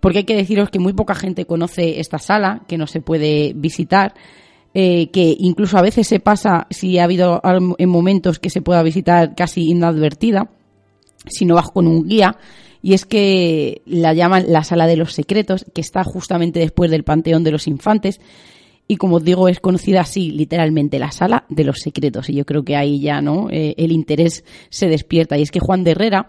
Porque 0.00 0.18
hay 0.18 0.24
que 0.24 0.36
deciros 0.36 0.70
que 0.70 0.78
muy 0.78 0.92
poca 0.92 1.14
gente 1.14 1.44
conoce 1.44 2.00
esta 2.00 2.18
sala, 2.18 2.62
que 2.68 2.78
no 2.78 2.86
se 2.86 3.00
puede 3.00 3.52
visitar. 3.54 4.14
Eh, 4.74 5.10
que 5.10 5.34
incluso 5.38 5.78
a 5.78 5.82
veces 5.82 6.06
se 6.06 6.20
pasa, 6.20 6.66
si 6.70 6.98
ha 6.98 7.04
habido 7.04 7.40
en 7.78 7.88
momentos 7.88 8.38
que 8.38 8.50
se 8.50 8.60
pueda 8.60 8.82
visitar 8.82 9.34
casi 9.34 9.70
inadvertida, 9.70 10.50
si 11.26 11.46
no 11.46 11.54
vas 11.54 11.70
con 11.70 11.86
un 11.86 12.06
guía, 12.06 12.36
y 12.82 12.92
es 12.92 13.04
que 13.04 13.82
la 13.86 14.12
llaman 14.12 14.44
la 14.48 14.64
sala 14.64 14.86
de 14.86 14.96
los 14.96 15.14
secretos, 15.14 15.64
que 15.74 15.80
está 15.80 16.04
justamente 16.04 16.60
después 16.60 16.90
del 16.90 17.02
Panteón 17.02 17.44
de 17.44 17.50
los 17.50 17.66
Infantes, 17.66 18.20
y 18.86 18.96
como 18.96 19.16
os 19.16 19.24
digo, 19.24 19.48
es 19.48 19.60
conocida 19.60 20.02
así, 20.02 20.30
literalmente, 20.30 20.98
la 20.98 21.12
sala 21.12 21.44
de 21.48 21.64
los 21.64 21.78
secretos, 21.80 22.30
y 22.30 22.34
yo 22.34 22.44
creo 22.44 22.62
que 22.62 22.76
ahí 22.76 23.00
ya 23.00 23.20
no 23.20 23.48
eh, 23.50 23.74
el 23.76 23.90
interés 23.90 24.44
se 24.70 24.88
despierta, 24.88 25.36
y 25.36 25.42
es 25.42 25.50
que 25.50 25.60
Juan 25.60 25.82
de 25.82 25.92
Herrera 25.92 26.28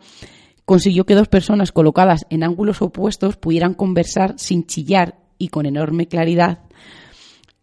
consiguió 0.69 1.03
que 1.03 1.15
dos 1.15 1.27
personas 1.27 1.71
colocadas 1.71 2.27
en 2.29 2.43
ángulos 2.43 2.83
opuestos 2.83 3.37
pudieran 3.37 3.73
conversar 3.73 4.35
sin 4.37 4.67
chillar 4.67 5.15
y 5.39 5.47
con 5.47 5.65
enorme 5.65 6.07
claridad, 6.07 6.59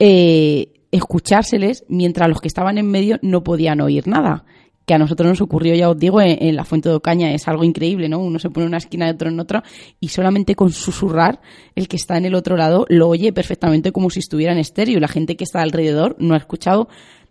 eh, 0.01 0.73
escuchárseles 0.91 1.85
mientras 1.89 2.29
los 2.29 2.41
que 2.41 2.49
estaban 2.49 2.79
en 2.79 2.91
medio 2.91 3.21
no 3.23 3.45
podían 3.45 3.81
oír 3.81 4.09
nada 4.09 4.45
que 4.85 4.95
a 4.95 4.99
nosotros 4.99 5.29
nos 5.29 5.41
ocurrió, 5.41 5.77
ya 5.77 5.89
os 5.89 5.97
digo, 5.97 6.21
en, 6.21 6.57
la 6.57 6.65
Fuente 6.65 6.89
de 6.89 6.97
Ocaña. 6.97 7.33
Es 7.33 7.47
algo 7.47 7.63
increíble, 7.63 8.09
¿no? 8.09 8.19
Uno 8.19 8.41
se 8.41 8.51
pone 8.51 8.67
en 8.67 8.71
una 8.71 8.79
esquina 8.79 9.07
de 9.07 9.13
otro 9.13 9.29
en 9.29 9.39
otra 9.39 9.63
y 10.01 10.09
solamente 10.09 10.57
con 10.57 10.71
susurrar, 10.71 11.41
el 11.77 11.87
que 11.87 11.97
está 11.97 12.17
en 12.17 12.25
el 12.25 12.35
otro 12.35 12.57
lado 12.57 12.87
lo 12.89 13.09
oye 13.09 13.33
perfectamente 13.33 13.91
como 13.93 14.11
si 14.11 14.19
estuviera 14.21 14.53
en 14.53 14.59
estéreo 14.59 14.97
y 14.97 15.01
la 15.01 15.09
gente 15.09 15.37
que 15.37 15.45
está 15.45 15.63
alrededor 15.63 16.17
no 16.19 16.35
ha 16.35 16.39
escuchado 16.39 16.89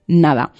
nada. 0.07 0.53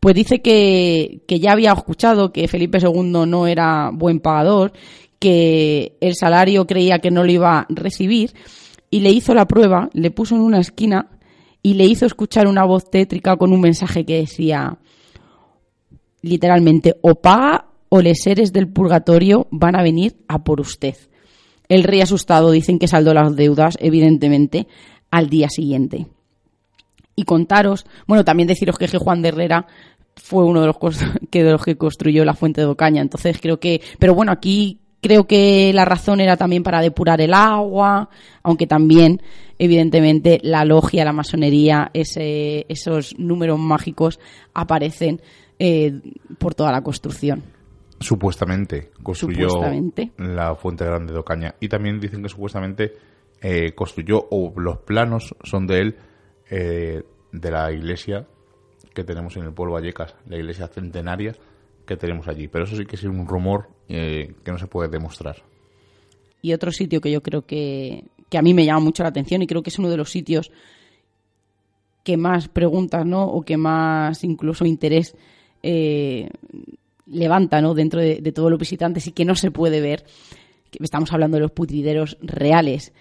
Pues 0.00 0.14
dice 0.14 0.40
que, 0.40 1.22
que 1.26 1.40
ya 1.40 1.52
había 1.52 1.72
escuchado 1.72 2.32
que 2.32 2.48
Felipe 2.48 2.78
II 2.78 3.26
no 3.26 3.46
era 3.46 3.90
buen 3.92 4.20
pagador, 4.20 4.72
que 5.18 5.96
el 6.00 6.14
salario 6.14 6.66
creía 6.66 7.00
que 7.00 7.10
no 7.10 7.24
lo 7.24 7.32
iba 7.32 7.60
a 7.60 7.66
recibir 7.68 8.32
y 8.90 9.00
le 9.00 9.10
hizo 9.10 9.34
la 9.34 9.46
prueba, 9.46 9.90
le 9.92 10.10
puso 10.10 10.34
en 10.36 10.42
una 10.42 10.60
esquina 10.60 11.10
y 11.62 11.74
le 11.74 11.84
hizo 11.84 12.06
escuchar 12.06 12.46
una 12.46 12.64
voz 12.64 12.90
tétrica 12.90 13.36
con 13.36 13.52
un 13.52 13.60
mensaje 13.60 14.04
que 14.04 14.20
decía 14.20 14.78
literalmente 16.22 16.96
o 17.02 17.16
paga 17.16 17.66
o 17.88 18.00
les 18.00 18.22
seres 18.22 18.52
del 18.52 18.68
purgatorio 18.68 19.46
van 19.50 19.76
a 19.76 19.82
venir 19.82 20.16
a 20.28 20.44
por 20.44 20.60
usted. 20.60 20.94
El 21.68 21.84
rey 21.84 22.00
asustado 22.00 22.50
dicen 22.50 22.78
que 22.78 22.88
saldó 22.88 23.12
las 23.12 23.34
deudas, 23.36 23.76
evidentemente, 23.80 24.66
al 25.10 25.28
día 25.28 25.48
siguiente. 25.50 26.06
Y 27.18 27.24
contaros, 27.24 27.84
bueno, 28.06 28.24
también 28.24 28.46
deciros 28.46 28.78
que 28.78 28.86
Juan 28.86 29.22
de 29.22 29.30
Herrera 29.30 29.66
fue 30.14 30.44
uno 30.44 30.60
de 30.60 30.68
los, 30.68 30.76
que, 31.30 31.42
de 31.42 31.50
los 31.50 31.64
que 31.64 31.76
construyó 31.76 32.24
la 32.24 32.34
fuente 32.34 32.60
de 32.60 32.68
Ocaña, 32.68 33.02
entonces 33.02 33.40
creo 33.42 33.58
que, 33.58 33.82
pero 33.98 34.14
bueno, 34.14 34.30
aquí 34.30 34.78
creo 35.00 35.26
que 35.26 35.72
la 35.74 35.84
razón 35.84 36.20
era 36.20 36.36
también 36.36 36.62
para 36.62 36.80
depurar 36.80 37.20
el 37.20 37.34
agua, 37.34 38.08
aunque 38.44 38.68
también, 38.68 39.20
evidentemente, 39.58 40.38
la 40.44 40.64
logia, 40.64 41.04
la 41.04 41.12
masonería, 41.12 41.90
ese, 41.92 42.66
esos 42.68 43.18
números 43.18 43.58
mágicos 43.58 44.20
aparecen 44.54 45.20
eh, 45.58 46.00
por 46.38 46.54
toda 46.54 46.70
la 46.70 46.82
construcción. 46.82 47.42
Supuestamente 47.98 48.92
construyó 49.02 49.48
la 50.18 50.54
Fuente 50.54 50.84
Grande 50.84 51.12
de 51.12 51.18
Ocaña. 51.18 51.56
Y 51.58 51.68
también 51.68 51.98
dicen 51.98 52.22
que 52.22 52.28
supuestamente 52.28 52.92
eh, 53.40 53.72
construyó, 53.74 54.24
o 54.30 54.52
los 54.56 54.78
planos 54.78 55.34
son 55.42 55.66
de 55.66 55.80
él, 55.80 55.96
eh, 56.50 57.02
de 57.32 57.50
la 57.50 57.72
iglesia 57.72 58.26
que 58.94 59.04
tenemos 59.04 59.36
en 59.36 59.44
el 59.44 59.52
pueblo 59.52 59.74
Vallecas, 59.74 60.14
la 60.26 60.36
iglesia 60.36 60.68
centenaria 60.68 61.34
que 61.86 61.96
tenemos 61.96 62.28
allí. 62.28 62.48
Pero 62.48 62.64
eso 62.64 62.76
sí 62.76 62.84
que 62.84 62.96
es 62.96 63.04
un 63.04 63.26
rumor 63.26 63.68
que 63.88 64.34
no 64.46 64.58
se 64.58 64.66
puede 64.66 64.90
demostrar. 64.90 65.42
Y 66.42 66.52
otro 66.52 66.70
sitio 66.72 67.00
que 67.00 67.10
yo 67.10 67.22
creo 67.22 67.46
que, 67.46 68.04
que 68.28 68.38
a 68.38 68.42
mí 68.42 68.54
me 68.54 68.66
llama 68.66 68.80
mucho 68.80 69.02
la 69.02 69.08
atención 69.08 69.42
y 69.42 69.46
creo 69.46 69.62
que 69.62 69.70
es 69.70 69.78
uno 69.78 69.88
de 69.88 69.96
los 69.96 70.10
sitios 70.10 70.50
que 72.04 72.16
más 72.16 72.48
preguntas, 72.48 73.04
¿no? 73.04 73.24
O 73.24 73.42
que 73.42 73.56
más 73.56 74.24
incluso 74.24 74.64
interés 74.64 75.14
eh, 75.62 76.28
levanta 77.06 77.60
¿no? 77.60 77.74
dentro 77.74 78.00
de, 78.00 78.32
todos 78.32 78.50
los 78.50 78.58
visitantes 78.58 79.06
y 79.06 79.12
que 79.12 79.24
no 79.24 79.34
se 79.34 79.50
puede 79.50 79.80
ver. 79.80 80.04
Estamos 80.80 81.12
hablando 81.12 81.36
de 81.36 81.42
los 81.42 81.52
putrideros 81.52 82.18
reales. 82.20 82.92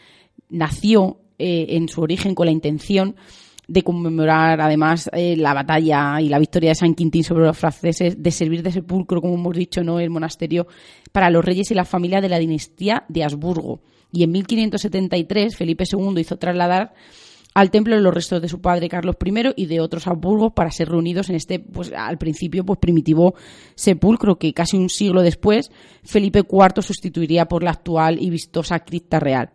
Nació 0.49 1.19
eh, 1.37 1.67
en 1.69 1.89
su 1.89 2.01
origen 2.01 2.35
con 2.35 2.45
la 2.45 2.51
intención 2.51 3.15
de 3.67 3.83
conmemorar 3.83 4.61
además 4.61 5.09
eh, 5.13 5.35
la 5.35 5.53
batalla 5.53 6.21
y 6.21 6.29
la 6.29 6.39
victoria 6.39 6.69
de 6.69 6.75
San 6.75 6.95
Quintín 6.95 7.23
sobre 7.23 7.45
los 7.45 7.57
franceses, 7.57 8.21
de 8.21 8.31
servir 8.31 8.63
de 8.63 8.71
sepulcro, 8.71 9.21
como 9.21 9.35
hemos 9.35 9.55
dicho, 9.55 9.83
no 9.83 9.99
el 9.99 10.09
monasterio 10.09 10.67
para 11.11 11.29
los 11.29 11.43
reyes 11.43 11.69
y 11.71 11.73
la 11.73 11.85
familia 11.85 12.21
de 12.21 12.29
la 12.29 12.39
dinastía 12.39 13.03
de 13.09 13.23
Habsburgo. 13.23 13.81
Y 14.11 14.23
en 14.23 14.31
1573 14.31 15.55
Felipe 15.55 15.83
II 15.91 16.19
hizo 16.19 16.37
trasladar 16.37 16.93
al 17.53 17.71
templo 17.71 17.99
los 17.99 18.13
restos 18.13 18.41
de 18.41 18.47
su 18.47 18.61
padre 18.61 18.87
Carlos 18.87 19.15
I 19.23 19.53
y 19.57 19.65
de 19.65 19.81
otros 19.81 20.07
Habsburgos 20.07 20.53
para 20.53 20.71
ser 20.71 20.89
reunidos 20.89 21.29
en 21.29 21.35
este, 21.35 21.59
pues 21.59 21.91
al 21.91 22.17
principio, 22.17 22.63
pues 22.65 22.79
primitivo 22.79 23.35
sepulcro 23.75 24.37
que 24.37 24.53
casi 24.53 24.77
un 24.77 24.89
siglo 24.89 25.23
después 25.23 25.71
Felipe 26.03 26.43
IV 26.49 26.81
sustituiría 26.81 27.47
por 27.47 27.63
la 27.63 27.71
actual 27.71 28.21
y 28.21 28.29
vistosa 28.29 28.79
cripta 28.79 29.19
real. 29.19 29.49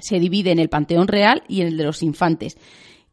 Se 0.00 0.18
divide 0.18 0.50
en 0.50 0.58
el 0.58 0.68
Panteón 0.68 1.08
Real 1.08 1.42
y 1.48 1.60
en 1.60 1.68
el 1.68 1.76
de 1.76 1.84
los 1.84 2.02
Infantes 2.02 2.56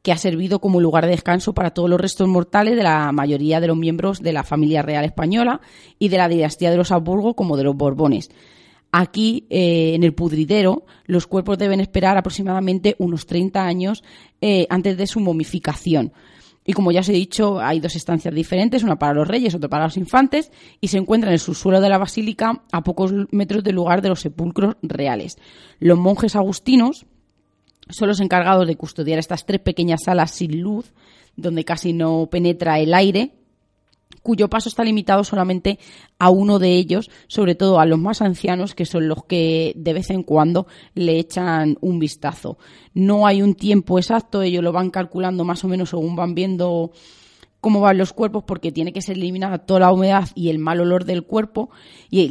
que 0.08 0.14
ha 0.14 0.18
servido 0.18 0.60
como 0.60 0.80
lugar 0.80 1.04
de 1.04 1.12
descanso 1.12 1.54
para 1.54 1.72
todos 1.72 1.90
los 1.90 2.00
restos 2.00 2.30
mortales 2.30 2.78
de 2.78 2.84
la 2.84 3.12
mayoría 3.12 3.60
de 3.60 3.68
los 3.68 3.76
miembros 3.76 4.22
de 4.22 4.32
la 4.32 4.44
familia 4.44 4.82
real 4.82 5.04
española 5.04 5.60
y 6.00 6.08
de 6.08 6.16
la 6.16 6.30
dinastía 6.30 6.72
de 6.72 6.78
los 6.78 6.94
Habsburgo 6.94 7.36
como 7.36 7.58
de 7.58 7.66
los 7.66 7.76
Borbones. 7.76 8.30
Aquí, 8.92 9.46
eh, 9.50 9.96
en 9.96 10.04
el 10.04 10.14
pudridero, 10.14 10.86
los 11.06 11.28
cuerpos 11.28 11.58
deben 11.58 11.82
esperar 11.82 12.18
aproximadamente 12.18 12.96
unos 13.00 13.26
30 13.26 13.66
años 13.66 14.04
eh, 14.40 14.66
antes 14.70 14.98
de 14.98 15.08
su 15.08 15.20
momificación. 15.20 16.14
Y 16.70 16.74
como 16.74 16.92
ya 16.92 17.00
os 17.00 17.08
he 17.08 17.14
dicho, 17.14 17.62
hay 17.62 17.80
dos 17.80 17.96
estancias 17.96 18.36
diferentes, 18.36 18.84
una 18.84 19.00
para 19.00 19.14
los 19.14 19.26
reyes, 19.26 19.56
otra 19.56 19.70
para 19.70 19.86
los 19.86 19.96
infantes, 19.96 20.52
y 20.82 20.90
se 20.90 20.98
encuentra 20.98 21.30
en 21.30 21.36
el 21.36 21.40
subsuelo 21.40 21.80
de 21.80 21.88
la 21.88 21.98
basílica 21.98 22.62
a 22.74 22.84
pocos 22.84 23.14
metros 23.32 23.64
del 23.64 23.76
lugar 23.76 24.02
de 24.02 24.10
los 24.10 24.20
sepulcros 24.20 24.76
reales. 24.82 25.38
Los 25.80 25.98
monjes 25.98 26.36
agustinos 26.36 27.06
son 27.90 28.10
los 28.10 28.20
encargados 28.20 28.68
de 28.68 28.76
custodiar 28.76 29.18
estas 29.18 29.46
tres 29.46 29.62
pequeñas 29.62 30.02
salas 30.04 30.32
sin 30.32 30.62
luz, 30.62 30.92
donde 31.38 31.64
casi 31.64 31.94
no 31.94 32.28
penetra 32.30 32.80
el 32.80 32.94
aire, 32.94 33.37
cuyo 34.28 34.50
paso 34.50 34.68
está 34.68 34.84
limitado 34.84 35.24
solamente 35.24 35.80
a 36.20 36.30
uno 36.30 36.60
de 36.60 36.76
ellos, 36.76 37.10
sobre 37.28 37.56
todo 37.56 37.80
a 37.80 37.86
los 37.86 37.98
más 37.98 38.22
ancianos, 38.22 38.76
que 38.76 38.86
son 38.86 39.08
los 39.08 39.24
que 39.24 39.72
de 39.78 39.94
vez 39.94 40.10
en 40.10 40.22
cuando 40.22 40.68
le 40.96 41.18
echan 41.18 41.78
un 41.80 41.98
vistazo. 41.98 42.58
No 42.94 43.26
hay 43.26 43.42
un 43.42 43.56
tiempo 43.56 43.98
exacto, 43.98 44.42
ellos 44.42 44.62
lo 44.62 44.74
van 44.74 44.90
calculando 44.90 45.46
más 45.46 45.64
o 45.64 45.70
menos 45.70 45.92
según 45.92 46.18
van 46.18 46.36
viendo 46.36 46.92
cómo 47.62 47.80
van 47.80 47.98
los 47.98 48.12
cuerpos 48.12 48.44
porque 48.46 48.74
tiene 48.74 48.92
que 48.92 49.02
ser 49.02 49.16
eliminada 49.16 49.60
toda 49.60 49.80
la 49.80 49.94
humedad 49.94 50.28
y 50.36 50.50
el 50.50 50.60
mal 50.60 50.82
olor 50.82 51.06
del 51.06 51.24
cuerpo 51.24 51.70
y 52.10 52.30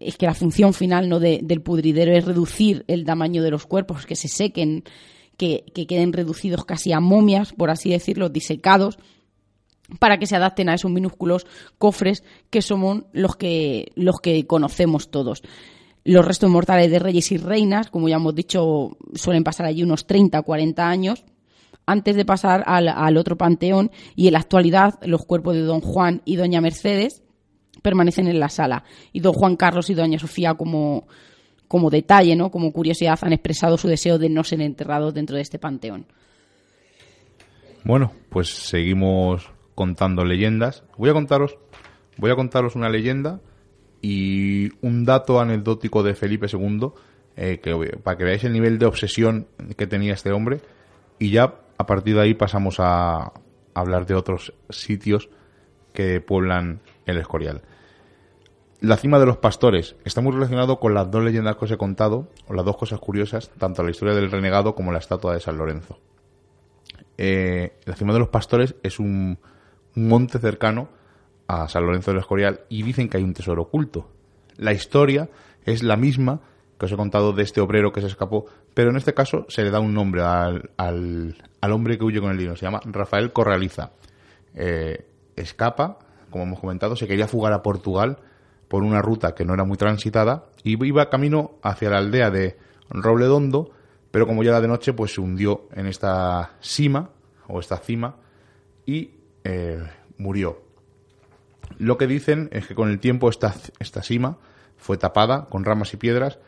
es 0.00 0.16
que 0.16 0.26
la 0.26 0.34
función 0.34 0.74
final 0.74 1.08
¿no? 1.08 1.20
del 1.20 1.62
pudridero 1.62 2.10
es 2.10 2.24
reducir 2.24 2.84
el 2.88 3.04
tamaño 3.04 3.44
de 3.44 3.52
los 3.52 3.66
cuerpos, 3.66 4.04
que 4.04 4.16
se 4.16 4.26
sequen, 4.26 4.82
que, 5.36 5.64
que 5.72 5.86
queden 5.86 6.12
reducidos 6.12 6.64
casi 6.64 6.90
a 6.90 6.98
momias, 6.98 7.52
por 7.52 7.70
así 7.70 7.90
decirlo, 7.90 8.30
disecados 8.30 8.98
para 9.98 10.18
que 10.18 10.26
se 10.26 10.36
adapten 10.36 10.68
a 10.68 10.74
esos 10.74 10.90
minúsculos 10.90 11.46
cofres 11.78 12.24
que 12.50 12.62
somos 12.62 13.04
los 13.12 13.36
que, 13.36 13.92
los 13.94 14.20
que 14.20 14.46
conocemos 14.46 15.10
todos. 15.10 15.42
Los 16.04 16.24
restos 16.24 16.50
mortales 16.50 16.90
de 16.90 16.98
reyes 16.98 17.32
y 17.32 17.36
reinas, 17.36 17.90
como 17.90 18.08
ya 18.08 18.16
hemos 18.16 18.34
dicho, 18.34 18.96
suelen 19.14 19.44
pasar 19.44 19.66
allí 19.66 19.82
unos 19.82 20.06
30 20.06 20.38
o 20.38 20.42
40 20.42 20.88
años 20.88 21.24
antes 21.86 22.16
de 22.16 22.24
pasar 22.24 22.64
al, 22.66 23.16
otro 23.16 23.36
panteón 23.36 23.90
y 24.16 24.26
en 24.26 24.32
la 24.34 24.40
actualidad 24.40 24.98
los 25.02 25.24
cuerpos 25.24 25.54
de 25.54 25.62
don 25.62 25.80
Juan 25.80 26.20
y 26.24 26.36
doña 26.36 26.60
Mercedes 26.60 27.22
permanecen 27.82 28.26
en 28.26 28.40
la 28.40 28.48
sala 28.48 28.84
y 29.12 29.20
don 29.20 29.32
Juan 29.32 29.56
Carlos 29.56 29.88
y 29.90 29.94
doña 29.94 30.18
Sofía 30.18 30.54
como, 30.54 31.06
como 31.68 31.90
detalle, 31.90 32.34
¿no? 32.34 32.50
como 32.50 32.72
curiosidad, 32.72 33.18
han 33.22 33.32
expresado 33.32 33.78
su 33.78 33.86
deseo 33.86 34.18
de 34.18 34.28
no 34.28 34.42
ser 34.42 34.60
enterrados 34.60 35.14
dentro 35.14 35.36
de 35.36 35.42
este 35.42 35.58
panteón. 35.58 36.06
Bueno, 37.84 38.12
pues 38.30 38.48
seguimos 38.48 39.48
contando 39.76 40.24
leyendas. 40.24 40.82
Voy 40.96 41.10
a 41.10 41.12
contaros, 41.12 41.58
voy 42.16 42.32
a 42.32 42.34
contaros 42.34 42.74
una 42.74 42.88
leyenda 42.88 43.40
y 44.02 44.70
un 44.80 45.04
dato 45.04 45.38
anecdótico 45.38 46.02
de 46.02 46.16
Felipe 46.16 46.48
II, 46.52 46.88
eh, 47.36 47.60
que, 47.62 47.98
para 48.02 48.16
que 48.16 48.24
veáis 48.24 48.42
el 48.42 48.52
nivel 48.52 48.78
de 48.78 48.86
obsesión 48.86 49.46
que 49.76 49.86
tenía 49.86 50.14
este 50.14 50.32
hombre. 50.32 50.60
Y 51.20 51.30
ya 51.30 51.60
a 51.78 51.86
partir 51.86 52.16
de 52.16 52.22
ahí 52.22 52.34
pasamos 52.34 52.76
a 52.80 53.32
hablar 53.74 54.06
de 54.06 54.14
otros 54.14 54.54
sitios 54.70 55.28
que 55.92 56.20
pueblan 56.20 56.80
el 57.04 57.18
Escorial. 57.18 57.62
La 58.80 58.96
cima 58.96 59.18
de 59.18 59.26
los 59.26 59.36
pastores 59.38 59.96
está 60.04 60.20
muy 60.20 60.32
relacionado 60.32 60.80
con 60.80 60.94
las 60.94 61.10
dos 61.10 61.22
leyendas 61.22 61.56
que 61.56 61.66
os 61.66 61.70
he 61.70 61.76
contado, 61.76 62.28
o 62.46 62.54
las 62.54 62.64
dos 62.64 62.76
cosas 62.76 62.98
curiosas, 62.98 63.50
tanto 63.58 63.82
la 63.82 63.90
historia 63.90 64.14
del 64.14 64.30
renegado 64.30 64.74
como 64.74 64.92
la 64.92 64.98
estatua 64.98 65.34
de 65.34 65.40
San 65.40 65.58
Lorenzo. 65.58 65.98
Eh, 67.18 67.78
la 67.84 67.94
cima 67.94 68.12
de 68.12 68.18
los 68.18 68.28
pastores 68.28 68.74
es 68.82 68.98
un, 68.98 69.38
un 69.96 70.08
monte 70.08 70.38
cercano 70.38 70.88
a 71.48 71.68
San 71.68 71.84
Lorenzo 71.84 72.10
del 72.10 72.20
Escorial 72.20 72.60
y 72.68 72.82
dicen 72.82 73.08
que 73.08 73.16
hay 73.16 73.24
un 73.24 73.34
tesoro 73.34 73.62
oculto. 73.62 74.08
La 74.56 74.72
historia 74.72 75.28
es 75.64 75.82
la 75.82 75.96
misma 75.96 76.40
que 76.78 76.86
os 76.86 76.92
he 76.92 76.96
contado 76.96 77.32
de 77.32 77.42
este 77.42 77.60
obrero 77.60 77.92
que 77.92 78.00
se 78.00 78.06
escapó, 78.06 78.46
pero 78.74 78.90
en 78.90 78.96
este 78.96 79.14
caso 79.14 79.46
se 79.48 79.62
le 79.62 79.70
da 79.70 79.80
un 79.80 79.94
nombre 79.94 80.22
al, 80.22 80.70
al, 80.76 81.72
hombre 81.72 81.96
que 81.98 82.04
huye 82.04 82.20
con 82.20 82.30
el 82.30 82.36
dinero. 82.36 82.56
Se 82.56 82.66
llama 82.66 82.80
Rafael 82.84 83.32
Corraliza. 83.32 83.92
Eh, 84.54 85.06
escapa, 85.36 85.98
como 86.30 86.44
hemos 86.44 86.60
comentado, 86.60 86.96
se 86.96 87.06
quería 87.06 87.28
fugar 87.28 87.52
a 87.52 87.62
Portugal 87.62 88.18
por 88.68 88.82
una 88.82 89.00
ruta 89.00 89.34
que 89.34 89.44
no 89.44 89.54
era 89.54 89.64
muy 89.64 89.76
transitada 89.76 90.46
y 90.62 90.84
iba 90.84 91.08
camino 91.08 91.52
hacia 91.62 91.90
la 91.90 91.98
aldea 91.98 92.30
de 92.30 92.58
Robledondo, 92.90 93.70
pero 94.10 94.26
como 94.26 94.42
ya 94.42 94.50
era 94.50 94.60
de 94.60 94.68
noche, 94.68 94.92
pues 94.92 95.14
se 95.14 95.20
hundió 95.20 95.68
en 95.72 95.86
esta 95.86 96.52
cima 96.60 97.10
o 97.48 97.60
esta 97.60 97.78
cima 97.78 98.16
y 98.84 99.15
eh, 99.46 99.78
murió. 100.18 100.60
Lo 101.78 101.96
que 101.96 102.08
dicen 102.08 102.48
es 102.50 102.66
que 102.66 102.74
con 102.74 102.90
el 102.90 102.98
tiempo 102.98 103.28
esta, 103.28 103.54
esta 103.78 104.02
cima 104.02 104.38
fue 104.76 104.96
tapada 104.96 105.46
con 105.48 105.64
ramas 105.64 105.94
y 105.94 105.96
piedras 105.96 106.40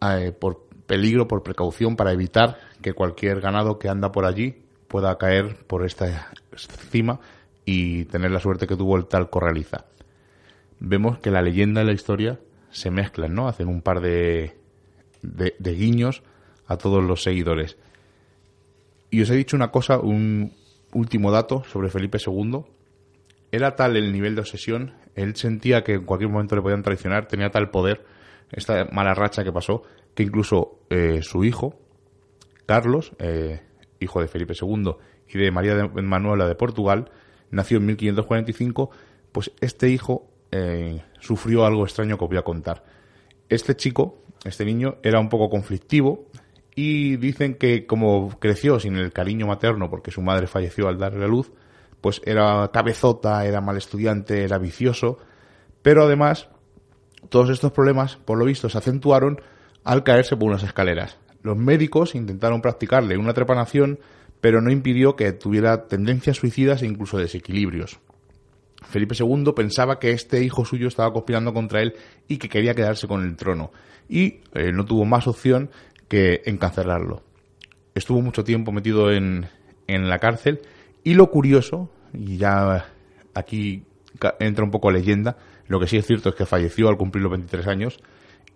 eh, 0.00 0.32
por 0.38 0.66
peligro, 0.86 1.26
por 1.26 1.42
precaución, 1.42 1.96
para 1.96 2.12
evitar 2.12 2.58
que 2.82 2.92
cualquier 2.92 3.40
ganado 3.40 3.80
que 3.80 3.88
anda 3.88 4.12
por 4.12 4.24
allí 4.24 4.62
pueda 4.86 5.18
caer 5.18 5.56
por 5.66 5.84
esta 5.84 6.30
cima 6.90 7.18
y 7.64 8.04
tener 8.04 8.30
la 8.30 8.38
suerte 8.38 8.68
que 8.68 8.76
tuvo 8.76 8.96
el 8.96 9.06
tal 9.06 9.28
Corraliza. 9.28 9.86
Vemos 10.78 11.18
que 11.18 11.32
la 11.32 11.42
leyenda 11.42 11.82
y 11.82 11.86
la 11.86 11.92
historia 11.92 12.38
se 12.70 12.92
mezclan, 12.92 13.34
¿no? 13.34 13.48
Hacen 13.48 13.66
un 13.66 13.82
par 13.82 14.00
de, 14.00 14.56
de 15.22 15.74
guiños 15.74 16.22
a 16.68 16.76
todos 16.76 17.02
los 17.02 17.24
seguidores. 17.24 17.76
Y 19.10 19.22
os 19.22 19.30
he 19.30 19.34
dicho 19.34 19.56
una 19.56 19.72
cosa, 19.72 19.98
un, 19.98 20.52
último 20.92 21.30
dato 21.30 21.64
sobre 21.64 21.90
Felipe 21.90 22.18
II. 22.24 22.64
Era 23.52 23.76
tal 23.76 23.96
el 23.96 24.12
nivel 24.12 24.34
de 24.34 24.40
obsesión, 24.40 24.94
él 25.14 25.34
sentía 25.36 25.82
que 25.82 25.94
en 25.94 26.04
cualquier 26.04 26.30
momento 26.30 26.56
le 26.56 26.62
podían 26.62 26.82
traicionar, 26.82 27.26
tenía 27.26 27.50
tal 27.50 27.70
poder, 27.70 28.04
esta 28.52 28.86
mala 28.92 29.14
racha 29.14 29.44
que 29.44 29.52
pasó, 29.52 29.82
que 30.14 30.22
incluso 30.22 30.80
eh, 30.90 31.20
su 31.22 31.44
hijo, 31.44 31.78
Carlos, 32.66 33.12
eh, 33.18 33.62
hijo 34.00 34.20
de 34.20 34.28
Felipe 34.28 34.54
II 34.60 34.96
y 35.28 35.38
de 35.38 35.50
María 35.50 35.74
de 35.74 36.02
Manuela 36.02 36.46
de 36.46 36.54
Portugal, 36.54 37.10
nació 37.50 37.78
en 37.78 37.86
1545, 37.86 38.90
pues 39.32 39.52
este 39.60 39.88
hijo 39.88 40.28
eh, 40.52 41.02
sufrió 41.20 41.64
algo 41.64 41.84
extraño 41.84 42.18
que 42.18 42.24
os 42.24 42.30
voy 42.30 42.38
a 42.38 42.42
contar. 42.42 42.84
Este 43.48 43.76
chico, 43.76 44.22
este 44.44 44.64
niño, 44.64 44.96
era 45.02 45.20
un 45.20 45.28
poco 45.28 45.48
conflictivo, 45.48 46.26
y 46.76 47.16
dicen 47.16 47.54
que 47.54 47.86
como 47.86 48.38
creció 48.38 48.78
sin 48.78 48.96
el 48.96 49.12
cariño 49.12 49.46
materno 49.46 49.90
porque 49.90 50.12
su 50.12 50.20
madre 50.20 50.46
falleció 50.46 50.86
al 50.86 50.98
darle 50.98 51.20
la 51.20 51.26
luz, 51.26 51.50
pues 52.02 52.20
era 52.24 52.70
cabezota, 52.72 53.44
era 53.46 53.62
mal 53.62 53.78
estudiante, 53.78 54.44
era 54.44 54.58
vicioso, 54.58 55.18
pero 55.82 56.04
además 56.04 56.48
todos 57.30 57.48
estos 57.50 57.72
problemas, 57.72 58.16
por 58.16 58.38
lo 58.38 58.44
visto, 58.44 58.68
se 58.68 58.78
acentuaron 58.78 59.40
al 59.84 60.04
caerse 60.04 60.36
por 60.36 60.48
unas 60.48 60.62
escaleras. 60.62 61.18
Los 61.42 61.56
médicos 61.56 62.14
intentaron 62.14 62.60
practicarle 62.60 63.16
una 63.16 63.32
trepanación, 63.32 63.98
pero 64.40 64.60
no 64.60 64.70
impidió 64.70 65.16
que 65.16 65.32
tuviera 65.32 65.88
tendencias 65.88 66.36
suicidas 66.36 66.82
e 66.82 66.86
incluso 66.86 67.18
desequilibrios. 67.18 67.98
Felipe 68.82 69.16
II 69.18 69.52
pensaba 69.56 69.98
que 69.98 70.10
este 70.10 70.42
hijo 70.44 70.64
suyo 70.64 70.88
estaba 70.88 71.12
conspirando 71.12 71.54
contra 71.54 71.80
él 71.80 71.94
y 72.28 72.36
que 72.36 72.48
quería 72.48 72.74
quedarse 72.74 73.08
con 73.08 73.24
el 73.24 73.34
trono. 73.34 73.72
Y 74.08 74.40
eh, 74.54 74.72
no 74.72 74.84
tuvo 74.84 75.04
más 75.04 75.26
opción 75.26 75.70
que 76.08 76.42
encarcelarlo. 76.46 77.22
Estuvo 77.94 78.20
mucho 78.20 78.44
tiempo 78.44 78.72
metido 78.72 79.12
en, 79.12 79.48
en 79.86 80.08
la 80.08 80.18
cárcel 80.18 80.60
y 81.02 81.14
lo 81.14 81.30
curioso, 81.30 81.90
y 82.12 82.36
ya 82.36 82.86
aquí 83.34 83.84
entra 84.38 84.64
un 84.64 84.70
poco 84.70 84.90
leyenda, 84.90 85.36
lo 85.68 85.80
que 85.80 85.86
sí 85.86 85.96
es 85.96 86.06
cierto 86.06 86.30
es 86.30 86.34
que 86.34 86.46
falleció 86.46 86.88
al 86.88 86.96
cumplir 86.96 87.22
los 87.22 87.32
23 87.32 87.66
años 87.66 87.98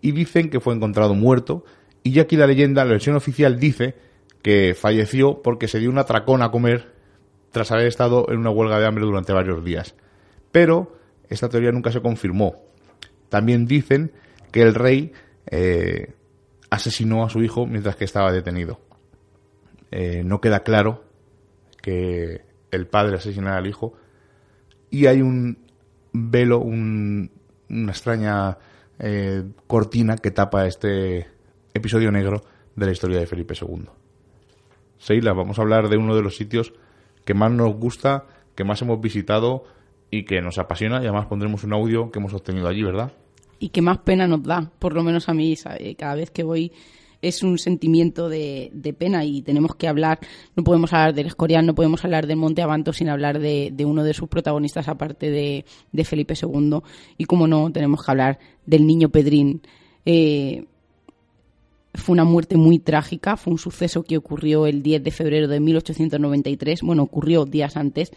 y 0.00 0.12
dicen 0.12 0.50
que 0.50 0.60
fue 0.60 0.74
encontrado 0.74 1.14
muerto 1.14 1.64
y 2.02 2.12
ya 2.12 2.22
aquí 2.22 2.36
la 2.36 2.46
leyenda, 2.46 2.84
la 2.84 2.92
versión 2.92 3.16
oficial 3.16 3.58
dice 3.58 3.96
que 4.42 4.74
falleció 4.74 5.42
porque 5.42 5.68
se 5.68 5.78
dio 5.78 5.90
una 5.90 6.04
tracón 6.04 6.42
a 6.42 6.50
comer 6.50 6.94
tras 7.52 7.72
haber 7.72 7.86
estado 7.86 8.26
en 8.30 8.38
una 8.38 8.50
huelga 8.50 8.78
de 8.78 8.86
hambre 8.86 9.04
durante 9.04 9.32
varios 9.32 9.64
días. 9.64 9.94
Pero 10.52 10.96
esta 11.28 11.48
teoría 11.48 11.72
nunca 11.72 11.92
se 11.92 12.00
confirmó. 12.00 12.62
También 13.28 13.66
dicen 13.66 14.12
que 14.50 14.62
el 14.62 14.74
rey 14.74 15.12
eh, 15.46 16.14
asesinó 16.70 17.24
a 17.24 17.28
su 17.28 17.42
hijo 17.42 17.66
mientras 17.66 17.96
que 17.96 18.04
estaba 18.04 18.32
detenido. 18.32 18.80
Eh, 19.90 20.22
no 20.24 20.40
queda 20.40 20.60
claro 20.60 21.04
que 21.82 22.42
el 22.70 22.86
padre 22.86 23.16
asesinara 23.16 23.58
al 23.58 23.66
hijo 23.66 23.94
y 24.88 25.06
hay 25.06 25.20
un 25.20 25.58
velo, 26.12 26.60
una 26.60 27.28
extraña 27.88 28.58
eh, 28.98 29.44
cortina 29.66 30.16
que 30.16 30.30
tapa 30.30 30.66
este 30.66 31.26
episodio 31.74 32.10
negro 32.10 32.42
de 32.76 32.86
la 32.86 32.92
historia 32.92 33.18
de 33.18 33.26
Felipe 33.26 33.54
II. 33.60 33.86
Seila, 34.98 35.32
vamos 35.32 35.58
a 35.58 35.62
hablar 35.62 35.88
de 35.88 35.96
uno 35.96 36.14
de 36.14 36.22
los 36.22 36.36
sitios 36.36 36.72
que 37.24 37.34
más 37.34 37.50
nos 37.50 37.74
gusta, 37.74 38.26
que 38.54 38.64
más 38.64 38.82
hemos 38.82 39.00
visitado 39.00 39.64
y 40.10 40.24
que 40.24 40.40
nos 40.40 40.58
apasiona 40.58 40.96
y 40.96 41.06
además 41.06 41.26
pondremos 41.26 41.64
un 41.64 41.72
audio 41.72 42.10
que 42.10 42.18
hemos 42.18 42.34
obtenido 42.34 42.68
allí, 42.68 42.82
¿verdad? 42.82 43.12
Y 43.60 43.68
que 43.68 43.82
más 43.82 43.98
pena 43.98 44.26
nos 44.26 44.42
da, 44.42 44.72
por 44.78 44.94
lo 44.94 45.04
menos 45.04 45.28
a 45.28 45.34
mí, 45.34 45.54
cada 45.96 46.14
vez 46.16 46.30
que 46.30 46.42
voy 46.42 46.72
es 47.22 47.42
un 47.42 47.58
sentimiento 47.58 48.30
de, 48.30 48.94
pena 48.98 49.24
y 49.24 49.42
tenemos 49.42 49.74
que 49.74 49.86
hablar, 49.86 50.18
no 50.56 50.64
podemos 50.64 50.92
hablar 50.94 51.14
del 51.14 51.26
Escorial, 51.26 51.66
no 51.66 51.74
podemos 51.74 52.02
hablar 52.04 52.26
del 52.26 52.38
Monte 52.38 52.62
Avanto 52.62 52.94
sin 52.94 53.10
hablar 53.10 53.38
de, 53.38 53.84
uno 53.84 54.02
de 54.02 54.14
sus 54.14 54.28
protagonistas 54.28 54.88
aparte 54.88 55.30
de, 55.30 56.04
Felipe 56.04 56.34
II 56.40 56.78
y 57.18 57.24
como 57.26 57.46
no, 57.46 57.70
tenemos 57.70 58.02
que 58.02 58.10
hablar 58.10 58.38
del 58.64 58.86
niño 58.86 59.10
Pedrín. 59.10 59.60
Eh, 60.06 60.64
fue 61.92 62.14
una 62.14 62.24
muerte 62.24 62.56
muy 62.56 62.78
trágica, 62.78 63.36
fue 63.36 63.52
un 63.52 63.58
suceso 63.58 64.04
que 64.04 64.16
ocurrió 64.16 64.66
el 64.66 64.82
10 64.82 65.02
de 65.02 65.10
febrero 65.10 65.48
de 65.48 65.60
1893, 65.60 66.80
bueno, 66.82 67.02
ocurrió 67.02 67.44
días 67.44 67.76
antes, 67.76 68.12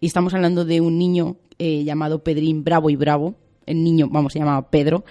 y 0.00 0.06
estamos 0.06 0.34
hablando 0.34 0.64
de 0.64 0.80
un 0.80 0.98
niño 0.98 1.36
eh, 1.58 1.84
llamado 1.84 2.22
Pedrín 2.22 2.64
Bravo 2.64 2.90
y 2.90 2.96
Bravo, 2.96 3.36
el 3.68 3.82
niño, 3.82 4.08
vamos, 4.10 4.32
se 4.32 4.38
llamaba 4.38 4.70
Pedro, 4.70 5.04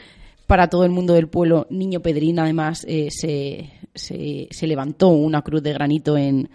para 0.48 0.70
todo 0.70 0.86
el 0.86 0.92
mundo 0.92 1.14
del 1.14 1.28
pueblo, 1.28 1.68
Niño 1.70 2.02
Pedrín, 2.02 2.40
además 2.40 2.86
eh, 2.88 3.10
se, 3.12 3.70
se, 3.94 4.68
levantó 4.68 5.10
una 5.10 5.42
cruz 5.42 5.62
de 5.62 5.74
granito 5.74 6.18
en, 6.18 6.50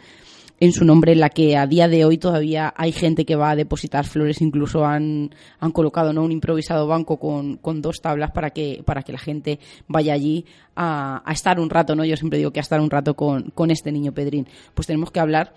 en 0.58 0.72
su 0.72 0.84
nombre, 0.86 1.12
en 1.12 1.20
la 1.20 1.28
que 1.28 1.58
a 1.58 1.66
día 1.66 1.88
de 1.88 2.06
hoy 2.06 2.16
todavía 2.16 2.72
hay 2.74 2.92
gente 2.92 3.26
que 3.26 3.36
va 3.36 3.50
a 3.50 3.56
depositar 3.56 4.06
flores, 4.06 4.40
incluso 4.40 4.86
han, 4.86 5.34
han 5.60 5.72
colocado 5.72 6.14
¿no? 6.14 6.24
un 6.24 6.32
improvisado 6.32 6.86
banco 6.86 7.18
con, 7.18 7.58
con, 7.58 7.82
dos 7.82 8.00
tablas 8.00 8.30
para 8.30 8.50
que, 8.50 8.82
para 8.84 9.02
que 9.02 9.12
la 9.12 9.18
gente 9.18 9.58
vaya 9.88 10.14
allí 10.14 10.46
a, 10.74 11.22
a, 11.28 11.32
estar 11.32 11.60
un 11.60 11.68
rato, 11.68 11.94
¿no? 11.94 12.04
Yo 12.06 12.16
siempre 12.16 12.38
digo 12.38 12.50
que 12.50 12.60
a 12.60 12.62
estar 12.62 12.80
un 12.80 12.90
rato 12.90 13.14
con, 13.14 13.50
con 13.50 13.70
este 13.70 13.92
niño 13.92 14.12
Pedrín. 14.12 14.46
Pues 14.72 14.86
tenemos 14.86 15.10
que 15.10 15.20
hablar 15.20 15.52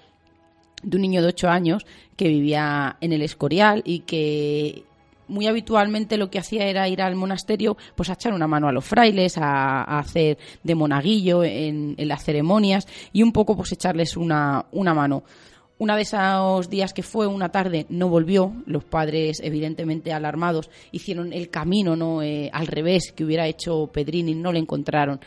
de 0.84 0.98
un 0.98 1.02
niño 1.02 1.22
de 1.22 1.30
ocho 1.30 1.48
años 1.48 1.86
que 2.18 2.28
vivía 2.28 2.98
en 3.00 3.14
el 3.14 3.22
Escorial 3.22 3.82
y 3.86 4.00
que 4.00 4.84
muy 5.28 5.48
habitualmente 5.48 6.18
lo 6.18 6.30
que 6.30 6.40
hacía 6.40 6.66
era 6.66 6.88
ir 6.88 7.02
al 7.02 7.16
monasterio 7.16 7.78
pues 7.96 8.10
a 8.10 8.14
echar 8.14 8.34
una 8.34 8.48
mano 8.48 8.68
a 8.68 8.72
los 8.72 8.86
frailes, 8.86 9.38
a, 9.38 9.84
hacer 10.00 10.38
de 10.64 10.76
monaguillo 10.76 11.44
en, 11.44 11.96
las 11.98 12.24
ceremonias 12.24 12.88
y 13.14 13.24
un 13.24 13.32
poco 13.32 13.56
pues 13.56 13.72
echarles 13.72 14.18
una, 14.18 14.66
una 14.72 14.94
mano. 14.94 15.24
Una 15.78 15.98
de 15.98 16.04
esos 16.04 16.70
días 16.70 16.94
que 16.94 17.04
fue 17.04 17.28
una 17.28 17.50
tarde 17.50 17.86
no 17.90 18.08
volvió, 18.08 18.54
los 18.66 18.86
padres 18.86 19.42
evidentemente 19.44 20.14
alarmados 20.14 20.70
hicieron 20.94 21.34
el 21.34 21.50
camino 21.50 21.98
no 21.98 22.22
eh, 22.22 22.50
al 22.54 22.68
revés 22.68 23.12
que 23.12 23.26
hubiera 23.26 23.46
hecho 23.46 23.88
Pedrini, 23.92 24.36
no 24.36 24.54
le 24.54 24.60
encontraron. 24.60 25.20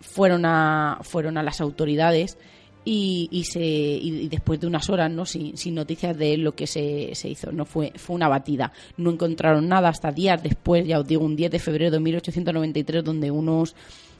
Fueron 0.00 0.46
a, 0.46 1.00
fueron 1.02 1.36
a 1.36 1.42
las 1.42 1.60
autoridades 1.60 2.38
y, 2.84 3.44
se, 3.44 3.60
y 3.60 4.28
después 4.28 4.60
de 4.60 4.66
unas 4.66 4.88
horas 4.88 5.10
no 5.10 5.26
sin, 5.26 5.54
noticias 5.74 6.16
de 6.16 6.38
lo 6.38 6.54
que 6.54 6.66
se, 6.66 7.14
se, 7.14 7.28
hizo 7.28 7.52
no 7.52 7.64
fue 7.64 7.92
fue 7.96 8.16
una 8.16 8.28
batida. 8.28 8.72
No 8.96 9.10
encontraron 9.10 9.68
nada 9.68 9.88
hasta 9.88 10.10
días 10.10 10.42
después 10.42 10.86
ya 10.86 11.00
os 11.00 11.06
digo 11.06 11.24
un 11.24 11.36
10 11.36 11.50
de 11.50 11.58
febrero 11.58 11.90
de 11.90 12.00
1893 12.00 13.04
donde 13.04 13.30
unos 13.30 13.74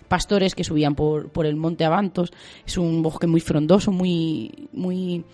pastores 0.09 0.54
que 0.54 0.64
subían 0.64 0.94
por, 0.94 1.30
por 1.30 1.46
el 1.46 1.56
monte 1.56 1.84
Avantos 1.84 2.32
es 2.66 2.78
un 2.78 3.02
bosque 3.02 3.26
muy 3.26 3.40
frondoso 3.40 3.92
muy 3.92 4.68
muy 4.72 5.24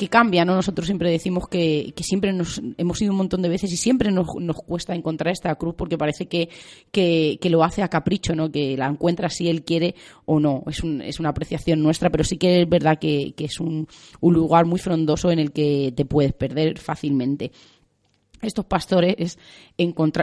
que 0.00 0.08
cambia, 0.08 0.46
¿no? 0.46 0.54
Nosotros 0.54 0.86
siempre 0.86 1.10
decimos 1.10 1.46
que, 1.46 1.92
siempre 2.00 2.32
nos 2.32 2.58
hemos 2.78 3.02
ido 3.02 3.10
un 3.10 3.18
montón 3.18 3.42
de 3.42 3.50
veces 3.50 3.70
y 3.70 3.76
siempre 3.76 4.10
nos, 4.10 4.28
nos 4.40 4.56
cuesta 4.56 4.94
encontrar 4.94 5.30
esta 5.30 5.54
cruz 5.56 5.74
porque 5.76 5.98
parece 5.98 6.24
que, 6.24 6.48
que, 6.90 7.38
lo 7.50 7.62
hace 7.62 7.82
a 7.82 7.88
capricho, 7.88 8.34
¿no? 8.34 8.50
Que 8.50 8.78
la 8.78 8.86
encuentra 8.86 9.28
si 9.28 9.50
él 9.50 9.62
quiere 9.62 9.94
o 10.24 10.40
no. 10.40 10.62
Es, 10.68 10.82
un, 10.82 11.02
es 11.02 11.20
una 11.20 11.28
apreciación 11.28 11.82
nuestra, 11.82 12.08
pero 12.08 12.24
sí 12.24 12.38
que 12.38 12.62
es 12.62 12.68
verdad 12.68 12.98
que, 12.98 13.34
que 13.36 13.44
es 13.44 13.60
un, 13.60 13.86
un 14.20 14.32
lugar 14.32 14.64
muy 14.64 14.78
frondoso 14.78 15.30
en 15.30 15.38
el 15.38 15.52
que 15.52 15.92
te 15.94 16.06
puedes 16.06 16.32
perder 16.32 16.78
fácilmente 16.78 17.52
estos 18.42 18.64
pastores, 18.64 19.38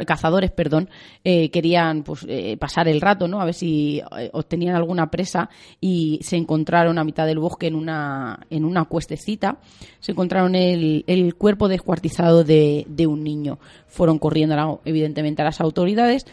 cazadores, 0.05 0.51
perdón, 0.51 0.89
eh, 1.23 1.49
querían 1.49 2.03
pues, 2.03 2.25
eh, 2.27 2.57
pasar 2.57 2.87
el 2.87 3.01
rato, 3.01 3.27
¿no? 3.27 3.41
A 3.41 3.45
ver 3.45 3.53
si 3.53 4.01
eh, 4.17 4.29
obtenían 4.33 4.75
alguna 4.75 5.09
presa 5.09 5.49
y 5.79 6.19
se 6.23 6.35
encontraron 6.35 6.97
a 6.97 7.03
mitad 7.03 7.25
del 7.25 7.39
bosque 7.39 7.67
en 7.67 7.75
una, 7.75 8.39
en 8.49 8.65
una 8.65 8.85
cuestecita, 8.85 9.57
se 9.99 10.11
encontraron 10.11 10.55
el, 10.55 11.03
el 11.07 11.35
cuerpo 11.35 11.67
descuartizado 11.67 12.43
de, 12.43 12.85
de, 12.87 13.07
un 13.07 13.23
niño. 13.23 13.59
Fueron 13.87 14.19
corriendo, 14.19 14.81
evidentemente, 14.85 15.41
a 15.41 15.45
las 15.45 15.61
autoridades 15.61 16.25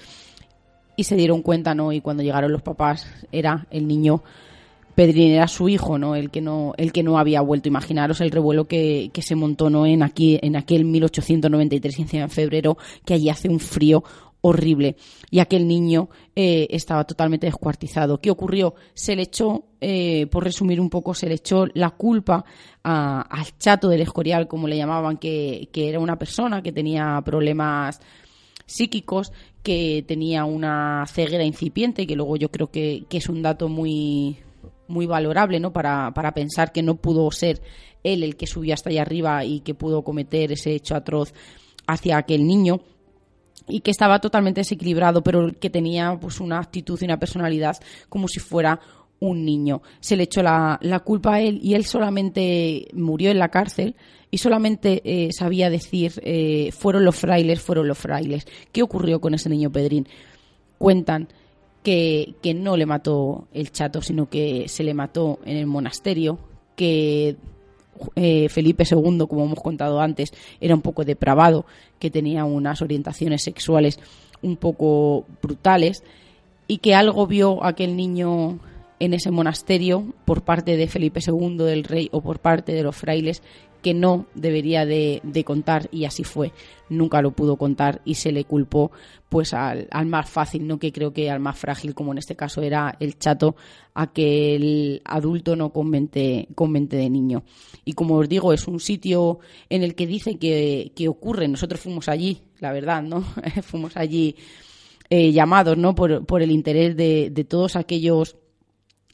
y 0.97 1.05
se 1.05 1.17
dieron 1.17 1.43
cuenta, 1.43 1.75
¿no? 1.75 1.93
Y 1.93 2.01
cuando 2.01 2.23
llegaron 2.23 2.53
los 2.53 2.63
papás 2.63 3.07
era 3.33 3.67
el 3.71 3.87
niño 3.87 4.23
Pedrín 4.95 5.33
era 5.33 5.49
su 5.49 5.69
hijo, 5.69 5.99
¿no? 5.99 6.15
El 6.15 6.31
que 6.31 6.41
no, 6.41 6.75
el 6.77 6.93
que 6.93 7.03
no 7.03 7.19
había 7.19 7.41
vuelto. 7.41 7.69
Imaginaros 7.69 8.21
el 8.21 8.31
revuelo 8.31 8.67
que, 8.67 9.11
que 9.13 9.23
se 9.23 9.35
montó, 9.35 9.71
¿no? 9.71 9.87
En 9.87 10.03
aquí, 10.03 10.39
en 10.43 10.57
aquel 10.57 10.85
1893, 10.85 12.15
en 12.15 12.31
febrero, 12.31 12.77
que 13.05 13.15
allí 13.15 13.29
hace 13.29 13.49
un 13.49 13.61
frío 13.61 14.05
horrible. 14.47 14.97
Y 15.31 15.39
aquel 15.39 15.67
niño 15.67 16.11
eh, 16.37 16.67
estaba 16.71 17.05
totalmente 17.05 17.47
descuartizado. 17.47 18.21
¿Qué 18.21 18.31
ocurrió? 18.31 18.75
Se 18.93 19.17
le 19.17 19.23
echó, 19.23 19.65
eh, 19.81 20.27
por 20.31 20.45
resumir 20.45 20.81
un 20.83 20.91
poco, 20.91 21.15
se 21.15 21.29
le 21.29 21.37
echó 21.37 21.65
la 21.73 21.91
culpa 21.91 22.45
al 22.83 23.59
chato 23.59 23.89
del 23.89 24.03
escorial, 24.03 24.47
como 24.47 24.69
le 24.69 24.77
llamaban, 24.77 25.17
que, 25.17 25.71
que 25.73 25.89
era 25.89 25.99
una 25.99 26.19
persona 26.19 26.63
que 26.63 26.73
tenía 26.73 27.23
problemas 27.25 28.01
psíquicos, 28.67 29.33
que 29.63 30.05
tenía 30.07 30.45
una 30.45 31.07
ceguera 31.07 31.45
incipiente, 31.45 32.07
que 32.07 32.15
luego 32.15 32.37
yo 32.37 32.51
creo 32.51 32.71
que, 32.71 33.07
que 33.09 33.17
es 33.17 33.31
un 33.31 33.41
dato 33.41 33.71
muy, 33.71 34.37
muy 34.89 35.07
valorable 35.07 35.61
¿no? 35.61 35.73
para, 35.73 36.13
para 36.15 36.33
pensar 36.33 36.73
que 36.73 36.83
no 36.83 36.97
pudo 36.97 37.31
ser 37.31 37.61
él 38.03 38.23
el 38.23 38.37
que 38.37 38.47
subió 38.47 38.75
hasta 38.75 38.91
allá 38.91 39.03
arriba 39.03 39.45
y 39.45 39.61
que 39.61 39.75
pudo 39.75 40.03
cometer 40.03 40.53
ese 40.53 40.75
hecho 40.75 40.95
atroz 40.95 41.33
hacia 41.87 42.19
aquel 42.19 42.47
niño 42.47 42.81
y 43.67 43.81
que 43.81 43.91
estaba 43.91 44.21
totalmente 44.21 44.61
desequilibrado, 44.61 45.23
pero 45.23 45.51
que 45.59 45.71
tenía 45.71 46.19
pues 46.21 46.41
una 46.41 46.59
actitud 46.59 46.99
y 47.01 47.05
una 47.07 47.19
personalidad 47.19 47.77
como 48.09 48.29
si 48.29 48.41
fuera 48.41 48.79
un 49.21 49.45
niño. 49.45 49.81
Se 50.01 50.17
le 50.17 50.25
echó 50.25 50.43
la, 50.43 50.79
la 50.83 51.01
culpa 51.01 51.35
a 51.35 51.41
él 51.41 51.61
y 51.63 51.75
él 51.75 51.85
solamente 51.85 52.89
murió 52.93 53.31
en 53.31 53.39
la 53.39 53.49
cárcel 53.49 53.97
y 54.31 54.39
solamente 54.39 55.01
eh, 55.05 55.31
sabía 55.33 55.71
decir 55.71 56.13
eh, 56.25 56.71
fueron 56.73 57.05
los 57.05 57.17
frailes, 57.17 57.61
fueron 57.61 57.89
los 57.89 57.97
frailes. 57.97 58.47
¿Qué 58.73 58.83
ocurrió 58.83 59.21
con 59.21 59.33
ese 59.33 59.49
niño 59.49 59.71
Pedrín? 59.71 60.09
Cuentan 60.77 61.29
que, 61.85 62.35
que 62.43 62.55
no 62.55 62.77
le 62.77 62.87
mató 62.87 63.47
el 63.53 63.71
chato, 63.71 64.03
sino 64.03 64.29
que 64.29 64.69
se 64.69 64.83
le 64.83 64.95
mató 64.95 65.39
en 65.45 65.59
el 65.59 65.67
monasterio, 65.67 66.39
que 66.75 67.37
eh, 68.17 68.49
Felipe 68.49 68.85
II, 68.91 69.27
como 69.29 69.45
hemos 69.45 69.61
contado 69.61 70.01
antes, 70.01 70.33
era 70.61 70.75
un 70.75 70.81
poco 70.81 71.05
depravado, 71.05 71.67
que 71.99 72.11
tenía 72.11 72.47
unas 72.47 72.83
orientaciones 72.83 73.43
sexuales 73.43 74.01
un 74.43 74.57
poco 74.57 75.27
brutales 75.43 76.03
y 76.67 76.79
que 76.79 76.95
algo 76.95 77.27
vio 77.27 77.63
aquel 77.63 77.97
niño 77.97 78.59
en 78.99 79.13
ese 79.13 79.31
monasterio 79.31 80.15
por 80.25 80.43
parte 80.43 80.79
de 80.79 80.89
Felipe 80.89 81.21
II 81.25 81.59
del 81.59 81.85
rey 81.85 82.09
o 82.13 82.23
por 82.23 82.39
parte 82.39 82.73
de 82.73 82.83
los 82.83 82.97
frailes 82.97 83.43
que 83.85 83.93
no 83.93 84.25
debería 84.35 84.87
de, 84.87 85.21
contar 85.45 85.91
y 85.93 86.07
así 86.07 86.25
fue. 86.25 86.53
Nunca 86.89 87.21
lo 87.21 87.33
pudo 87.33 87.57
contar 87.57 88.01
y 88.07 88.15
se 88.15 88.33
le 88.33 88.45
culpó 88.45 88.91
pues 89.29 89.53
al, 89.53 89.89
más 90.07 90.29
fácil, 90.31 90.67
no 90.67 90.79
que 90.79 90.91
creo 90.91 91.13
que 91.13 91.31
al 91.31 91.39
más 91.39 91.59
frágil, 91.59 91.95
como 91.95 92.13
en 92.13 92.19
este 92.19 92.35
caso 92.35 92.63
era 92.63 92.97
el 92.99 93.19
chato, 93.19 93.57
a 93.93 94.11
que 94.11 94.57
el 94.57 95.03
adulto 95.05 95.55
no 95.55 95.71
convente 95.71 96.47
de 96.97 97.11
niño. 97.11 97.43
Y 97.85 97.93
como 97.93 98.17
os 98.17 98.27
digo, 98.27 98.55
es 98.55 98.67
un 98.67 98.81
sitio 98.81 99.41
en 99.69 99.83
el 99.83 99.95
que 99.95 100.07
dice 100.07 100.39
que, 100.39 101.07
ocurre. 101.07 101.47
Nosotros 101.47 101.79
fuimos 101.79 102.09
allí, 102.09 102.39
la 102.61 102.73
verdad, 102.73 103.03
¿no? 103.03 103.21
fuimos 103.63 103.99
allí 103.99 104.35
eh, 105.11 105.31
llamados, 105.31 105.77
¿no? 105.77 105.95
Por, 105.95 106.25
por 106.25 106.41
el 106.41 106.51
interés 106.51 106.97
de, 106.97 107.29
de 107.31 107.45
todos 107.45 107.77
aquellos 107.77 108.37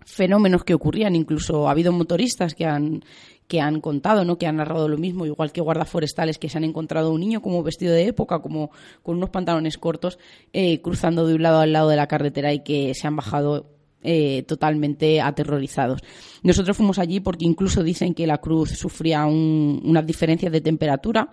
fenómenos 0.05 0.62
que 0.62 0.75
ocurrían. 0.75 1.16
Incluso 1.16 1.66
ha 1.66 1.73
habido 1.73 1.93
motoristas 1.93 2.55
que 2.55 2.66
han, 2.66 3.03
que 3.51 3.61
han 3.61 3.81
contado, 3.81 4.25
¿no? 4.25 4.39
que 4.39 4.47
han 4.47 4.57
narrado 4.57 4.87
lo 4.87 4.97
mismo, 4.97 5.27
igual 5.27 5.51
que 5.51 5.61
guardas 5.61 5.91
forestales 5.91 6.39
que 6.39 6.49
se 6.49 6.57
han 6.57 6.63
encontrado 6.63 7.11
un 7.11 7.19
niño 7.19 7.43
como 7.43 7.65
vestido 7.65 7.93
de 7.93 8.07
época, 8.07 8.39
como 8.39 8.71
con 9.03 9.17
unos 9.17 9.31
pantalones 9.31 9.77
cortos, 9.77 10.21
eh, 10.53 10.81
cruzando 10.81 11.27
de 11.27 11.35
un 11.35 11.43
lado 11.43 11.59
al 11.59 11.73
lado 11.73 11.89
de 11.89 11.97
la 11.97 12.07
carretera 12.07 12.53
y 12.53 12.61
que 12.61 12.95
se 12.95 13.09
han 13.09 13.17
bajado 13.17 13.67
eh, 14.05 14.45
totalmente 14.47 15.21
aterrorizados. 15.21 16.01
Nosotros 16.45 16.77
fuimos 16.77 17.01
allí 17.01 17.19
porque 17.19 17.45
incluso 17.45 17.83
dicen 17.83 18.15
que 18.15 18.25
la 18.25 18.39
cruz 18.39 18.71
sufría 18.71 19.27
unas 19.27 20.07
diferencias 20.07 20.53
de 20.53 20.61
temperatura 20.61 21.33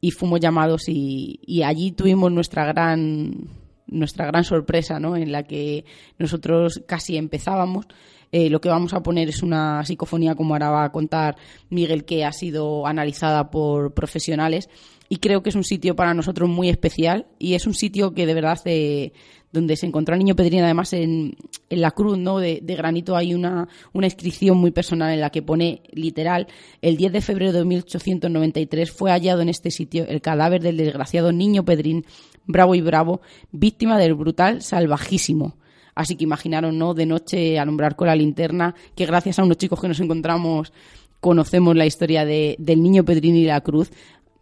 y 0.00 0.12
fuimos 0.12 0.38
llamados 0.38 0.88
y, 0.88 1.40
y 1.44 1.64
allí 1.64 1.90
tuvimos 1.90 2.30
nuestra 2.30 2.64
gran 2.64 3.48
nuestra 3.88 4.26
gran 4.26 4.44
sorpresa, 4.44 5.00
¿no? 5.00 5.16
En 5.16 5.32
la 5.32 5.42
que 5.42 5.84
nosotros 6.16 6.80
casi 6.86 7.16
empezábamos 7.16 7.86
eh, 8.32 8.50
lo 8.50 8.60
que 8.60 8.68
vamos 8.68 8.94
a 8.94 9.02
poner 9.02 9.28
es 9.28 9.42
una 9.42 9.84
psicofonía, 9.84 10.34
como 10.34 10.54
ahora 10.54 10.70
va 10.70 10.84
a 10.84 10.92
contar 10.92 11.36
Miguel, 11.70 12.04
que 12.04 12.24
ha 12.24 12.32
sido 12.32 12.86
analizada 12.86 13.50
por 13.50 13.94
profesionales. 13.94 14.68
Y 15.08 15.18
creo 15.18 15.42
que 15.42 15.50
es 15.50 15.56
un 15.56 15.64
sitio 15.64 15.94
para 15.94 16.14
nosotros 16.14 16.48
muy 16.48 16.68
especial 16.68 17.26
y 17.38 17.54
es 17.54 17.66
un 17.66 17.74
sitio 17.74 18.14
que 18.14 18.26
de 18.26 18.34
verdad 18.34 18.58
eh, 18.64 19.12
donde 19.54 19.76
se 19.76 19.86
encontró 19.86 20.14
el 20.14 20.18
niño 20.18 20.34
Pedrín, 20.34 20.64
además 20.64 20.92
en, 20.92 21.36
la 21.70 21.92
cruz 21.92 22.18
¿no? 22.18 22.38
de, 22.38 22.60
granito 22.60 23.14
hay 23.14 23.34
una, 23.34 23.68
una, 23.92 24.06
inscripción 24.06 24.58
muy 24.58 24.72
personal 24.72 25.12
en 25.12 25.20
la 25.20 25.30
que 25.30 25.42
pone 25.42 25.82
literal, 25.92 26.48
el 26.82 26.96
10 26.96 27.12
de 27.12 27.20
febrero 27.20 27.52
de 27.52 27.64
1893 27.64 28.90
fue 28.90 29.12
hallado 29.12 29.42
en 29.42 29.48
este 29.48 29.70
sitio 29.70 30.06
el 30.08 30.20
cadáver 30.20 30.60
del 30.60 30.76
desgraciado 30.76 31.30
niño 31.30 31.64
Pedrín, 31.64 32.04
bravo 32.46 32.74
y 32.74 32.80
bravo, 32.80 33.20
víctima 33.52 33.96
del 33.96 34.14
brutal 34.14 34.60
salvajísimo 34.60 35.56
Así 35.94 36.16
que 36.16 36.24
imaginaron, 36.24 36.78
¿no? 36.78 36.94
De 36.94 37.06
noche 37.06 37.58
alumbrar 37.58 37.96
con 37.96 38.08
la 38.08 38.16
linterna, 38.16 38.74
que 38.96 39.06
gracias 39.06 39.38
a 39.38 39.44
unos 39.44 39.58
chicos 39.58 39.80
que 39.80 39.88
nos 39.88 40.00
encontramos 40.00 40.72
conocemos 41.20 41.74
la 41.74 41.86
historia 41.86 42.26
de, 42.26 42.54
del 42.58 42.82
niño 42.82 43.02
Pedrini 43.02 43.40
y 43.40 43.46
la 43.46 43.62
cruz 43.62 43.90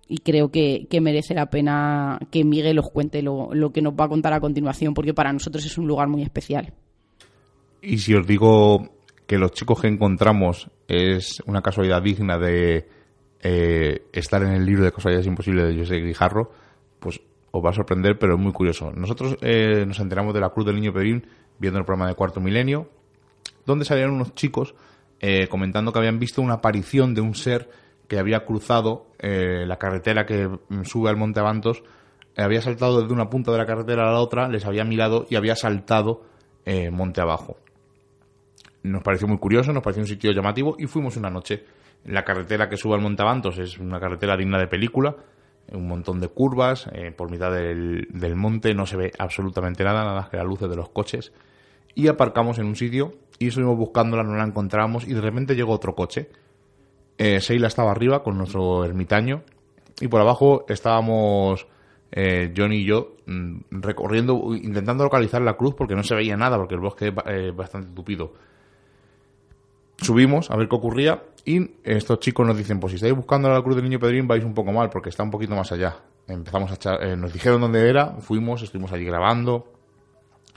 y 0.08 0.18
creo 0.18 0.50
que, 0.50 0.86
merece 1.00 1.32
la 1.32 1.46
pena 1.46 2.18
que 2.30 2.44
Miguel 2.44 2.78
os 2.80 2.90
cuente 2.90 3.22
lo, 3.22 3.54
lo, 3.54 3.70
que 3.72 3.80
nos 3.80 3.94
va 3.94 4.06
a 4.06 4.08
contar 4.08 4.32
a 4.32 4.40
continuación, 4.40 4.92
porque 4.92 5.14
para 5.14 5.32
nosotros 5.32 5.64
es 5.64 5.78
un 5.78 5.86
lugar 5.86 6.08
muy 6.08 6.22
especial. 6.22 6.72
Y 7.80 7.98
si 7.98 8.14
os 8.14 8.26
digo 8.26 8.90
que 9.26 9.38
los 9.38 9.52
chicos 9.52 9.80
que 9.80 9.88
encontramos 9.88 10.70
es 10.86 11.40
una 11.46 11.62
casualidad 11.62 12.02
digna 12.02 12.36
de 12.36 12.86
eh, 13.40 14.02
estar 14.12 14.42
en 14.42 14.52
el 14.52 14.66
libro 14.66 14.84
de 14.84 14.92
casualidades 14.92 15.26
imposibles 15.26 15.68
de 15.68 15.78
José 15.78 15.96
Guijarro, 15.96 16.50
pues 16.98 17.20
os 17.50 17.64
va 17.64 17.70
a 17.70 17.74
sorprender, 17.74 18.18
pero 18.18 18.34
es 18.34 18.40
muy 18.40 18.52
curioso. 18.52 18.92
Nosotros 18.92 19.36
eh, 19.40 19.84
nos 19.86 19.98
enteramos 20.00 20.34
de 20.34 20.40
la 20.40 20.50
Cruz 20.50 20.66
del 20.66 20.76
Niño 20.76 20.92
Pedrín 20.92 21.24
viendo 21.58 21.78
el 21.78 21.84
programa 21.84 22.08
de 22.08 22.14
Cuarto 22.14 22.40
Milenio, 22.40 22.88
donde 23.66 23.84
salían 23.84 24.10
unos 24.10 24.34
chicos 24.34 24.74
eh, 25.20 25.46
comentando 25.48 25.92
que 25.92 25.98
habían 25.98 26.18
visto 26.18 26.42
una 26.42 26.54
aparición 26.54 27.14
de 27.14 27.20
un 27.20 27.34
ser 27.34 27.70
que 28.08 28.18
había 28.18 28.44
cruzado 28.44 29.06
eh, 29.18 29.64
la 29.66 29.78
carretera 29.78 30.26
que 30.26 30.48
sube 30.84 31.08
al 31.08 31.16
Monte 31.16 31.40
Avantos, 31.40 31.82
había 32.36 32.62
saltado 32.62 33.00
desde 33.00 33.12
una 33.12 33.28
punta 33.28 33.52
de 33.52 33.58
la 33.58 33.66
carretera 33.66 34.08
a 34.08 34.12
la 34.12 34.20
otra, 34.20 34.48
les 34.48 34.64
había 34.64 34.84
mirado 34.84 35.26
y 35.28 35.36
había 35.36 35.54
saltado 35.54 36.22
eh, 36.64 36.90
monte 36.90 37.20
abajo. 37.20 37.58
Nos 38.82 39.02
pareció 39.02 39.28
muy 39.28 39.38
curioso, 39.38 39.72
nos 39.72 39.82
pareció 39.82 40.02
un 40.02 40.08
sitio 40.08 40.32
llamativo 40.32 40.76
y 40.78 40.86
fuimos 40.86 41.16
una 41.16 41.30
noche. 41.30 41.64
La 42.04 42.24
carretera 42.24 42.68
que 42.68 42.76
sube 42.76 42.94
al 42.94 43.00
Monte 43.00 43.22
Avantos 43.22 43.58
es 43.58 43.78
una 43.78 44.00
carretera 44.00 44.36
digna 44.36 44.58
de 44.58 44.66
película, 44.66 45.14
un 45.72 45.88
montón 45.88 46.20
de 46.20 46.28
curvas, 46.28 46.88
eh, 46.92 47.12
por 47.12 47.30
mitad 47.30 47.52
del, 47.52 48.08
del, 48.10 48.36
monte 48.36 48.74
no 48.74 48.86
se 48.86 48.96
ve 48.96 49.12
absolutamente 49.18 49.84
nada, 49.84 50.04
nada 50.04 50.20
más 50.20 50.28
que 50.28 50.36
las 50.36 50.46
luces 50.46 50.68
de 50.68 50.76
los 50.76 50.88
coches. 50.88 51.32
Y 51.94 52.08
aparcamos 52.08 52.58
en 52.58 52.66
un 52.66 52.76
sitio 52.76 53.12
y 53.38 53.48
estuvimos 53.48 53.76
buscándola, 53.76 54.22
no 54.22 54.34
la 54.34 54.44
encontramos 54.44 55.06
y 55.06 55.14
de 55.14 55.20
repente 55.20 55.54
llegó 55.54 55.72
otro 55.72 55.94
coche 55.94 56.30
eh, 57.18 57.40
Seila 57.40 57.68
estaba 57.68 57.90
arriba 57.90 58.22
con 58.22 58.38
nuestro 58.38 58.84
ermitaño 58.84 59.42
y 60.00 60.08
por 60.08 60.20
abajo 60.20 60.64
estábamos 60.68 61.66
eh, 62.10 62.52
Johnny 62.56 62.78
y 62.78 62.84
yo 62.84 63.16
mm, 63.26 63.58
recorriendo, 63.70 64.54
intentando 64.54 65.04
localizar 65.04 65.42
la 65.42 65.56
cruz 65.56 65.74
porque 65.74 65.94
no 65.94 66.02
se 66.02 66.14
veía 66.14 66.36
nada, 66.36 66.56
porque 66.56 66.74
el 66.74 66.80
bosque 66.80 67.08
es 67.08 67.14
eh, 67.26 67.52
bastante 67.54 67.92
tupido. 67.94 68.32
Subimos 70.02 70.50
a 70.50 70.56
ver 70.56 70.68
qué 70.68 70.76
ocurría 70.76 71.22
y 71.44 71.70
estos 71.84 72.20
chicos 72.20 72.46
nos 72.46 72.56
dicen, 72.56 72.80
pues 72.80 72.90
si 72.90 72.96
estáis 72.96 73.14
buscando 73.14 73.48
la 73.48 73.62
cruz 73.62 73.76
del 73.76 73.84
niño 73.84 73.98
Pedrín 73.98 74.26
vais 74.26 74.44
un 74.44 74.54
poco 74.54 74.72
mal 74.72 74.90
porque 74.90 75.08
está 75.08 75.22
un 75.22 75.30
poquito 75.30 75.54
más 75.54 75.72
allá. 75.72 75.96
Empezamos 76.26 76.70
a 76.70 76.74
echar, 76.74 77.02
eh, 77.02 77.16
nos 77.16 77.32
dijeron 77.32 77.60
dónde 77.60 77.88
era, 77.88 78.16
fuimos, 78.20 78.62
estuvimos 78.62 78.92
allí 78.92 79.04
grabando, 79.04 79.72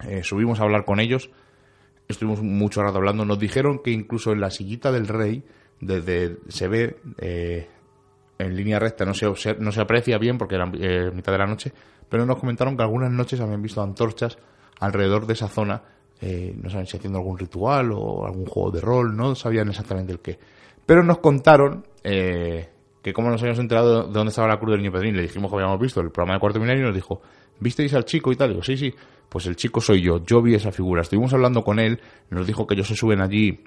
eh, 0.03 0.23
subimos 0.23 0.59
a 0.59 0.63
hablar 0.63 0.85
con 0.85 0.99
ellos, 0.99 1.29
estuvimos 2.07 2.41
mucho 2.41 2.83
rato 2.83 2.97
hablando, 2.97 3.25
nos 3.25 3.39
dijeron 3.39 3.79
que 3.83 3.91
incluso 3.91 4.31
en 4.31 4.41
la 4.41 4.51
sillita 4.51 4.91
del 4.91 5.07
rey 5.07 5.43
desde 5.79 6.37
se 6.47 6.67
ve 6.67 6.97
eh, 7.19 7.69
en 8.37 8.55
línea 8.55 8.79
recta, 8.79 9.05
no 9.05 9.13
se, 9.13 9.55
no 9.59 9.71
se 9.71 9.81
aprecia 9.81 10.17
bien 10.17 10.37
porque 10.37 10.55
era 10.55 10.69
eh, 10.73 11.11
mitad 11.13 11.31
de 11.31 11.37
la 11.37 11.47
noche, 11.47 11.71
pero 12.09 12.25
nos 12.25 12.39
comentaron 12.39 12.75
que 12.75 12.83
algunas 12.83 13.11
noches 13.11 13.39
habían 13.39 13.61
visto 13.61 13.81
antorchas 13.81 14.37
alrededor 14.79 15.25
de 15.25 15.33
esa 15.33 15.47
zona, 15.47 15.83
eh, 16.21 16.55
no 16.61 16.69
saben 16.69 16.85
si 16.85 16.97
haciendo 16.97 17.19
algún 17.19 17.37
ritual 17.37 17.91
o 17.91 18.25
algún 18.25 18.45
juego 18.45 18.71
de 18.71 18.81
rol, 18.81 19.15
no 19.15 19.35
sabían 19.35 19.69
exactamente 19.69 20.11
el 20.11 20.19
qué. 20.19 20.39
Pero 20.85 21.03
nos 21.03 21.19
contaron 21.19 21.85
que 23.05 23.13
como 23.13 23.29
nos 23.29 23.39
habíamos 23.41 23.59
enterado 23.59 24.07
de 24.07 24.13
dónde 24.13 24.29
estaba 24.29 24.47
la 24.47 24.57
cruz 24.57 24.71
del 24.71 24.81
niño 24.81 24.91
Pedrín, 24.91 25.15
le 25.15 25.21
dijimos 25.21 25.51
que 25.51 25.55
habíamos 25.57 25.79
visto 25.79 26.01
el 26.01 26.09
programa 26.09 26.33
de 26.33 26.39
Cuarto 26.39 26.59
Milenio 26.59 26.85
y 26.85 26.87
nos 26.87 26.95
dijo, 26.95 27.21
¿visteis 27.59 27.93
al 27.93 28.03
chico 28.03 28.31
y 28.31 28.35
tal? 28.35 28.49
Digo, 28.49 28.63
sí, 28.63 28.75
sí, 28.77 28.93
pues 29.29 29.45
el 29.45 29.55
chico 29.55 29.79
soy 29.79 30.01
yo, 30.01 30.23
yo 30.25 30.41
vi 30.41 30.55
esa 30.55 30.71
figura. 30.71 31.03
Estuvimos 31.03 31.31
hablando 31.33 31.63
con 31.63 31.77
él, 31.77 31.99
nos 32.31 32.47
dijo 32.47 32.65
que 32.65 32.73
ellos 32.73 32.87
se 32.87 32.95
suben 32.95 33.21
allí 33.21 33.63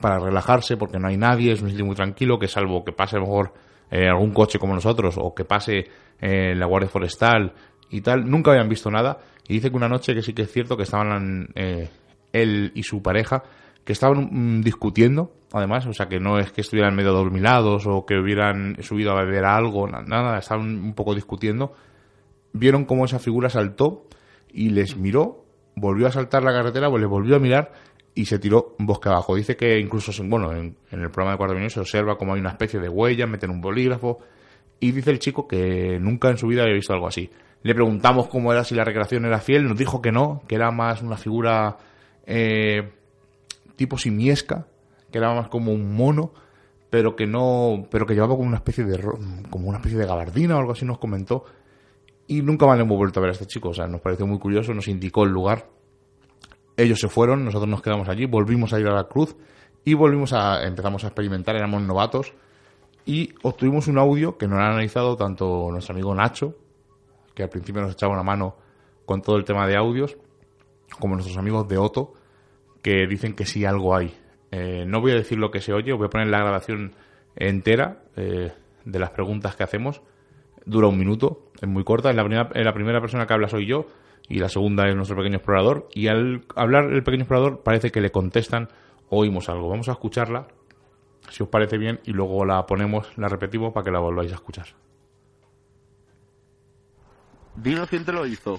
para 0.00 0.18
relajarse 0.18 0.76
porque 0.76 0.98
no 0.98 1.06
hay 1.06 1.16
nadie, 1.16 1.52
es 1.52 1.62
un 1.62 1.70
sitio 1.70 1.84
muy 1.84 1.94
tranquilo, 1.94 2.38
que 2.38 2.48
salvo 2.48 2.84
que 2.84 2.92
pase 2.92 3.20
mejor 3.20 3.52
eh, 3.90 4.08
algún 4.08 4.32
coche 4.32 4.58
como 4.58 4.74
nosotros 4.74 5.16
o 5.16 5.34
que 5.34 5.44
pase 5.44 5.84
eh, 6.20 6.54
la 6.56 6.66
Guardia 6.66 6.88
Forestal 6.88 7.52
y 7.90 8.00
tal, 8.00 8.28
nunca 8.28 8.50
habían 8.50 8.68
visto 8.68 8.90
nada. 8.90 9.18
Y 9.50 9.54
dice 9.54 9.70
que 9.70 9.76
una 9.76 9.88
noche 9.88 10.14
que 10.14 10.22
sí 10.22 10.32
que 10.32 10.42
es 10.42 10.52
cierto 10.52 10.76
que 10.76 10.84
estaban 10.84 11.48
eh, 11.56 11.88
él 12.32 12.70
y 12.76 12.84
su 12.84 13.02
pareja, 13.02 13.42
que 13.84 13.92
estaban 13.92 14.28
mm, 14.30 14.62
discutiendo, 14.62 15.32
además, 15.52 15.86
o 15.86 15.92
sea 15.92 16.06
que 16.06 16.20
no 16.20 16.38
es 16.38 16.52
que 16.52 16.60
estuvieran 16.60 16.94
medio 16.94 17.12
dormilados 17.12 17.84
o 17.88 18.06
que 18.06 18.16
hubieran 18.16 18.76
subido 18.80 19.10
a 19.10 19.24
beber 19.24 19.44
algo, 19.44 19.88
nada, 19.88 20.38
estaban 20.38 20.68
un 20.68 20.94
poco 20.94 21.16
discutiendo. 21.16 21.72
Vieron 22.52 22.84
cómo 22.84 23.06
esa 23.06 23.18
figura 23.18 23.50
saltó 23.50 24.06
y 24.52 24.70
les 24.70 24.96
miró, 24.96 25.44
volvió 25.74 26.06
a 26.06 26.12
saltar 26.12 26.44
la 26.44 26.52
carretera, 26.52 26.88
pues 26.88 27.00
les 27.00 27.10
volvió 27.10 27.34
a 27.34 27.40
mirar 27.40 27.72
y 28.14 28.26
se 28.26 28.38
tiró 28.38 28.76
bosque 28.78 29.08
abajo. 29.08 29.34
Dice 29.34 29.56
que 29.56 29.80
incluso, 29.80 30.12
bueno, 30.26 30.52
en, 30.52 30.76
el 30.92 31.10
programa 31.10 31.32
de 31.32 31.38
cuarto 31.38 31.56
minuto 31.56 31.74
se 31.74 31.80
observa 31.80 32.16
como 32.16 32.34
hay 32.34 32.40
una 32.40 32.50
especie 32.50 32.78
de 32.78 32.88
huella, 32.88 33.26
meten 33.26 33.50
un 33.50 33.60
bolígrafo 33.60 34.18
y 34.78 34.92
dice 34.92 35.10
el 35.10 35.18
chico 35.18 35.48
que 35.48 35.98
nunca 35.98 36.30
en 36.30 36.38
su 36.38 36.46
vida 36.46 36.62
había 36.62 36.74
visto 36.76 36.92
algo 36.92 37.08
así. 37.08 37.28
Le 37.62 37.74
preguntamos 37.74 38.28
cómo 38.28 38.52
era, 38.52 38.64
si 38.64 38.74
la 38.74 38.84
recreación 38.84 39.24
era 39.24 39.40
fiel, 39.40 39.68
nos 39.68 39.76
dijo 39.76 40.00
que 40.00 40.12
no, 40.12 40.42
que 40.48 40.54
era 40.54 40.70
más 40.70 41.02
una 41.02 41.16
figura 41.16 41.76
eh, 42.26 42.92
tipo 43.76 43.98
simiesca, 43.98 44.66
que 45.10 45.18
era 45.18 45.34
más 45.34 45.48
como 45.48 45.72
un 45.72 45.94
mono, 45.94 46.32
pero 46.88 47.14
que 47.14 47.26
no, 47.26 47.86
pero 47.90 48.06
que 48.06 48.14
llevaba 48.14 48.36
como 48.36 48.48
una 48.48 48.56
especie 48.56 48.84
de 48.84 48.98
como 49.50 49.68
una 49.68 49.78
especie 49.78 49.98
de 49.98 50.06
gabardina 50.06 50.56
o 50.56 50.60
algo 50.60 50.72
así 50.72 50.84
nos 50.84 50.98
comentó. 50.98 51.44
Y 52.26 52.42
nunca 52.42 52.66
más 52.66 52.76
le 52.76 52.84
hemos 52.84 52.96
vuelto 52.96 53.20
a 53.20 53.22
ver 53.22 53.30
a 53.30 53.32
este 53.32 53.46
chico, 53.46 53.70
o 53.70 53.74
sea, 53.74 53.86
nos 53.86 54.00
pareció 54.00 54.26
muy 54.26 54.38
curioso, 54.38 54.72
nos 54.72 54.88
indicó 54.88 55.24
el 55.24 55.30
lugar 55.30 55.66
ellos 56.80 56.98
se 56.98 57.08
fueron, 57.08 57.44
nosotros 57.44 57.68
nos 57.68 57.82
quedamos 57.82 58.08
allí, 58.08 58.26
volvimos 58.26 58.72
a 58.72 58.80
ir 58.80 58.86
a 58.86 58.94
la 58.94 59.04
cruz 59.04 59.36
y 59.84 59.94
volvimos 59.94 60.32
a 60.32 60.64
empezamos 60.64 61.04
a 61.04 61.08
experimentar, 61.08 61.56
éramos 61.56 61.82
novatos 61.82 62.32
y 63.04 63.34
obtuvimos 63.42 63.86
un 63.88 63.98
audio 63.98 64.38
que 64.38 64.46
nos 64.46 64.58
ha 64.58 64.68
analizado 64.68 65.16
tanto 65.16 65.68
nuestro 65.70 65.94
amigo 65.94 66.14
Nacho, 66.14 66.54
que 67.34 67.42
al 67.42 67.48
principio 67.48 67.82
nos 67.82 67.92
echaba 67.92 68.12
una 68.12 68.22
mano 68.22 68.56
con 69.04 69.22
todo 69.22 69.36
el 69.36 69.44
tema 69.44 69.66
de 69.66 69.76
audios, 69.76 70.16
como 70.98 71.14
nuestros 71.14 71.36
amigos 71.36 71.68
de 71.68 71.78
Otto, 71.78 72.12
que 72.82 73.06
dicen 73.06 73.34
que 73.34 73.44
sí 73.44 73.64
algo 73.64 73.94
hay. 73.94 74.14
Eh, 74.50 74.84
no 74.86 75.00
voy 75.00 75.12
a 75.12 75.14
decir 75.14 75.38
lo 75.38 75.50
que 75.50 75.60
se 75.60 75.72
oye, 75.72 75.92
voy 75.92 76.06
a 76.06 76.10
poner 76.10 76.28
la 76.28 76.38
grabación 76.38 76.94
entera 77.36 78.02
eh, 78.16 78.52
de 78.84 78.98
las 78.98 79.10
preguntas 79.10 79.56
que 79.56 79.62
hacemos. 79.62 80.02
Dura 80.64 80.88
un 80.88 80.98
minuto, 80.98 81.50
es 81.60 81.68
muy 81.68 81.84
corta. 81.84 82.10
En 82.10 82.16
la, 82.16 82.24
primera, 82.24 82.50
la 82.52 82.72
primera 82.72 83.00
persona 83.00 83.26
que 83.26 83.32
habla 83.32 83.48
soy 83.48 83.66
yo 83.66 83.86
y 84.28 84.38
la 84.38 84.48
segunda 84.48 84.88
es 84.88 84.94
nuestro 84.94 85.16
pequeño 85.16 85.36
explorador. 85.36 85.88
Y 85.94 86.08
al 86.08 86.44
hablar 86.54 86.92
el 86.92 87.02
pequeño 87.02 87.22
explorador 87.22 87.62
parece 87.62 87.90
que 87.90 88.00
le 88.00 88.10
contestan, 88.10 88.68
oímos 89.08 89.48
algo. 89.48 89.68
Vamos 89.68 89.88
a 89.88 89.92
escucharla, 89.92 90.48
si 91.30 91.42
os 91.42 91.48
parece 91.48 91.78
bien, 91.78 92.00
y 92.04 92.12
luego 92.12 92.44
la 92.44 92.64
ponemos, 92.66 93.16
la 93.16 93.28
repetimos 93.28 93.72
para 93.72 93.84
que 93.84 93.90
la 93.90 94.00
volváis 94.00 94.32
a 94.32 94.36
escuchar. 94.36 94.66
Dino 97.62 97.86
quién 97.86 98.04
te 98.04 98.12
lo 98.12 98.26
hizo. 98.26 98.58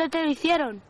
¿Dónde 0.00 0.16
te 0.16 0.24
lo 0.24 0.30
hicieron? 0.30 0.80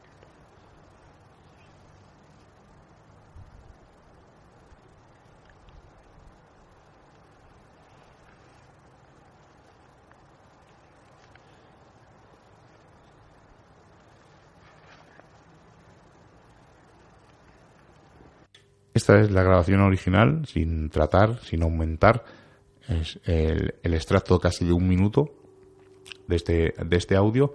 Esta 18.94 19.18
es 19.18 19.32
la 19.32 19.42
grabación 19.42 19.80
original, 19.80 20.46
sin 20.46 20.88
tratar, 20.88 21.40
sin 21.42 21.64
aumentar. 21.64 22.24
Es 22.86 23.18
el, 23.24 23.74
extracto 23.82 24.38
casi 24.38 24.64
de 24.64 24.72
un 24.72 24.86
minuto 24.86 25.34
de 26.28 26.36
este, 26.36 26.74
de 26.78 26.96
este 26.96 27.16
audio 27.16 27.54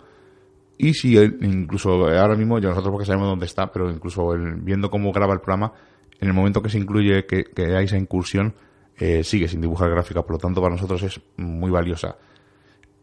y 0.77 0.93
si 0.93 1.17
incluso 1.17 2.07
ahora 2.07 2.35
mismo, 2.35 2.59
ya 2.59 2.69
nosotros 2.69 2.91
porque 2.91 3.05
sabemos 3.05 3.27
dónde 3.27 3.45
está, 3.45 3.71
pero 3.71 3.89
incluso 3.89 4.29
viendo 4.57 4.89
cómo 4.89 5.11
graba 5.11 5.33
el 5.33 5.39
programa, 5.41 5.73
en 6.19 6.27
el 6.27 6.33
momento 6.33 6.61
que 6.61 6.69
se 6.69 6.77
incluye 6.77 7.25
que, 7.25 7.45
hay 7.75 7.85
esa 7.85 7.97
incursión, 7.97 8.53
eh, 8.97 9.23
sigue 9.23 9.47
sin 9.47 9.61
dibujar 9.61 9.89
gráfica, 9.89 10.21
por 10.21 10.31
lo 10.33 10.37
tanto 10.37 10.61
para 10.61 10.75
nosotros 10.75 11.03
es 11.03 11.19
muy 11.37 11.71
valiosa. 11.71 12.17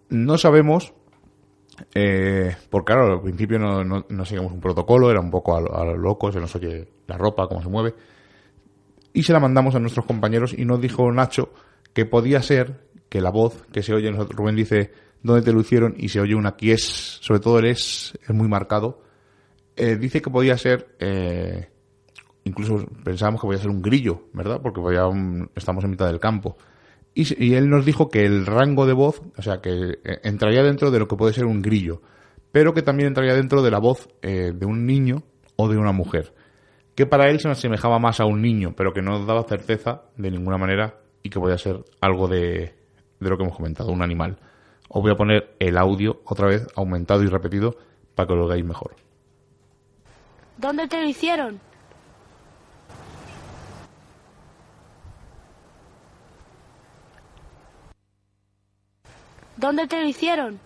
No 0.09 0.37
sabemos 0.39 0.93
Eh, 1.95 2.55
porque 2.71 2.93
claro, 2.93 3.15
al 3.15 3.23
principio 3.23 3.59
no, 3.59 3.83
no, 3.83 4.05
no 4.09 4.25
seguimos 4.27 4.53
un 4.53 4.61
protocolo, 4.61 5.11
era 5.11 5.21
un 5.21 5.31
poco 5.31 5.57
a, 5.57 5.59
a 5.59 5.85
lo 5.87 5.97
loco, 5.97 6.31
se 6.31 6.39
nos 6.39 6.55
oye 6.55 6.87
la 7.07 7.17
ropa, 7.17 7.49
cómo 7.49 7.63
se 7.63 7.69
mueve. 7.71 7.95
Y 9.15 9.23
se 9.23 9.33
la 9.33 9.41
mandamos 9.41 9.75
a 9.75 9.79
nuestros 9.81 10.05
compañeros 10.07 10.55
y 10.57 10.65
nos 10.67 10.81
dijo 10.81 11.11
Nacho 11.11 11.51
que 11.95 12.05
podía 12.05 12.43
ser 12.43 12.89
que 13.09 13.21
la 13.23 13.31
voz 13.31 13.65
que 13.73 13.83
se 13.83 13.95
oye, 13.95 14.11
nosotros- 14.11 14.37
Rubén 14.37 14.55
dice 14.55 14.93
dónde 15.23 15.43
te 15.43 15.53
lo 15.53 15.61
hicieron 15.61 15.95
y 15.97 16.09
se 16.09 16.21
oye 16.21 16.35
una 16.35 16.57
que 16.57 16.73
es, 16.73 16.83
sobre 17.21 17.41
todo 17.41 17.59
el 17.59 17.67
es, 17.67 18.19
es 18.23 18.31
muy 18.31 18.49
marcado. 18.49 19.03
Eh, 19.77 19.97
dice 19.97 20.21
que 20.21 20.31
podía 20.31 20.57
ser, 20.59 20.95
eh, 20.99 21.69
incluso 22.45 22.87
pensábamos 23.05 23.41
que 23.41 23.47
podía 23.47 23.61
ser 23.61 23.71
un 23.71 23.83
grillo, 23.83 24.25
¿verdad? 24.33 24.61
Porque 24.63 24.81
podía 24.81 25.03
estamos 25.55 25.85
en 25.85 25.91
mitad 25.91 26.07
del 26.07 26.21
campo. 26.21 26.57
Y, 27.15 27.45
y 27.45 27.55
él 27.55 27.69
nos 27.69 27.85
dijo 27.85 28.09
que 28.09 28.25
el 28.25 28.47
rango 28.47 28.87
de 28.87 28.95
voz, 28.95 29.23
o 29.37 29.43
sea, 29.43 29.61
que 29.61 29.99
eh, 30.05 30.21
entraría 30.25 30.63
dentro 30.63 30.91
de 30.91 30.99
lo 30.99 31.09
que 31.09 31.17
puede 31.17 31.33
ser 31.33 31.45
un 31.45 31.61
grillo, 31.61 32.01
pero 32.53 32.75
que 32.75 32.83
también 32.83 33.09
entraría 33.09 33.35
dentro 33.35 33.63
de 33.63 33.71
la 33.71 33.79
voz 33.79 34.09
eh, 34.23 34.53
de 34.55 34.67
un 34.67 34.87
niño 34.87 35.23
o 35.57 35.69
de 35.69 35.77
una 35.77 35.93
mujer, 35.93 36.35
que 36.95 37.07
para 37.07 37.31
él 37.31 37.41
se 37.41 37.49
asemejaba 37.49 37.99
más 37.99 38.21
a 38.21 38.25
un 38.25 38.41
niño, 38.43 38.75
pero 38.77 38.93
que 38.93 39.03
no 39.03 39.25
daba 39.25 39.43
certeza 39.45 40.03
de 40.17 40.31
ninguna 40.31 40.59
manera 40.59 41.01
y 41.23 41.31
que 41.31 41.39
podía 41.39 41.59
ser 41.59 41.85
algo 42.01 42.29
de, 42.29 42.75
de 43.21 43.31
lo 43.31 43.37
que 43.37 43.45
hemos 43.45 43.57
comentado, 43.57 43.93
un 43.93 44.03
animal. 44.03 44.39
Os 44.95 45.01
voy 45.01 45.11
a 45.11 45.17
poner 45.17 45.57
el 45.59 45.79
audio 45.79 46.21
otra 46.27 46.49
vez 46.49 46.67
aumentado 46.77 47.23
y 47.23 47.27
repetido 47.27 47.75
para 48.15 48.27
que 48.27 48.35
lo 48.35 48.47
veáis 48.47 48.63
mejor. 48.63 48.95
¿Dónde 50.59 50.87
te 50.87 51.01
lo 51.01 51.09
hicieron? 51.09 51.59
¿Dónde 59.57 59.87
te 59.87 59.99
lo 59.99 60.07
hicieron? 60.07 60.61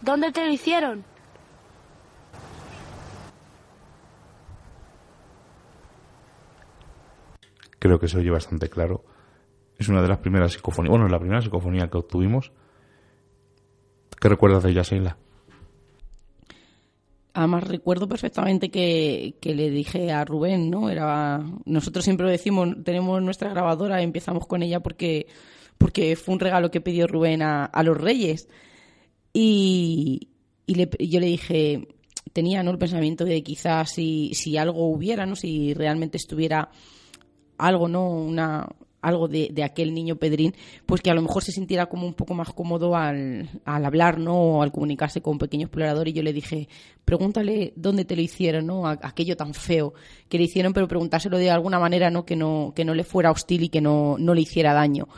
¿Dónde 0.00 0.32
te 0.32 0.46
lo 0.46 0.52
hicieron? 0.52 1.11
Creo 7.82 7.98
que 7.98 8.06
se 8.06 8.16
oye 8.18 8.30
bastante 8.30 8.68
claro. 8.68 9.04
Es 9.76 9.88
una 9.88 10.02
de 10.02 10.06
las 10.06 10.18
primeras 10.18 10.52
psicofonías, 10.52 10.90
bueno, 10.90 11.08
la 11.08 11.18
primera 11.18 11.42
psicofonía 11.42 11.90
que 11.90 11.98
obtuvimos. 11.98 12.52
¿Qué 14.20 14.28
recuerdas 14.28 14.62
de 14.62 14.70
ella, 14.70 14.82
Sheila? 14.82 15.16
Además 17.34 17.64
recuerdo 17.64 18.08
perfectamente 18.08 18.70
que, 18.70 19.34
que 19.40 19.56
le 19.56 19.68
dije 19.70 20.12
a 20.12 20.24
Rubén, 20.24 20.70
¿no? 20.70 20.90
Era 20.90 21.44
nosotros 21.64 22.04
siempre 22.04 22.26
lo 22.26 22.30
decimos, 22.30 22.68
tenemos 22.84 23.20
nuestra 23.20 23.50
grabadora, 23.50 24.00
empezamos 24.00 24.46
con 24.46 24.62
ella 24.62 24.78
porque 24.78 25.26
porque 25.76 26.14
fue 26.14 26.34
un 26.34 26.40
regalo 26.40 26.70
que 26.70 26.80
pidió 26.80 27.08
Rubén 27.08 27.42
a, 27.42 27.82
los 27.82 28.00
Reyes. 28.00 28.46
Y, 29.32 30.28
y 30.66 31.08
yo 31.08 31.18
le 31.18 31.26
dije, 31.26 31.88
tenía 32.32 32.62
¿no? 32.62 32.70
el 32.70 32.78
pensamiento 32.78 33.24
de 33.24 33.42
quizás 33.42 33.90
si, 33.90 34.32
si 34.34 34.56
algo 34.56 34.86
hubiera, 34.86 35.26
¿no? 35.26 35.34
Si 35.34 35.74
realmente 35.74 36.18
estuviera 36.18 36.70
algo, 37.66 37.88
¿no? 37.88 38.08
Una, 38.08 38.68
algo 39.02 39.28
de, 39.28 39.50
de 39.52 39.64
aquel 39.64 39.92
niño 39.92 40.16
Pedrín, 40.16 40.54
pues 40.86 41.02
que 41.02 41.10
a 41.10 41.14
lo 41.14 41.22
mejor 41.22 41.42
se 41.42 41.52
sintiera 41.52 41.86
como 41.86 42.06
un 42.06 42.14
poco 42.14 42.34
más 42.34 42.52
cómodo 42.52 42.96
al, 42.96 43.50
al 43.64 43.84
hablar, 43.84 44.18
¿no? 44.18 44.34
O 44.34 44.62
al 44.62 44.72
comunicarse 44.72 45.20
con 45.20 45.38
pequeños 45.38 45.66
exploradores. 45.66 46.12
Y 46.12 46.16
yo 46.16 46.22
le 46.22 46.32
dije, 46.32 46.68
pregúntale 47.04 47.72
dónde 47.76 48.04
te 48.04 48.16
lo 48.16 48.22
hicieron, 48.22 48.66
¿no? 48.66 48.86
Aquello 48.86 49.36
tan 49.36 49.54
feo 49.54 49.92
que 50.28 50.38
le 50.38 50.44
hicieron, 50.44 50.72
pero 50.72 50.88
preguntárselo 50.88 51.36
de 51.36 51.50
alguna 51.50 51.78
manera, 51.78 52.10
¿no? 52.10 52.24
Que 52.24 52.36
no, 52.36 52.72
que 52.74 52.84
no 52.84 52.94
le 52.94 53.04
fuera 53.04 53.30
hostil 53.30 53.64
y 53.64 53.68
que 53.68 53.80
no, 53.80 54.16
no 54.18 54.34
le 54.34 54.42
hiciera 54.42 54.72
daño. 54.72 55.08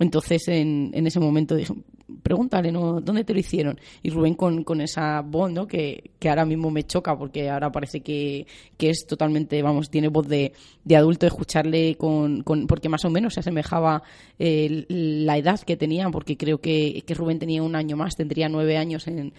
Entonces, 0.00 0.46
en, 0.48 0.90
en 0.92 1.06
ese 1.06 1.20
momento 1.20 1.54
dije, 1.54 1.74
pregúntale, 2.22 2.72
¿no? 2.72 3.00
¿Dónde 3.00 3.24
te 3.24 3.32
lo 3.34 3.40
hicieron? 3.40 3.78
Y 4.02 4.10
Rubén 4.10 4.34
con, 4.34 4.64
con 4.64 4.80
esa 4.80 5.20
voz, 5.20 5.50
¿no? 5.50 5.66
Que, 5.66 6.10
que 6.18 6.28
ahora 6.28 6.44
mismo 6.44 6.70
me 6.70 6.84
choca 6.84 7.16
porque 7.16 7.50
ahora 7.50 7.70
parece 7.70 8.00
que, 8.00 8.46
que 8.76 8.90
es 8.90 9.06
totalmente, 9.06 9.60
vamos, 9.62 9.90
tiene 9.90 10.08
voz 10.08 10.26
de, 10.26 10.52
de 10.84 10.96
adulto, 10.96 11.26
escucharle 11.26 11.96
con, 11.96 12.42
con, 12.42 12.66
porque 12.66 12.88
más 12.88 13.04
o 13.04 13.10
menos 13.10 13.34
se 13.34 13.40
asemejaba 13.40 14.02
eh, 14.38 14.86
la 14.88 15.36
edad 15.36 15.60
que 15.60 15.76
tenía, 15.76 16.08
porque 16.10 16.36
creo 16.36 16.60
que, 16.60 17.02
que 17.06 17.14
Rubén 17.14 17.38
tenía 17.38 17.62
un 17.62 17.76
año 17.76 17.96
más, 17.96 18.16
tendría 18.16 18.48
nueve 18.48 18.76
años 18.76 19.06
en, 19.06 19.32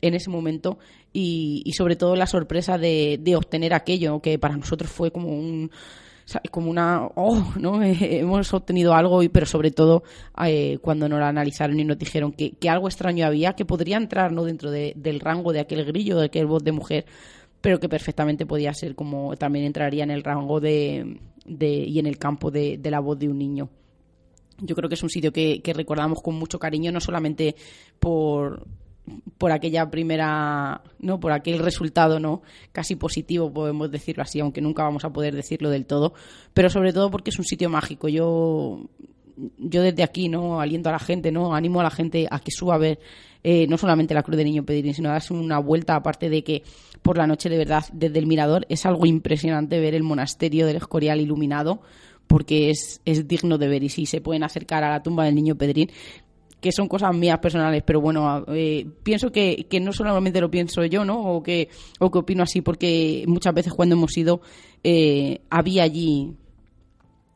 en 0.00 0.14
ese 0.14 0.30
momento 0.30 0.78
y, 1.12 1.62
y 1.64 1.72
sobre 1.72 1.96
todo 1.96 2.16
la 2.16 2.26
sorpresa 2.26 2.78
de, 2.78 3.18
de 3.20 3.36
obtener 3.36 3.74
aquello 3.74 4.20
que 4.20 4.38
para 4.38 4.56
nosotros 4.56 4.90
fue 4.90 5.10
como 5.10 5.28
un 5.28 5.70
¿sabes? 6.24 6.50
como 6.50 6.70
una 6.70 7.06
oh 7.14 7.52
no 7.58 7.82
hemos 7.82 8.52
obtenido 8.54 8.94
algo 8.94 9.20
pero 9.32 9.46
sobre 9.46 9.70
todo 9.70 10.02
eh, 10.46 10.78
cuando 10.80 11.08
nos 11.08 11.20
la 11.20 11.28
analizaron 11.28 11.78
y 11.80 11.84
nos 11.84 11.98
dijeron 11.98 12.32
que, 12.32 12.52
que 12.52 12.68
algo 12.70 12.88
extraño 12.88 13.26
había 13.26 13.54
que 13.54 13.64
podría 13.64 13.96
entrar 13.96 14.32
no 14.32 14.44
dentro 14.44 14.70
de- 14.70 14.94
del 14.96 15.20
rango 15.20 15.52
de 15.52 15.60
aquel 15.60 15.84
grillo 15.84 16.18
de 16.18 16.26
aquel 16.26 16.46
voz 16.46 16.62
de 16.64 16.72
mujer 16.72 17.06
pero 17.60 17.80
que 17.80 17.88
perfectamente 17.88 18.46
podía 18.46 18.72
ser 18.74 18.94
como 18.94 19.36
también 19.36 19.64
entraría 19.64 20.04
en 20.04 20.10
el 20.10 20.22
rango 20.22 20.60
de, 20.60 21.18
de 21.46 21.68
y 21.76 21.98
en 21.98 22.06
el 22.06 22.18
campo 22.18 22.50
de, 22.50 22.78
de 22.78 22.90
la 22.90 23.00
voz 23.00 23.18
de 23.18 23.28
un 23.28 23.38
niño 23.38 23.68
yo 24.60 24.76
creo 24.76 24.88
que 24.88 24.94
es 24.94 25.02
un 25.02 25.10
sitio 25.10 25.32
que, 25.32 25.60
que 25.62 25.72
recordamos 25.72 26.22
con 26.22 26.36
mucho 26.36 26.60
cariño, 26.60 26.92
no 26.92 27.00
solamente 27.00 27.56
por, 27.98 28.64
por 29.38 29.52
aquella 29.52 29.90
primera, 29.90 30.82
no, 30.98 31.20
por 31.20 31.32
aquel 31.32 31.58
resultado, 31.58 32.18
no, 32.20 32.42
casi 32.72 32.96
positivo, 32.96 33.52
podemos 33.52 33.90
decirlo 33.90 34.22
así, 34.22 34.40
aunque 34.40 34.60
nunca 34.60 34.82
vamos 34.82 35.04
a 35.04 35.12
poder 35.12 35.34
decirlo 35.34 35.70
del 35.70 35.86
todo, 35.86 36.14
pero 36.54 36.70
sobre 36.70 36.92
todo 36.92 37.10
porque 37.10 37.30
es 37.30 37.38
un 37.38 37.44
sitio 37.44 37.68
mágico. 37.68 38.08
Yo, 38.08 38.88
yo 39.58 39.82
desde 39.82 40.02
aquí, 40.02 40.28
no, 40.28 40.60
aliento 40.60 40.88
a 40.88 40.92
la 40.92 40.98
gente, 40.98 41.30
no, 41.30 41.54
animo 41.54 41.80
a 41.80 41.84
la 41.84 41.90
gente 41.90 42.26
a 42.30 42.38
que 42.38 42.50
suba 42.50 42.76
a 42.76 42.78
ver 42.78 42.98
eh, 43.42 43.66
no 43.68 43.76
solamente 43.76 44.14
la 44.14 44.22
Cruz 44.22 44.38
de 44.38 44.44
Niño 44.44 44.64
Pedrín, 44.64 44.94
sino 44.94 45.10
a 45.10 45.12
darse 45.12 45.34
una 45.34 45.58
vuelta, 45.58 45.96
aparte 45.96 46.30
de 46.30 46.42
que 46.42 46.62
por 47.02 47.18
la 47.18 47.26
noche 47.26 47.50
de 47.50 47.58
verdad 47.58 47.84
desde 47.92 48.18
el 48.18 48.26
mirador 48.26 48.64
es 48.70 48.86
algo 48.86 49.04
impresionante 49.04 49.78
ver 49.80 49.94
el 49.94 50.02
monasterio 50.02 50.66
del 50.66 50.76
Escorial 50.76 51.20
iluminado 51.20 51.82
porque 52.26 52.70
es, 52.70 53.02
es 53.04 53.28
digno 53.28 53.58
de 53.58 53.68
ver. 53.68 53.82
Y 53.82 53.90
si 53.90 54.06
se 54.06 54.22
pueden 54.22 54.44
acercar 54.44 54.82
a 54.82 54.90
la 54.90 55.02
tumba 55.02 55.24
del 55.24 55.34
niño 55.34 55.56
Pedrín 55.56 55.90
que 56.64 56.72
son 56.72 56.88
cosas 56.88 57.14
mías 57.14 57.40
personales, 57.40 57.82
pero 57.84 58.00
bueno, 58.00 58.42
eh, 58.48 58.86
pienso 59.02 59.30
que, 59.30 59.66
que 59.68 59.80
no 59.80 59.92
solamente 59.92 60.40
lo 60.40 60.50
pienso 60.50 60.82
yo, 60.86 61.04
¿no? 61.04 61.20
O 61.20 61.42
que, 61.42 61.68
o 62.00 62.10
que 62.10 62.18
opino 62.20 62.42
así, 62.42 62.62
porque 62.62 63.22
muchas 63.26 63.52
veces 63.52 63.74
cuando 63.74 63.96
hemos 63.96 64.16
ido 64.16 64.40
eh, 64.82 65.42
había 65.50 65.82
allí 65.82 66.32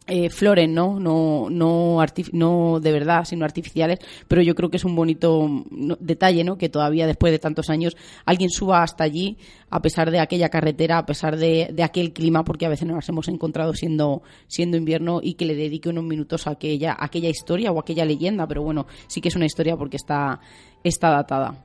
eh, 0.08 0.30
flores, 0.30 0.68
¿no? 0.68 0.98
No, 0.98 1.48
no, 1.50 2.02
no 2.32 2.80
de 2.80 2.92
verdad, 2.92 3.24
sino 3.24 3.44
artificiales, 3.44 3.98
pero 4.26 4.40
yo 4.42 4.54
creo 4.54 4.70
que 4.70 4.78
es 4.78 4.84
un 4.84 4.96
bonito 4.96 5.46
no, 5.70 5.96
detalle, 6.00 6.44
¿no? 6.44 6.56
Que 6.56 6.68
todavía 6.68 7.06
después 7.06 7.30
de 7.30 7.38
tantos 7.38 7.68
años 7.68 7.96
alguien 8.24 8.48
suba 8.48 8.82
hasta 8.82 9.04
allí, 9.04 9.36
a 9.70 9.80
pesar 9.82 10.10
de 10.10 10.20
aquella 10.20 10.48
carretera, 10.48 10.98
a 10.98 11.06
pesar 11.06 11.36
de, 11.36 11.68
de 11.72 11.82
aquel 11.82 12.12
clima, 12.12 12.42
porque 12.42 12.66
a 12.66 12.70
veces 12.70 12.88
nos 12.88 13.08
hemos 13.08 13.28
encontrado 13.28 13.74
siendo, 13.74 14.22
siendo 14.46 14.76
invierno 14.76 15.20
y 15.22 15.34
que 15.34 15.44
le 15.44 15.54
dedique 15.54 15.90
unos 15.90 16.04
minutos 16.04 16.46
a 16.46 16.52
aquella, 16.52 16.92
a 16.92 17.04
aquella 17.04 17.28
historia 17.28 17.70
o 17.70 17.78
aquella 17.78 18.04
leyenda, 18.04 18.46
pero 18.46 18.62
bueno, 18.62 18.86
sí 19.08 19.20
que 19.20 19.28
es 19.28 19.36
una 19.36 19.46
historia 19.46 19.76
porque 19.76 19.96
está, 19.96 20.40
está 20.82 21.10
datada. 21.10 21.64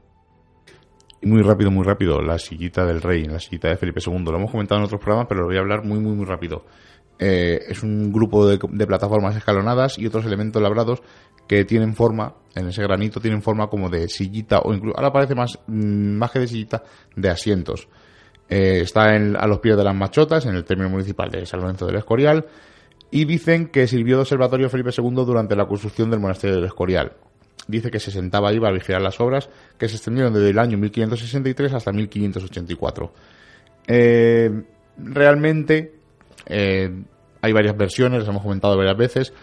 Muy 1.25 1.41
rápido, 1.41 1.71
muy 1.71 1.85
rápido, 1.85 2.21
la 2.21 2.37
sillita 2.37 2.85
del 2.85 3.01
rey, 3.01 3.23
la 3.23 3.39
sillita 3.39 3.69
de 3.69 3.77
Felipe 3.77 4.01
II. 4.05 4.25
Lo 4.25 4.35
hemos 4.35 4.51
comentado 4.51 4.79
en 4.79 4.85
otros 4.85 4.99
programas, 4.99 5.27
pero 5.29 5.41
lo 5.41 5.47
voy 5.47 5.55
a 5.55 5.61
hablar 5.61 5.85
muy, 5.85 5.99
muy, 5.99 6.11
muy 6.13 6.25
rápido. 6.25 6.65
Eh, 7.19 7.65
es 7.69 7.83
un 7.83 8.11
grupo 8.11 8.47
de, 8.47 8.57
plataformas 8.57 9.35
escalonadas 9.35 9.97
y 9.99 10.07
otros 10.07 10.25
elementos 10.25 10.61
labrados 10.61 11.01
que 11.47 11.65
tienen 11.65 11.95
forma, 11.95 12.35
en 12.55 12.67
ese 12.67 12.81
granito 12.83 13.19
tienen 13.19 13.41
forma 13.41 13.67
como 13.67 13.89
de 13.89 14.07
sillita, 14.07 14.59
o 14.59 14.73
incluso, 14.73 14.97
ahora 14.97 15.11
parece 15.11 15.35
más, 15.35 15.59
mm, 15.67 16.15
más 16.15 16.31
que 16.31 16.39
de 16.39 16.47
sillita, 16.47 16.83
de 17.15 17.29
asientos. 17.29 17.87
Eh, 18.49 18.81
está 18.81 19.09
a 19.09 19.47
los 19.47 19.59
pies 19.59 19.77
de 19.77 19.83
las 19.83 19.95
machotas, 19.95 20.45
en 20.45 20.55
el 20.55 20.63
término 20.63 20.89
municipal 20.89 21.29
de 21.29 21.45
San 21.45 21.61
Lorenzo 21.61 21.85
del 21.85 21.97
Escorial, 21.97 22.45
y 23.11 23.25
dicen 23.25 23.67
que 23.67 23.87
sirvió 23.87 24.15
de 24.17 24.21
observatorio 24.21 24.69
Felipe 24.69 24.89
II 24.95 25.13
durante 25.25 25.55
la 25.55 25.65
construcción 25.65 26.09
del 26.09 26.19
monasterio 26.19 26.55
del 26.55 26.65
Escorial. 26.65 27.13
Dice 27.67 27.91
que 27.91 27.99
se 27.99 28.11
sentaba 28.11 28.49
ahí 28.49 28.59
para 28.59 28.73
vigilar 28.73 29.01
las 29.01 29.19
obras 29.21 29.49
que 29.77 29.87
se 29.87 29.95
extendieron 29.95 30.33
desde 30.33 30.49
el 30.49 30.59
año 30.59 30.77
1563 30.77 31.73
hasta 31.73 31.91
1584. 31.91 33.13
Eh, 33.87 34.63
realmente 34.97 36.02
eh, 36.45 36.89
hay 37.41 37.53
varias 37.53 37.75
versiones, 37.75 38.19
las 38.19 38.29
hemos 38.29 38.41
comentado 38.41 38.77
varias 38.77 38.97
veces. 38.97 39.33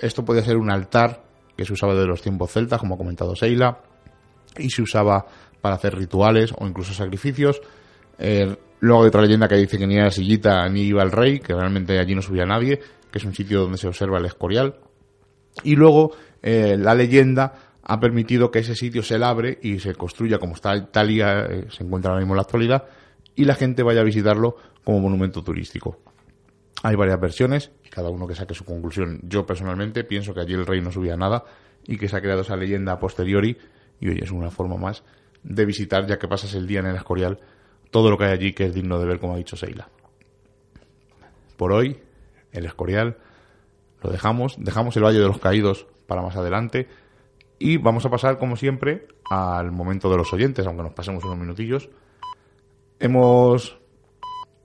Esto 0.00 0.24
podía 0.24 0.42
ser 0.42 0.56
un 0.56 0.70
altar 0.70 1.22
que 1.56 1.64
se 1.64 1.72
usaba 1.72 1.94
de 1.94 2.06
los 2.06 2.22
tiempos 2.22 2.50
celtas, 2.50 2.80
como 2.80 2.94
ha 2.94 2.98
comentado 2.98 3.36
Seila, 3.36 3.78
y 4.58 4.70
se 4.70 4.82
usaba 4.82 5.26
para 5.60 5.76
hacer 5.76 5.94
rituales 5.94 6.52
o 6.58 6.66
incluso 6.66 6.92
sacrificios. 6.92 7.60
Eh, 8.18 8.56
luego 8.80 9.02
hay 9.02 9.08
otra 9.08 9.22
leyenda 9.22 9.48
que 9.48 9.56
dice 9.56 9.78
que 9.78 9.86
ni 9.86 9.96
era 9.96 10.10
sillita 10.10 10.68
ni 10.68 10.82
iba 10.82 11.02
el 11.02 11.12
rey, 11.12 11.38
que 11.40 11.54
realmente 11.54 11.98
allí 11.98 12.14
no 12.14 12.22
subía 12.22 12.44
nadie, 12.44 12.80
que 13.10 13.18
es 13.18 13.24
un 13.24 13.34
sitio 13.34 13.60
donde 13.60 13.78
se 13.78 13.88
observa 13.88 14.18
el 14.18 14.24
escorial. 14.26 14.76
Y 15.62 15.76
luego 15.76 16.12
eh, 16.42 16.76
la 16.78 16.94
leyenda 16.94 17.54
ha 17.82 17.98
permitido 17.98 18.50
que 18.50 18.60
ese 18.60 18.74
sitio 18.74 19.02
se 19.02 19.18
labre 19.18 19.58
y 19.62 19.78
se 19.80 19.94
construya 19.94 20.38
como 20.38 20.54
está 20.54 20.76
Italia, 20.76 21.46
eh, 21.48 21.66
se 21.70 21.84
encuentra 21.84 22.10
ahora 22.10 22.20
mismo 22.20 22.34
en 22.34 22.36
la 22.36 22.42
actualidad, 22.42 22.84
y 23.34 23.44
la 23.44 23.54
gente 23.54 23.82
vaya 23.82 24.00
a 24.00 24.04
visitarlo 24.04 24.56
como 24.84 25.00
monumento 25.00 25.42
turístico. 25.42 25.98
Hay 26.82 26.96
varias 26.96 27.20
versiones 27.20 27.70
y 27.84 27.88
cada 27.90 28.10
uno 28.10 28.26
que 28.26 28.34
saque 28.34 28.54
su 28.54 28.64
conclusión. 28.64 29.20
Yo 29.22 29.44
personalmente 29.44 30.04
pienso 30.04 30.32
que 30.32 30.40
allí 30.40 30.54
el 30.54 30.66
rey 30.66 30.80
no 30.80 30.90
subía 30.90 31.16
nada 31.16 31.44
y 31.86 31.98
que 31.98 32.08
se 32.08 32.16
ha 32.16 32.20
creado 32.20 32.42
esa 32.42 32.56
leyenda 32.56 32.92
a 32.92 32.98
posteriori 32.98 33.56
y 34.00 34.08
hoy 34.08 34.20
es 34.22 34.30
una 34.30 34.50
forma 34.50 34.76
más 34.76 35.02
de 35.42 35.64
visitar, 35.64 36.06
ya 36.06 36.18
que 36.18 36.28
pasas 36.28 36.54
el 36.54 36.66
día 36.66 36.80
en 36.80 36.86
el 36.86 36.96
Escorial, 36.96 37.38
todo 37.90 38.10
lo 38.10 38.18
que 38.18 38.24
hay 38.24 38.32
allí 38.32 38.52
que 38.52 38.66
es 38.66 38.74
digno 38.74 38.98
de 38.98 39.06
ver, 39.06 39.18
como 39.18 39.34
ha 39.34 39.38
dicho 39.38 39.56
Seila. 39.56 39.88
Por 41.56 41.72
hoy, 41.72 41.98
el 42.52 42.64
Escorial 42.64 43.18
lo 44.02 44.10
dejamos, 44.10 44.56
dejamos 44.58 44.96
el 44.96 45.04
Valle 45.04 45.18
de 45.18 45.26
los 45.26 45.38
Caídos 45.38 45.86
para 46.06 46.22
más 46.22 46.36
adelante 46.36 46.88
y 47.58 47.76
vamos 47.76 48.06
a 48.06 48.10
pasar, 48.10 48.38
como 48.38 48.56
siempre, 48.56 49.06
al 49.30 49.70
momento 49.70 50.10
de 50.10 50.16
los 50.16 50.32
oyentes, 50.32 50.66
aunque 50.66 50.82
nos 50.82 50.94
pasemos 50.94 51.22
unos 51.24 51.36
minutillos. 51.36 51.90
Hemos, 52.98 53.78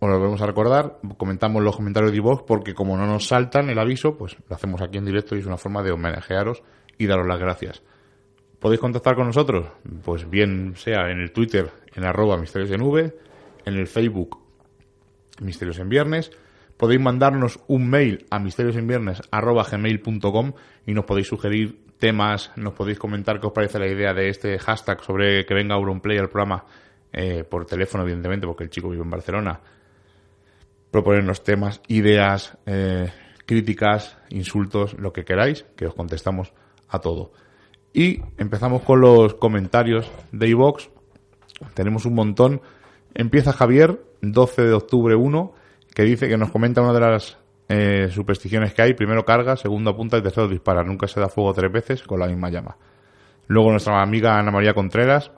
bueno, 0.05 0.19
lo 0.19 0.25
vamos 0.25 0.41
a 0.41 0.45
recordar, 0.45 0.99
comentamos 1.17 1.63
los 1.63 1.75
comentarios 1.75 2.11
de 2.11 2.17
iVoox 2.17 2.43
porque 2.43 2.75
como 2.75 2.95
no 2.95 3.07
nos 3.07 3.27
saltan 3.27 3.69
el 3.69 3.79
aviso, 3.79 4.15
pues 4.17 4.37
lo 4.47 4.55
hacemos 4.55 4.79
aquí 4.81 4.97
en 4.97 5.05
directo 5.05 5.35
y 5.35 5.39
es 5.39 5.47
una 5.47 5.57
forma 5.57 5.81
de 5.81 5.89
homenajearos 5.91 6.61
y 6.97 7.07
daros 7.07 7.25
las 7.25 7.39
gracias. 7.39 7.81
¿Podéis 8.59 8.79
contactar 8.79 9.15
con 9.15 9.25
nosotros? 9.25 9.65
Pues 10.03 10.29
bien 10.29 10.75
sea 10.75 11.09
en 11.09 11.21
el 11.21 11.31
Twitter, 11.31 11.71
en 11.95 12.05
arroba 12.05 12.37
misterios 12.37 12.69
en 12.71 12.83
V, 12.83 13.15
en 13.65 13.73
el 13.73 13.87
Facebook 13.87 14.37
Misterios 15.41 15.79
en 15.79 15.89
Viernes, 15.89 16.29
podéis 16.77 17.01
mandarnos 17.01 17.59
un 17.67 17.89
mail 17.89 18.27
a 18.29 18.37
misteriosenviernes.gmail.com 18.37 20.53
y 20.85 20.93
nos 20.93 21.05
podéis 21.05 21.27
sugerir 21.27 21.79
temas, 21.97 22.51
nos 22.57 22.73
podéis 22.73 22.99
comentar 22.99 23.39
qué 23.39 23.47
os 23.47 23.53
parece 23.53 23.79
la 23.79 23.87
idea 23.87 24.13
de 24.13 24.29
este 24.29 24.59
hashtag 24.59 25.03
sobre 25.03 25.47
que 25.47 25.55
venga 25.55 25.73
Auronplay 25.73 26.19
al 26.19 26.29
programa 26.29 26.63
eh, 27.11 27.43
por 27.43 27.65
teléfono, 27.65 28.03
evidentemente, 28.03 28.45
porque 28.45 28.65
el 28.65 28.69
chico 28.69 28.87
vive 28.89 29.01
en 29.01 29.09
Barcelona. 29.09 29.59
Proponernos 30.95 31.43
temas, 31.43 31.81
ideas, 31.89 32.57
eh, 32.65 33.11
críticas, 33.45 34.17
insultos, 34.29 34.93
lo 34.97 35.11
que 35.11 35.25
queráis, 35.25 35.65
que 35.75 35.87
os 35.87 35.93
contestamos 35.93 36.53
a 36.87 36.99
todo. 36.99 37.33
Y 37.91 38.21
empezamos 38.37 38.81
con 38.83 39.01
los 39.01 39.33
comentarios 39.33 40.09
de 40.31 40.47
iVox. 40.47 40.89
Tenemos 41.73 42.05
un 42.05 42.13
montón. 42.13 42.61
Empieza 43.13 43.51
Javier, 43.51 44.05
12 44.21 44.61
de 44.61 44.71
octubre 44.71 45.15
1 45.15 45.53
que 45.93 46.03
dice 46.03 46.29
que 46.29 46.37
nos 46.37 46.49
comenta 46.49 46.79
una 46.79 46.93
de 46.93 46.99
las 47.01 47.37
eh, 47.67 48.07
supersticiones 48.09 48.73
que 48.73 48.81
hay. 48.81 48.93
Primero 48.93 49.25
carga, 49.25 49.57
segundo 49.57 49.89
apunta 49.89 50.17
y 50.17 50.21
tercero 50.21 50.47
dispara. 50.47 50.81
Nunca 50.85 51.09
se 51.09 51.19
da 51.19 51.27
fuego 51.27 51.53
tres 51.53 51.73
veces 51.73 52.03
con 52.03 52.21
la 52.21 52.27
misma 52.27 52.49
llama. 52.49 52.77
Luego 53.47 53.69
nuestra 53.69 54.01
amiga 54.01 54.39
Ana 54.39 54.51
María 54.51 54.73
Contreras 54.73 55.29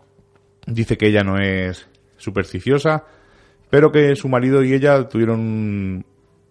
dice 0.67 0.99
que 0.99 1.07
ella 1.07 1.23
no 1.23 1.39
es 1.39 1.89
supersticiosa, 2.17 3.05
pero 3.69 3.91
que 3.91 4.15
su 4.15 4.29
marido 4.29 4.63
y 4.63 4.73
ella 4.73 5.07
tuvieron 5.07 6.05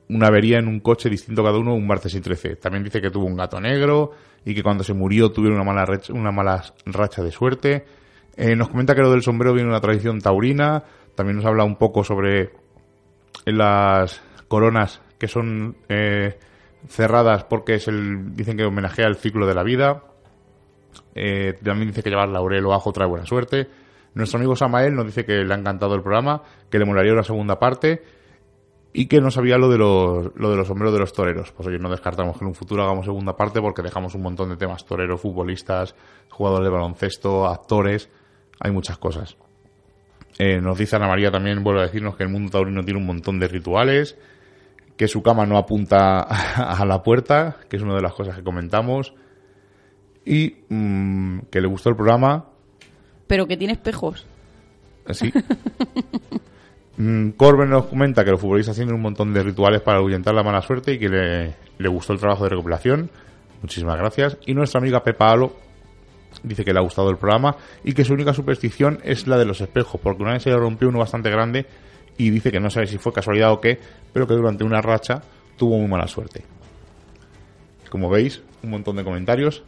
una 0.09 0.27
avería 0.27 0.59
en 0.59 0.69
un 0.69 0.81
coche 0.81 1.09
distinto 1.09 1.43
cada 1.43 1.59
uno 1.59 1.75
un 1.75 1.87
martes 1.87 2.15
y 2.15 2.21
13. 2.21 2.57
También 2.57 2.85
dice 2.85 3.01
que 3.01 3.11
tuvo 3.11 3.27
un 3.27 3.37
gato 3.37 3.61
negro 3.61 4.13
y 4.45 4.55
que 4.55 4.63
cuando 4.63 4.85
se 4.85 4.95
murió 4.95 5.31
tuvieron 5.31 5.61
una 5.61 5.73
mala, 5.73 6.01
una 6.11 6.31
mala 6.31 6.63
racha 6.87 7.23
de 7.23 7.33
suerte. 7.33 7.85
Eh, 8.37 8.55
nos 8.55 8.69
comenta 8.69 8.95
que 8.95 9.03
lo 9.03 9.11
del 9.11 9.23
sombrero 9.23 9.55
viene 9.55 9.69
de 9.69 9.75
una 9.75 9.81
tradición 9.81 10.21
taurina. 10.21 10.85
También 11.15 11.37
nos 11.37 11.47
habla 11.47 11.65
un 11.65 11.77
poco 11.77 12.05
sobre 12.05 12.51
las 13.45 14.23
coronas 14.49 15.01
que 15.19 15.29
son 15.29 15.77
eh, 15.89 16.39
cerradas 16.89 17.45
porque 17.45 17.75
es 17.75 17.89
el 17.89 18.37
dicen 18.37 18.57
que 18.57 18.65
homenajea 18.65 19.07
el 19.07 19.17
ciclo 19.17 19.47
de 19.47 19.55
la 19.55 19.63
vida. 19.63 20.05
Eh, 21.15 21.55
también 21.65 21.89
dice 21.89 22.03
que 22.03 22.11
llevar 22.11 22.29
laurel 22.29 22.67
o 22.67 22.75
ajo 22.75 22.93
trae 22.93 23.09
buena 23.09 23.27
suerte. 23.27 23.69
Nuestro 24.17 24.39
amigo 24.39 24.57
Samael 24.57 24.95
nos 24.95 25.05
dice 25.05 25.27
que 25.27 25.45
le 25.45 25.53
ha 25.53 25.59
encantado 25.59 25.95
el 25.95 26.01
programa, 26.01 26.43
que 26.71 26.79
le 26.79 26.87
molaría 26.87 27.13
una 27.13 27.23
segunda 27.23 27.59
parte 27.59 28.03
y 28.95 29.09
que 29.09 29.21
no 29.21 29.31
sabía 29.31 29.59
lo 29.59 29.69
de 29.69 29.77
los, 29.77 30.35
lo 30.37 30.51
de 30.51 30.57
los 30.57 30.67
sombreros 30.67 30.95
de 30.95 31.01
los 31.01 31.13
toreros. 31.13 31.53
Pues 31.53 31.69
oye, 31.69 31.79
no 31.79 31.91
descartamos 31.91 32.39
que 32.39 32.45
en 32.45 32.49
un 32.49 32.55
futuro 32.55 32.83
hagamos 32.83 33.05
segunda 33.05 33.37
parte 33.37 33.61
porque 33.61 33.83
dejamos 33.83 34.15
un 34.15 34.23
montón 34.23 34.49
de 34.49 34.57
temas 34.57 34.87
toreros, 34.87 35.21
futbolistas, 35.21 35.95
jugadores 36.31 36.65
de 36.65 36.71
baloncesto, 36.71 37.47
actores, 37.47 38.09
hay 38.59 38.73
muchas 38.73 38.97
cosas. 38.97 39.37
Eh, 40.39 40.63
nos 40.63 40.79
dice 40.79 40.97
Ana 40.97 41.09
María 41.09 41.31
también, 41.31 41.63
vuelve 41.63 41.83
a 41.83 41.85
decirnos 41.85 42.17
que 42.17 42.23
el 42.23 42.31
mundo 42.31 42.51
taurino 42.51 42.83
tiene 42.83 42.99
un 42.99 43.07
montón 43.07 43.39
de 43.39 43.49
rituales, 43.49 44.17
que 44.97 45.09
su 45.09 45.23
cama 45.23 45.45
no 45.45 45.59
apunta 45.59 46.21
a 46.21 46.83
la 46.87 47.03
puerta, 47.03 47.59
que 47.69 47.77
es 47.77 47.83
una 47.83 47.95
de 47.95 48.01
las 48.01 48.15
cosas 48.15 48.35
que 48.35 48.43
comentamos, 48.43 49.13
y 50.25 50.65
mm, 50.71 51.41
que 51.51 51.61
le 51.61 51.69
gustó 51.69 51.91
el 51.91 51.97
programa. 51.97 52.56
Pero 53.27 53.47
que 53.47 53.57
tiene 53.57 53.75
espejos. 53.75 54.27
Sí. 55.11 55.33
mm, 56.97 57.31
nos 57.69 57.87
comenta 57.87 58.25
que 58.25 58.31
los 58.31 58.41
futbolistas 58.41 58.77
tienen 58.77 58.95
un 58.95 59.03
montón 59.03 59.33
de 59.33 59.43
rituales 59.43 59.81
para 59.81 59.99
ahuyentar 59.99 60.35
la 60.35 60.43
mala 60.43 60.63
suerte 60.63 60.95
y 60.95 60.99
que 60.99 61.09
le, 61.09 61.55
le 61.79 61.89
gustó 61.89 62.13
el 62.13 62.19
trabajo 62.19 62.45
de 62.45 62.51
recopilación. 62.51 63.11
Muchísimas 63.63 63.97
gracias. 63.99 64.39
Y 64.47 64.55
nuestra 64.55 64.81
amiga 64.81 65.03
Pepa 65.03 65.31
Alo 65.31 65.53
dice 66.43 66.65
que 66.65 66.73
le 66.73 66.79
ha 66.79 66.83
gustado 66.83 67.11
el 67.11 67.17
programa 67.17 67.57
y 67.85 67.93
que 67.93 68.05
su 68.05 68.13
única 68.13 68.33
superstición 68.35 68.99
es 69.03 69.27
la 69.27 69.39
de 69.39 69.45
los 69.45 69.61
espejos, 69.61 70.01
porque 70.03 70.23
una 70.23 70.33
vez 70.33 70.43
se 70.43 70.51
le 70.51 70.57
rompió 70.57 70.89
uno 70.89 70.99
bastante 70.99 71.31
grande 71.31 71.67
y 72.19 72.31
dice 72.31 72.51
que 72.51 72.61
no 72.61 72.71
sabe 72.71 72.87
si 72.87 72.99
fue 72.99 73.13
casualidad 73.13 73.53
o 73.53 73.61
qué, 73.61 73.79
pero 74.13 74.27
que 74.27 74.35
durante 74.35 74.65
una 74.65 74.81
racha 74.81 75.23
tuvo 75.57 75.79
muy 75.79 75.89
mala 75.89 76.07
suerte. 76.07 76.45
Como 77.91 78.11
veis, 78.11 78.43
un 78.63 78.71
montón 78.71 78.97
de 78.97 79.05
comentarios 79.05 79.63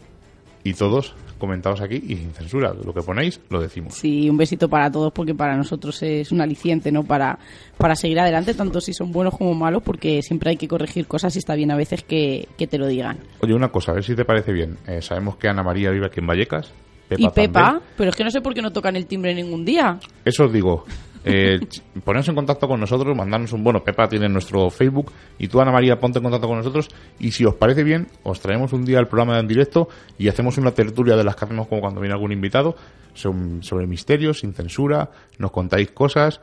y 0.65 0.75
todos 0.75 1.15
comentados 1.39 1.81
aquí 1.81 2.03
y 2.07 2.17
sin 2.17 2.33
censura. 2.33 2.75
Lo 2.75 2.93
que 2.93 3.01
ponéis, 3.03 3.41
lo 3.49 3.61
decimos. 3.61 3.95
Sí, 3.95 4.29
un 4.29 4.37
besito 4.37 4.69
para 4.69 4.91
todos 4.91 5.13
porque 5.13 5.35
para 5.35 5.57
nosotros 5.57 6.03
es 6.03 6.31
un 6.33 6.41
aliciente, 6.41 6.93
¿no? 6.93 7.05
Para, 7.05 7.39
para 7.77 7.95
seguir 7.95 8.19
adelante, 8.21 8.55
tanto 8.55 8.81
si 8.81 8.93
son 8.93 9.13
buenos 9.13 9.37
como 9.37 9.55
malos, 9.55 9.83
porque 9.83 10.23
siempre 10.23 10.51
hay 10.51 10.57
que 10.57 10.69
corregir 10.69 11.07
cosas 11.07 11.35
y 11.37 11.39
está 11.39 11.55
bien 11.55 11.71
a 11.71 11.77
veces 11.77 12.03
que, 12.03 12.49
que 12.57 12.67
te 12.67 12.79
lo 12.79 12.87
digan. 12.87 13.19
Oye, 13.41 13.55
una 13.55 13.69
cosa, 13.69 13.93
a 13.93 13.95
ver 13.95 14.05
si 14.05 14.15
te 14.15 14.25
parece 14.25 14.53
bien. 14.53 14.77
Eh, 14.87 15.01
sabemos 15.01 15.37
que 15.37 15.49
Ana 15.49 15.63
María 15.63 15.91
vive 15.91 16.07
aquí 16.07 16.21
en 16.21 16.27
Vallecas. 16.27 16.73
Pepa 17.09 17.23
y 17.23 17.29
Pepa, 17.31 17.63
también. 17.63 17.83
pero 17.97 18.11
es 18.11 18.17
que 18.17 18.25
no 18.25 18.31
sé 18.31 18.43
por 18.43 18.53
qué 18.53 18.61
no 18.61 18.71
tocan 18.71 18.95
el 18.95 19.07
timbre 19.07 19.35
ningún 19.35 19.65
día. 19.65 19.99
Eso 20.27 20.45
os 20.45 20.53
digo. 20.53 20.85
Eh, 21.25 21.59
poneros 22.05 22.29
en 22.29 22.35
contacto 22.35 22.67
con 22.69 22.81
nosotros, 22.81 23.17
mandarnos 23.17 23.53
un... 23.53 23.63
Bueno, 23.65 23.83
Pepa 23.85 24.09
tiene 24.09 24.29
nuestro 24.29 24.71
Facebook 24.71 25.13
y 25.39 25.49
tú, 25.49 25.61
Ana 25.61 25.73
María, 25.73 25.99
ponte 25.99 26.19
en 26.19 26.23
contacto 26.23 26.47
con 26.49 26.59
nosotros 26.59 26.89
y 27.19 27.33
si 27.33 27.45
os 27.45 27.55
parece 27.55 27.83
bien, 27.85 28.07
os 28.23 28.41
traemos 28.41 28.73
un 28.73 28.85
día 28.85 28.99
el 29.01 29.07
programa 29.09 29.39
en 29.39 29.49
directo 29.49 29.89
y 30.19 30.29
hacemos 30.29 30.59
una 30.59 30.71
tertulia 30.73 31.17
de 31.17 31.25
las 31.25 31.37
que 31.37 31.45
hacemos 31.45 31.67
como 31.69 31.81
cuando 31.81 32.01
viene 32.01 32.15
algún 32.15 32.33
invitado 32.33 32.77
son- 33.15 33.63
sobre 33.63 33.87
misterios, 33.87 34.41
sin 34.41 34.53
censura, 34.55 35.11
nos 35.39 35.51
contáis 35.51 35.91
cosas. 35.91 36.41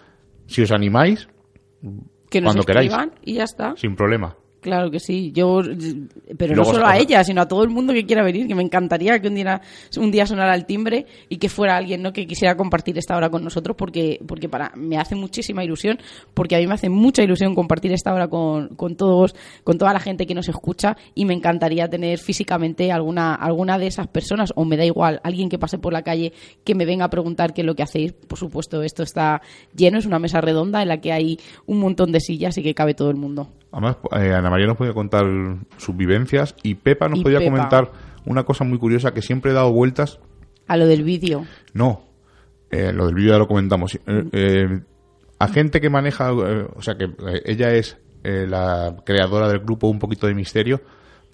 Si 0.47 0.61
os 0.61 0.71
animáis, 0.71 1.27
Que 2.29 2.41
nos 2.41 2.53
Cuando 2.53 2.63
queráis. 2.63 2.91
y 3.23 3.35
ya 3.35 3.43
está. 3.43 3.75
sin 3.77 3.95
problema. 3.95 4.35
Claro 4.65 4.89
que 4.89 4.99
sí, 4.99 5.31
yo, 5.31 5.61
pero 6.39 6.55
no 6.55 6.65
solo 6.65 6.87
a 6.87 6.97
ella, 6.97 7.23
sino 7.23 7.41
a 7.41 7.47
todo 7.47 7.61
el 7.61 7.69
mundo 7.69 7.93
que 7.93 8.03
quiera 8.03 8.23
venir, 8.23 8.47
que 8.47 8.55
me 8.55 8.63
encantaría 8.63 9.21
que 9.21 9.27
un 9.27 9.35
día, 9.35 9.61
un 9.95 10.09
día 10.09 10.25
sonara 10.25 10.55
el 10.55 10.65
timbre 10.65 11.05
y 11.29 11.37
que 11.37 11.49
fuera 11.49 11.77
alguien 11.77 12.01
¿no? 12.01 12.11
que 12.11 12.25
quisiera 12.25 12.57
compartir 12.57 12.97
esta 12.97 13.15
hora 13.15 13.29
con 13.29 13.43
nosotros, 13.43 13.77
porque, 13.77 14.19
porque 14.27 14.49
para, 14.49 14.71
me 14.75 14.97
hace 14.97 15.13
muchísima 15.13 15.63
ilusión, 15.63 15.99
porque 16.33 16.55
a 16.55 16.57
mí 16.57 16.65
me 16.65 16.73
hace 16.73 16.89
mucha 16.89 17.21
ilusión 17.21 17.53
compartir 17.53 17.91
esta 17.91 18.11
hora 18.11 18.27
con, 18.27 18.69
con 18.69 18.95
todos, 18.95 19.35
con 19.63 19.77
toda 19.77 19.93
la 19.93 19.99
gente 19.99 20.25
que 20.25 20.33
nos 20.33 20.49
escucha, 20.49 20.97
y 21.13 21.25
me 21.25 21.35
encantaría 21.35 21.87
tener 21.87 22.17
físicamente 22.17 22.91
alguna, 22.91 23.35
alguna 23.35 23.77
de 23.77 23.85
esas 23.85 24.07
personas, 24.07 24.51
o 24.55 24.65
me 24.65 24.77
da 24.77 24.85
igual, 24.85 25.21
alguien 25.23 25.47
que 25.47 25.59
pase 25.59 25.77
por 25.77 25.93
la 25.93 26.01
calle 26.01 26.33
que 26.63 26.73
me 26.73 26.85
venga 26.85 27.05
a 27.05 27.09
preguntar 27.11 27.53
qué 27.53 27.61
es 27.61 27.67
lo 27.67 27.75
que 27.75 27.83
hacéis. 27.83 28.13
Por 28.13 28.39
supuesto, 28.39 28.81
esto 28.81 29.03
está 29.03 29.43
lleno, 29.75 29.99
es 29.99 30.07
una 30.07 30.17
mesa 30.17 30.41
redonda 30.41 30.81
en 30.81 30.87
la 30.87 31.01
que 31.01 31.11
hay 31.11 31.39
un 31.67 31.79
montón 31.79 32.11
de 32.11 32.19
sillas 32.19 32.57
y 32.57 32.63
que 32.63 32.73
cabe 32.73 32.95
todo 32.95 33.11
el 33.11 33.15
mundo. 33.15 33.51
Además, 33.75 33.97
eh, 34.13 34.33
Ana 34.33 34.49
María 34.49 34.67
nos 34.67 34.77
podía 34.77 34.93
contar 34.93 35.25
sus 35.75 35.97
vivencias 35.97 36.55
y 36.63 36.75
Pepa 36.75 37.09
nos 37.09 37.19
Y 37.19 37.23
podía 37.23 37.39
Pepa. 37.39 37.51
comentar 37.51 37.91
una 38.25 38.43
cosa 38.43 38.63
muy 38.63 38.77
curiosa 38.79 39.13
que 39.13 39.21
siempre 39.21 39.51
he 39.51 39.53
dado 39.53 39.71
vueltas 39.73 40.17
A 40.67 40.77
lo 40.77 40.87
del 40.87 41.03
vídeo. 41.03 41.45
No, 41.73 42.01
eh, 42.71 42.93
lo 42.93 43.05
del 43.07 43.15
vídeo 43.15 43.33
ya 43.33 43.37
lo 43.37 43.47
comentamos. 43.49 43.95
Eh, 43.95 44.23
eh, 44.31 44.79
a 45.39 45.47
gente 45.49 45.81
que 45.81 45.89
maneja, 45.89 46.31
o 46.31 46.81
sea 46.81 46.95
que 46.97 47.09
ella 47.43 47.73
es 47.73 47.97
la 48.23 48.95
creadora 49.05 49.49
del 49.49 49.59
grupo 49.59 49.87
Un 49.87 49.99
poquito 49.99 50.25
de 50.25 50.33
misterio, 50.33 50.79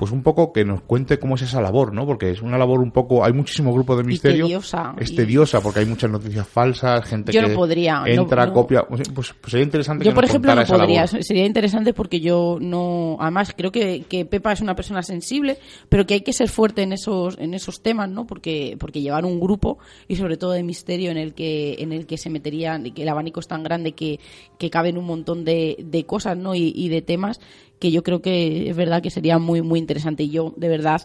pues 0.02 0.12
un 0.12 0.24
poco 0.24 0.52
que 0.52 0.66
nos 0.66 0.82
cuente 0.82 1.20
cómo 1.20 1.36
es 1.36 1.44
esa 1.44 1.62
labor, 1.62 1.94
¿no? 1.94 2.08
Porque 2.08 2.32
es 2.32 2.42
una 2.42 2.58
labor 2.58 2.80
un 2.80 2.90
poco, 2.90 3.24
hay 3.24 3.34
muchísimos 3.34 3.72
grupos 3.76 3.98
de 3.98 4.04
misterio. 4.04 4.46
tediosa, 4.48 4.96
Es 4.98 5.12
y- 5.12 5.16
tediosa 5.16 5.62
porque 5.62 5.82
hay 5.82 5.86
muchas 5.86 6.10
noticias 6.10 6.48
falsas, 6.48 7.06
gente 7.06 7.32
Yo 7.32 7.44
no 7.44 7.50
que 7.50 7.54
podría, 7.54 8.02
entra, 8.08 8.46
no- 8.46 8.48
no. 8.48 8.54
copia, 8.56 8.82
pues, 8.90 9.04
pues 9.14 9.32
sería 9.46 9.64
interesante 9.64 10.04
Yo, 10.04 10.10
que 10.10 10.16
por 10.16 10.24
nos 10.24 10.32
ejemplo, 10.32 10.56
no 10.56 10.66
podría. 10.66 11.06
Sería 11.06 11.46
interesante 11.46 11.94
porque 11.94 12.20
yo 12.20 12.58
no. 12.60 13.16
Además, 13.20 13.54
creo 13.56 13.72
que, 13.72 14.02
que 14.10 14.26
Pepa 14.26 14.52
es 14.54 14.62
una 14.62 14.74
persona 14.76 15.04
sensible, 15.04 15.60
pero 15.88 16.08
que 16.08 16.16
hay 16.16 16.22
que 16.22 16.34
ser 16.34 16.50
fuerte 16.50 16.82
en 16.82 16.94
esos, 16.94 17.38
en 17.38 17.54
esos 17.54 17.84
temas, 17.84 18.10
¿no? 18.10 18.26
Porque, 18.26 18.78
porque 18.80 19.02
llevar 19.02 19.24
un 19.24 19.40
grupo 19.40 19.78
y 20.08 20.16
sobre 20.16 20.36
todo 20.38 20.54
de 20.54 20.64
misterio 20.64 21.12
en 21.12 21.18
el 21.18 21.36
que, 21.36 21.76
en 21.78 21.94
el 21.94 22.08
que 22.08 22.18
se 22.18 22.32
meterían, 22.32 22.88
y 22.88 22.92
que 22.92 23.04
el 23.04 23.10
abanico 23.10 23.40
es 23.40 23.48
tan 23.48 23.62
grande 23.62 23.92
que, 23.92 24.20
que 24.58 24.72
caben 24.72 24.98
un 24.98 25.06
montón 25.06 25.46
de, 25.46 25.78
de 25.80 26.06
cosas, 26.08 26.36
¿no? 26.38 26.56
Y, 26.56 26.74
y 26.76 26.90
de 26.90 27.04
temas 27.04 27.40
que 27.82 27.92
yo 27.92 28.02
creo 28.04 28.22
que 28.22 28.70
es 28.70 28.76
verdad 28.78 29.02
que 29.02 29.10
sería 29.10 29.38
muy, 29.40 29.62
muy 29.62 29.80
interesante. 29.80 30.24
Y 30.24 30.30
yo, 30.30 30.54
de 30.56 30.70
verdad. 30.70 31.02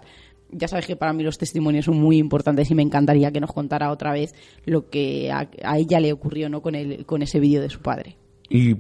Ya 0.53 0.68
sabes 0.68 0.87
que 0.87 0.95
para 0.95 1.12
mí 1.12 1.24
los 1.24 1.39
testimonios 1.39 1.87
son 1.87 1.99
muy 1.99 2.18
importantes 2.18 2.70
y 2.70 2.74
me 2.77 2.83
encantaría 2.85 3.33
que 3.33 3.41
nos 3.41 3.53
contara 3.53 3.91
otra 3.91 4.12
vez 4.12 4.33
lo 4.64 4.89
que 4.89 5.33
a, 5.33 5.51
a 5.64 5.77
ella 5.77 5.99
le 5.99 6.12
ocurrió 6.12 6.49
¿no? 6.49 6.62
con, 6.62 6.77
el, 6.77 7.05
con 7.05 7.20
ese 7.22 7.41
vídeo 7.41 7.61
de 7.61 7.68
su 7.68 7.81
padre. 7.81 8.16
Y 8.49 8.77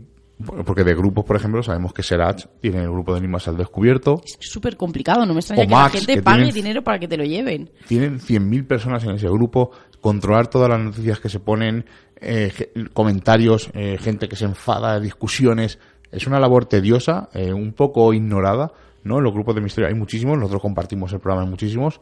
Porque 0.64 0.84
de 0.84 0.94
grupos, 0.94 1.24
por 1.24 1.34
ejemplo, 1.34 1.64
sabemos 1.64 1.92
que 1.92 2.04
Serach 2.04 2.44
tiene 2.60 2.82
el 2.84 2.90
grupo 2.92 3.12
de 3.14 3.18
Enigmas 3.18 3.48
al 3.48 3.56
descubierto. 3.56 4.20
Es 4.24 4.36
súper 4.48 4.76
complicado, 4.76 5.26
no 5.26 5.34
me 5.34 5.40
extraña 5.40 5.64
O 5.64 5.66
que 5.66 5.72
Max, 5.74 5.94
la 5.94 5.98
gente 5.98 6.14
que 6.14 6.22
pague 6.22 6.36
tienen- 6.44 6.54
dinero 6.54 6.84
para 6.84 7.00
que 7.00 7.08
te 7.08 7.16
lo 7.16 7.24
lleven. 7.24 7.68
Tienen 7.88 8.20
100.000 8.20 8.64
personas 8.64 9.02
en 9.02 9.16
ese 9.16 9.26
grupo. 9.28 9.72
Controlar 10.00 10.46
todas 10.48 10.68
las 10.68 10.78
noticias 10.78 11.18
que 11.18 11.28
se 11.28 11.40
ponen, 11.40 11.84
eh, 12.20 12.52
comentarios, 12.92 13.70
eh, 13.74 13.98
gente 13.98 14.28
que 14.28 14.36
se 14.36 14.44
enfada, 14.44 15.00
discusiones. 15.00 15.80
Es 16.12 16.26
una 16.26 16.38
labor 16.40 16.66
tediosa, 16.66 17.28
eh, 17.34 17.52
un 17.52 17.72
poco 17.72 18.12
ignorada, 18.14 18.72
¿no? 19.04 19.18
En 19.18 19.24
los 19.24 19.32
grupos 19.32 19.54
de 19.54 19.60
misterio 19.60 19.88
hay 19.88 19.94
muchísimos, 19.94 20.36
nosotros 20.38 20.62
compartimos 20.62 21.12
el 21.12 21.20
programa 21.20 21.44
en 21.44 21.50
muchísimos. 21.50 22.00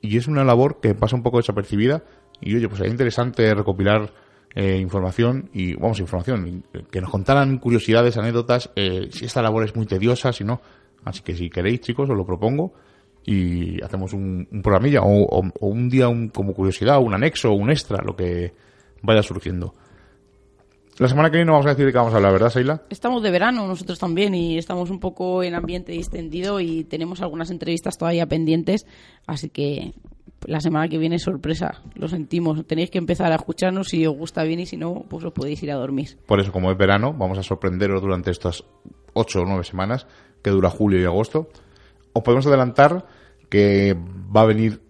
Y 0.00 0.16
es 0.16 0.26
una 0.26 0.44
labor 0.44 0.80
que 0.80 0.94
pasa 0.94 1.16
un 1.16 1.22
poco 1.22 1.36
desapercibida. 1.38 2.02
Y 2.40 2.56
oye, 2.56 2.68
pues 2.68 2.80
es 2.80 2.90
interesante 2.90 3.54
recopilar 3.54 4.12
eh, 4.54 4.78
información 4.78 5.48
y, 5.52 5.74
vamos, 5.74 6.00
información, 6.00 6.64
que 6.90 7.00
nos 7.00 7.10
contaran 7.10 7.58
curiosidades, 7.58 8.16
anécdotas, 8.16 8.70
eh, 8.76 9.08
si 9.12 9.24
esta 9.24 9.40
labor 9.42 9.64
es 9.64 9.74
muy 9.76 9.86
tediosa, 9.86 10.32
si 10.32 10.44
no. 10.44 10.60
Así 11.04 11.22
que 11.22 11.34
si 11.34 11.48
queréis, 11.50 11.80
chicos, 11.80 12.10
os 12.10 12.16
lo 12.16 12.26
propongo 12.26 12.72
y 13.24 13.80
hacemos 13.82 14.12
un, 14.12 14.48
programilla 14.62 15.00
o- 15.02 15.24
o 15.60 15.66
un 15.68 15.88
día 15.88 16.08
un, 16.08 16.28
como 16.28 16.52
curiosidad, 16.54 17.00
un 17.00 17.14
anexo, 17.14 17.52
un 17.52 17.70
extra, 17.70 18.02
lo 18.04 18.16
que 18.16 18.52
vaya 19.02 19.22
surgiendo. 19.22 19.72
La 20.98 21.08
semana 21.08 21.30
que 21.30 21.38
viene 21.38 21.46
no 21.46 21.52
vamos 21.52 21.66
a 21.66 21.70
decir 21.70 21.86
de 21.86 21.92
qué 21.92 21.98
vamos 21.98 22.12
a 22.12 22.16
hablar, 22.16 22.32
¿verdad, 22.32 22.50
Seila? 22.50 22.82
Estamos 22.90 23.22
de 23.22 23.30
verano 23.30 23.66
nosotros 23.66 23.98
también 23.98 24.34
y 24.34 24.58
estamos 24.58 24.90
un 24.90 25.00
poco 25.00 25.42
en 25.42 25.54
ambiente 25.54 25.92
distendido 25.92 26.60
y 26.60 26.84
tenemos 26.84 27.22
algunas 27.22 27.50
entrevistas 27.50 27.96
todavía 27.96 28.26
pendientes, 28.26 28.86
así 29.26 29.48
que 29.48 29.94
la 30.46 30.60
semana 30.60 30.88
que 30.88 30.98
viene 30.98 31.18
sorpresa, 31.18 31.82
lo 31.94 32.08
sentimos. 32.08 32.66
Tenéis 32.66 32.90
que 32.90 32.98
empezar 32.98 33.32
a 33.32 33.36
escucharnos 33.36 33.88
si 33.88 34.06
os 34.06 34.16
gusta 34.16 34.42
bien 34.42 34.60
y 34.60 34.66
si 34.66 34.76
no, 34.76 35.04
pues 35.08 35.24
os 35.24 35.32
podéis 35.32 35.62
ir 35.62 35.70
a 35.70 35.76
dormir. 35.76 36.18
Por 36.26 36.40
eso, 36.40 36.52
como 36.52 36.70
es 36.70 36.76
verano, 36.76 37.12
vamos 37.12 37.38
a 37.38 37.42
sorprenderos 37.42 38.02
durante 38.02 38.30
estas 38.30 38.64
ocho 39.14 39.40
o 39.40 39.44
nueve 39.44 39.64
semanas 39.64 40.06
que 40.42 40.50
dura 40.50 40.70
julio 40.70 41.00
y 41.00 41.04
agosto. 41.04 41.48
Os 42.12 42.22
podemos 42.22 42.46
adelantar 42.46 43.06
que 43.48 43.96
va 44.34 44.42
a 44.42 44.46
venir 44.46 44.82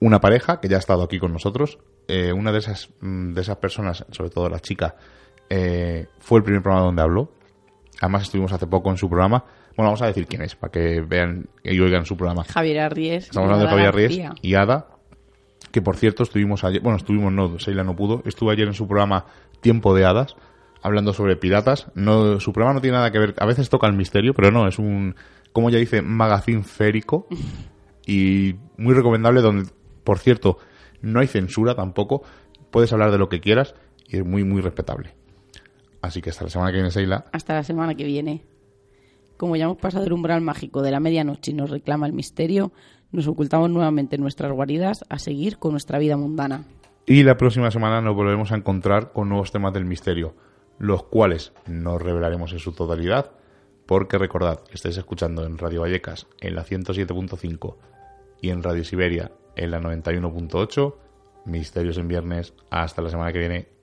una 0.00 0.20
pareja 0.20 0.60
que 0.60 0.68
ya 0.68 0.76
ha 0.76 0.80
estado 0.80 1.02
aquí 1.02 1.18
con 1.18 1.32
nosotros. 1.32 1.78
Eh, 2.06 2.32
una 2.32 2.52
de 2.52 2.58
esas, 2.58 2.90
mm, 3.00 3.32
de 3.32 3.40
esas 3.40 3.56
personas, 3.56 4.04
sobre 4.10 4.30
todo 4.30 4.48
la 4.48 4.60
chica, 4.60 4.96
eh, 5.50 6.06
fue 6.18 6.38
el 6.38 6.44
primer 6.44 6.62
programa 6.62 6.86
donde 6.86 7.02
habló. 7.02 7.32
Además, 8.00 8.22
estuvimos 8.22 8.52
hace 8.52 8.66
poco 8.66 8.90
en 8.90 8.96
su 8.96 9.08
programa. 9.08 9.44
Bueno, 9.76 9.90
vamos 9.90 10.02
a 10.02 10.06
decir 10.06 10.26
quién 10.26 10.42
es, 10.42 10.56
para 10.56 10.72
que 10.72 11.00
vean 11.00 11.48
y 11.62 11.78
oigan 11.78 12.04
su 12.04 12.16
programa. 12.16 12.44
Javier 12.44 12.80
Arries. 12.80 13.24
Estamos 13.24 13.46
hablando 13.46 13.66
de 13.66 13.70
Javier 13.70 13.94
Ries 13.94 14.18
García. 14.18 14.34
y 14.42 14.54
Ada, 14.54 14.88
que 15.70 15.82
por 15.82 15.96
cierto 15.96 16.24
estuvimos 16.24 16.64
ayer, 16.64 16.82
bueno, 16.82 16.96
estuvimos 16.96 17.32
no, 17.32 17.58
Seila 17.58 17.84
no 17.84 17.94
pudo, 17.94 18.22
estuvo 18.24 18.50
ayer 18.50 18.66
en 18.66 18.74
su 18.74 18.88
programa 18.88 19.26
Tiempo 19.60 19.94
de 19.94 20.04
Hadas, 20.04 20.34
hablando 20.82 21.12
sobre 21.12 21.36
piratas. 21.36 21.86
No, 21.94 22.40
su 22.40 22.52
programa 22.52 22.74
no 22.74 22.80
tiene 22.80 22.96
nada 22.96 23.12
que 23.12 23.20
ver, 23.20 23.34
a 23.38 23.46
veces 23.46 23.68
toca 23.68 23.86
el 23.86 23.92
misterio, 23.92 24.34
pero 24.34 24.50
no, 24.50 24.66
es 24.66 24.80
un, 24.80 25.14
como 25.52 25.70
ya 25.70 25.78
dice, 25.78 26.02
magazine 26.02 26.64
férico 26.64 27.28
y 28.06 28.56
muy 28.76 28.94
recomendable 28.94 29.42
donde, 29.42 29.70
por 30.02 30.18
cierto, 30.18 30.58
no 31.02 31.20
hay 31.20 31.28
censura 31.28 31.76
tampoco, 31.76 32.22
puedes 32.72 32.92
hablar 32.92 33.12
de 33.12 33.18
lo 33.18 33.28
que 33.28 33.40
quieras 33.40 33.76
y 34.08 34.16
es 34.16 34.24
muy, 34.24 34.42
muy 34.42 34.60
respetable. 34.60 35.17
Así 36.00 36.20
que 36.22 36.30
hasta 36.30 36.44
la 36.44 36.50
semana 36.50 36.70
que 36.70 36.76
viene, 36.76 36.90
Seila. 36.90 37.24
Hasta 37.32 37.54
la 37.54 37.64
semana 37.64 37.94
que 37.94 38.04
viene. 38.04 38.44
Como 39.36 39.56
ya 39.56 39.64
hemos 39.64 39.78
pasado 39.78 40.04
el 40.04 40.12
umbral 40.12 40.40
mágico 40.40 40.82
de 40.82 40.90
la 40.90 41.00
medianoche 41.00 41.52
y 41.52 41.54
nos 41.54 41.70
reclama 41.70 42.06
el 42.06 42.12
misterio, 42.12 42.72
nos 43.12 43.26
ocultamos 43.26 43.70
nuevamente 43.70 44.16
en 44.16 44.22
nuestras 44.22 44.52
guaridas 44.52 45.04
a 45.08 45.18
seguir 45.18 45.58
con 45.58 45.72
nuestra 45.72 45.98
vida 45.98 46.16
mundana. 46.16 46.64
Y 47.06 47.22
la 47.22 47.36
próxima 47.36 47.70
semana 47.70 48.00
nos 48.00 48.14
volveremos 48.14 48.52
a 48.52 48.56
encontrar 48.56 49.12
con 49.12 49.28
nuevos 49.28 49.50
temas 49.50 49.72
del 49.72 49.84
misterio, 49.84 50.34
los 50.78 51.04
cuales 51.04 51.52
no 51.66 51.98
revelaremos 51.98 52.52
en 52.52 52.58
su 52.58 52.72
totalidad, 52.72 53.32
porque 53.86 54.18
recordad 54.18 54.60
que 54.64 54.74
estáis 54.74 54.98
escuchando 54.98 55.46
en 55.46 55.56
Radio 55.56 55.80
Vallecas 55.80 56.26
en 56.40 56.54
la 56.54 56.64
107.5 56.64 57.76
y 58.42 58.50
en 58.50 58.62
Radio 58.62 58.84
Siberia 58.84 59.32
en 59.56 59.70
la 59.70 59.80
91.8, 59.80 60.94
Misterios 61.46 61.98
en 61.98 62.08
Viernes. 62.08 62.54
Hasta 62.70 63.02
la 63.02 63.10
semana 63.10 63.32
que 63.32 63.38
viene. 63.38 63.77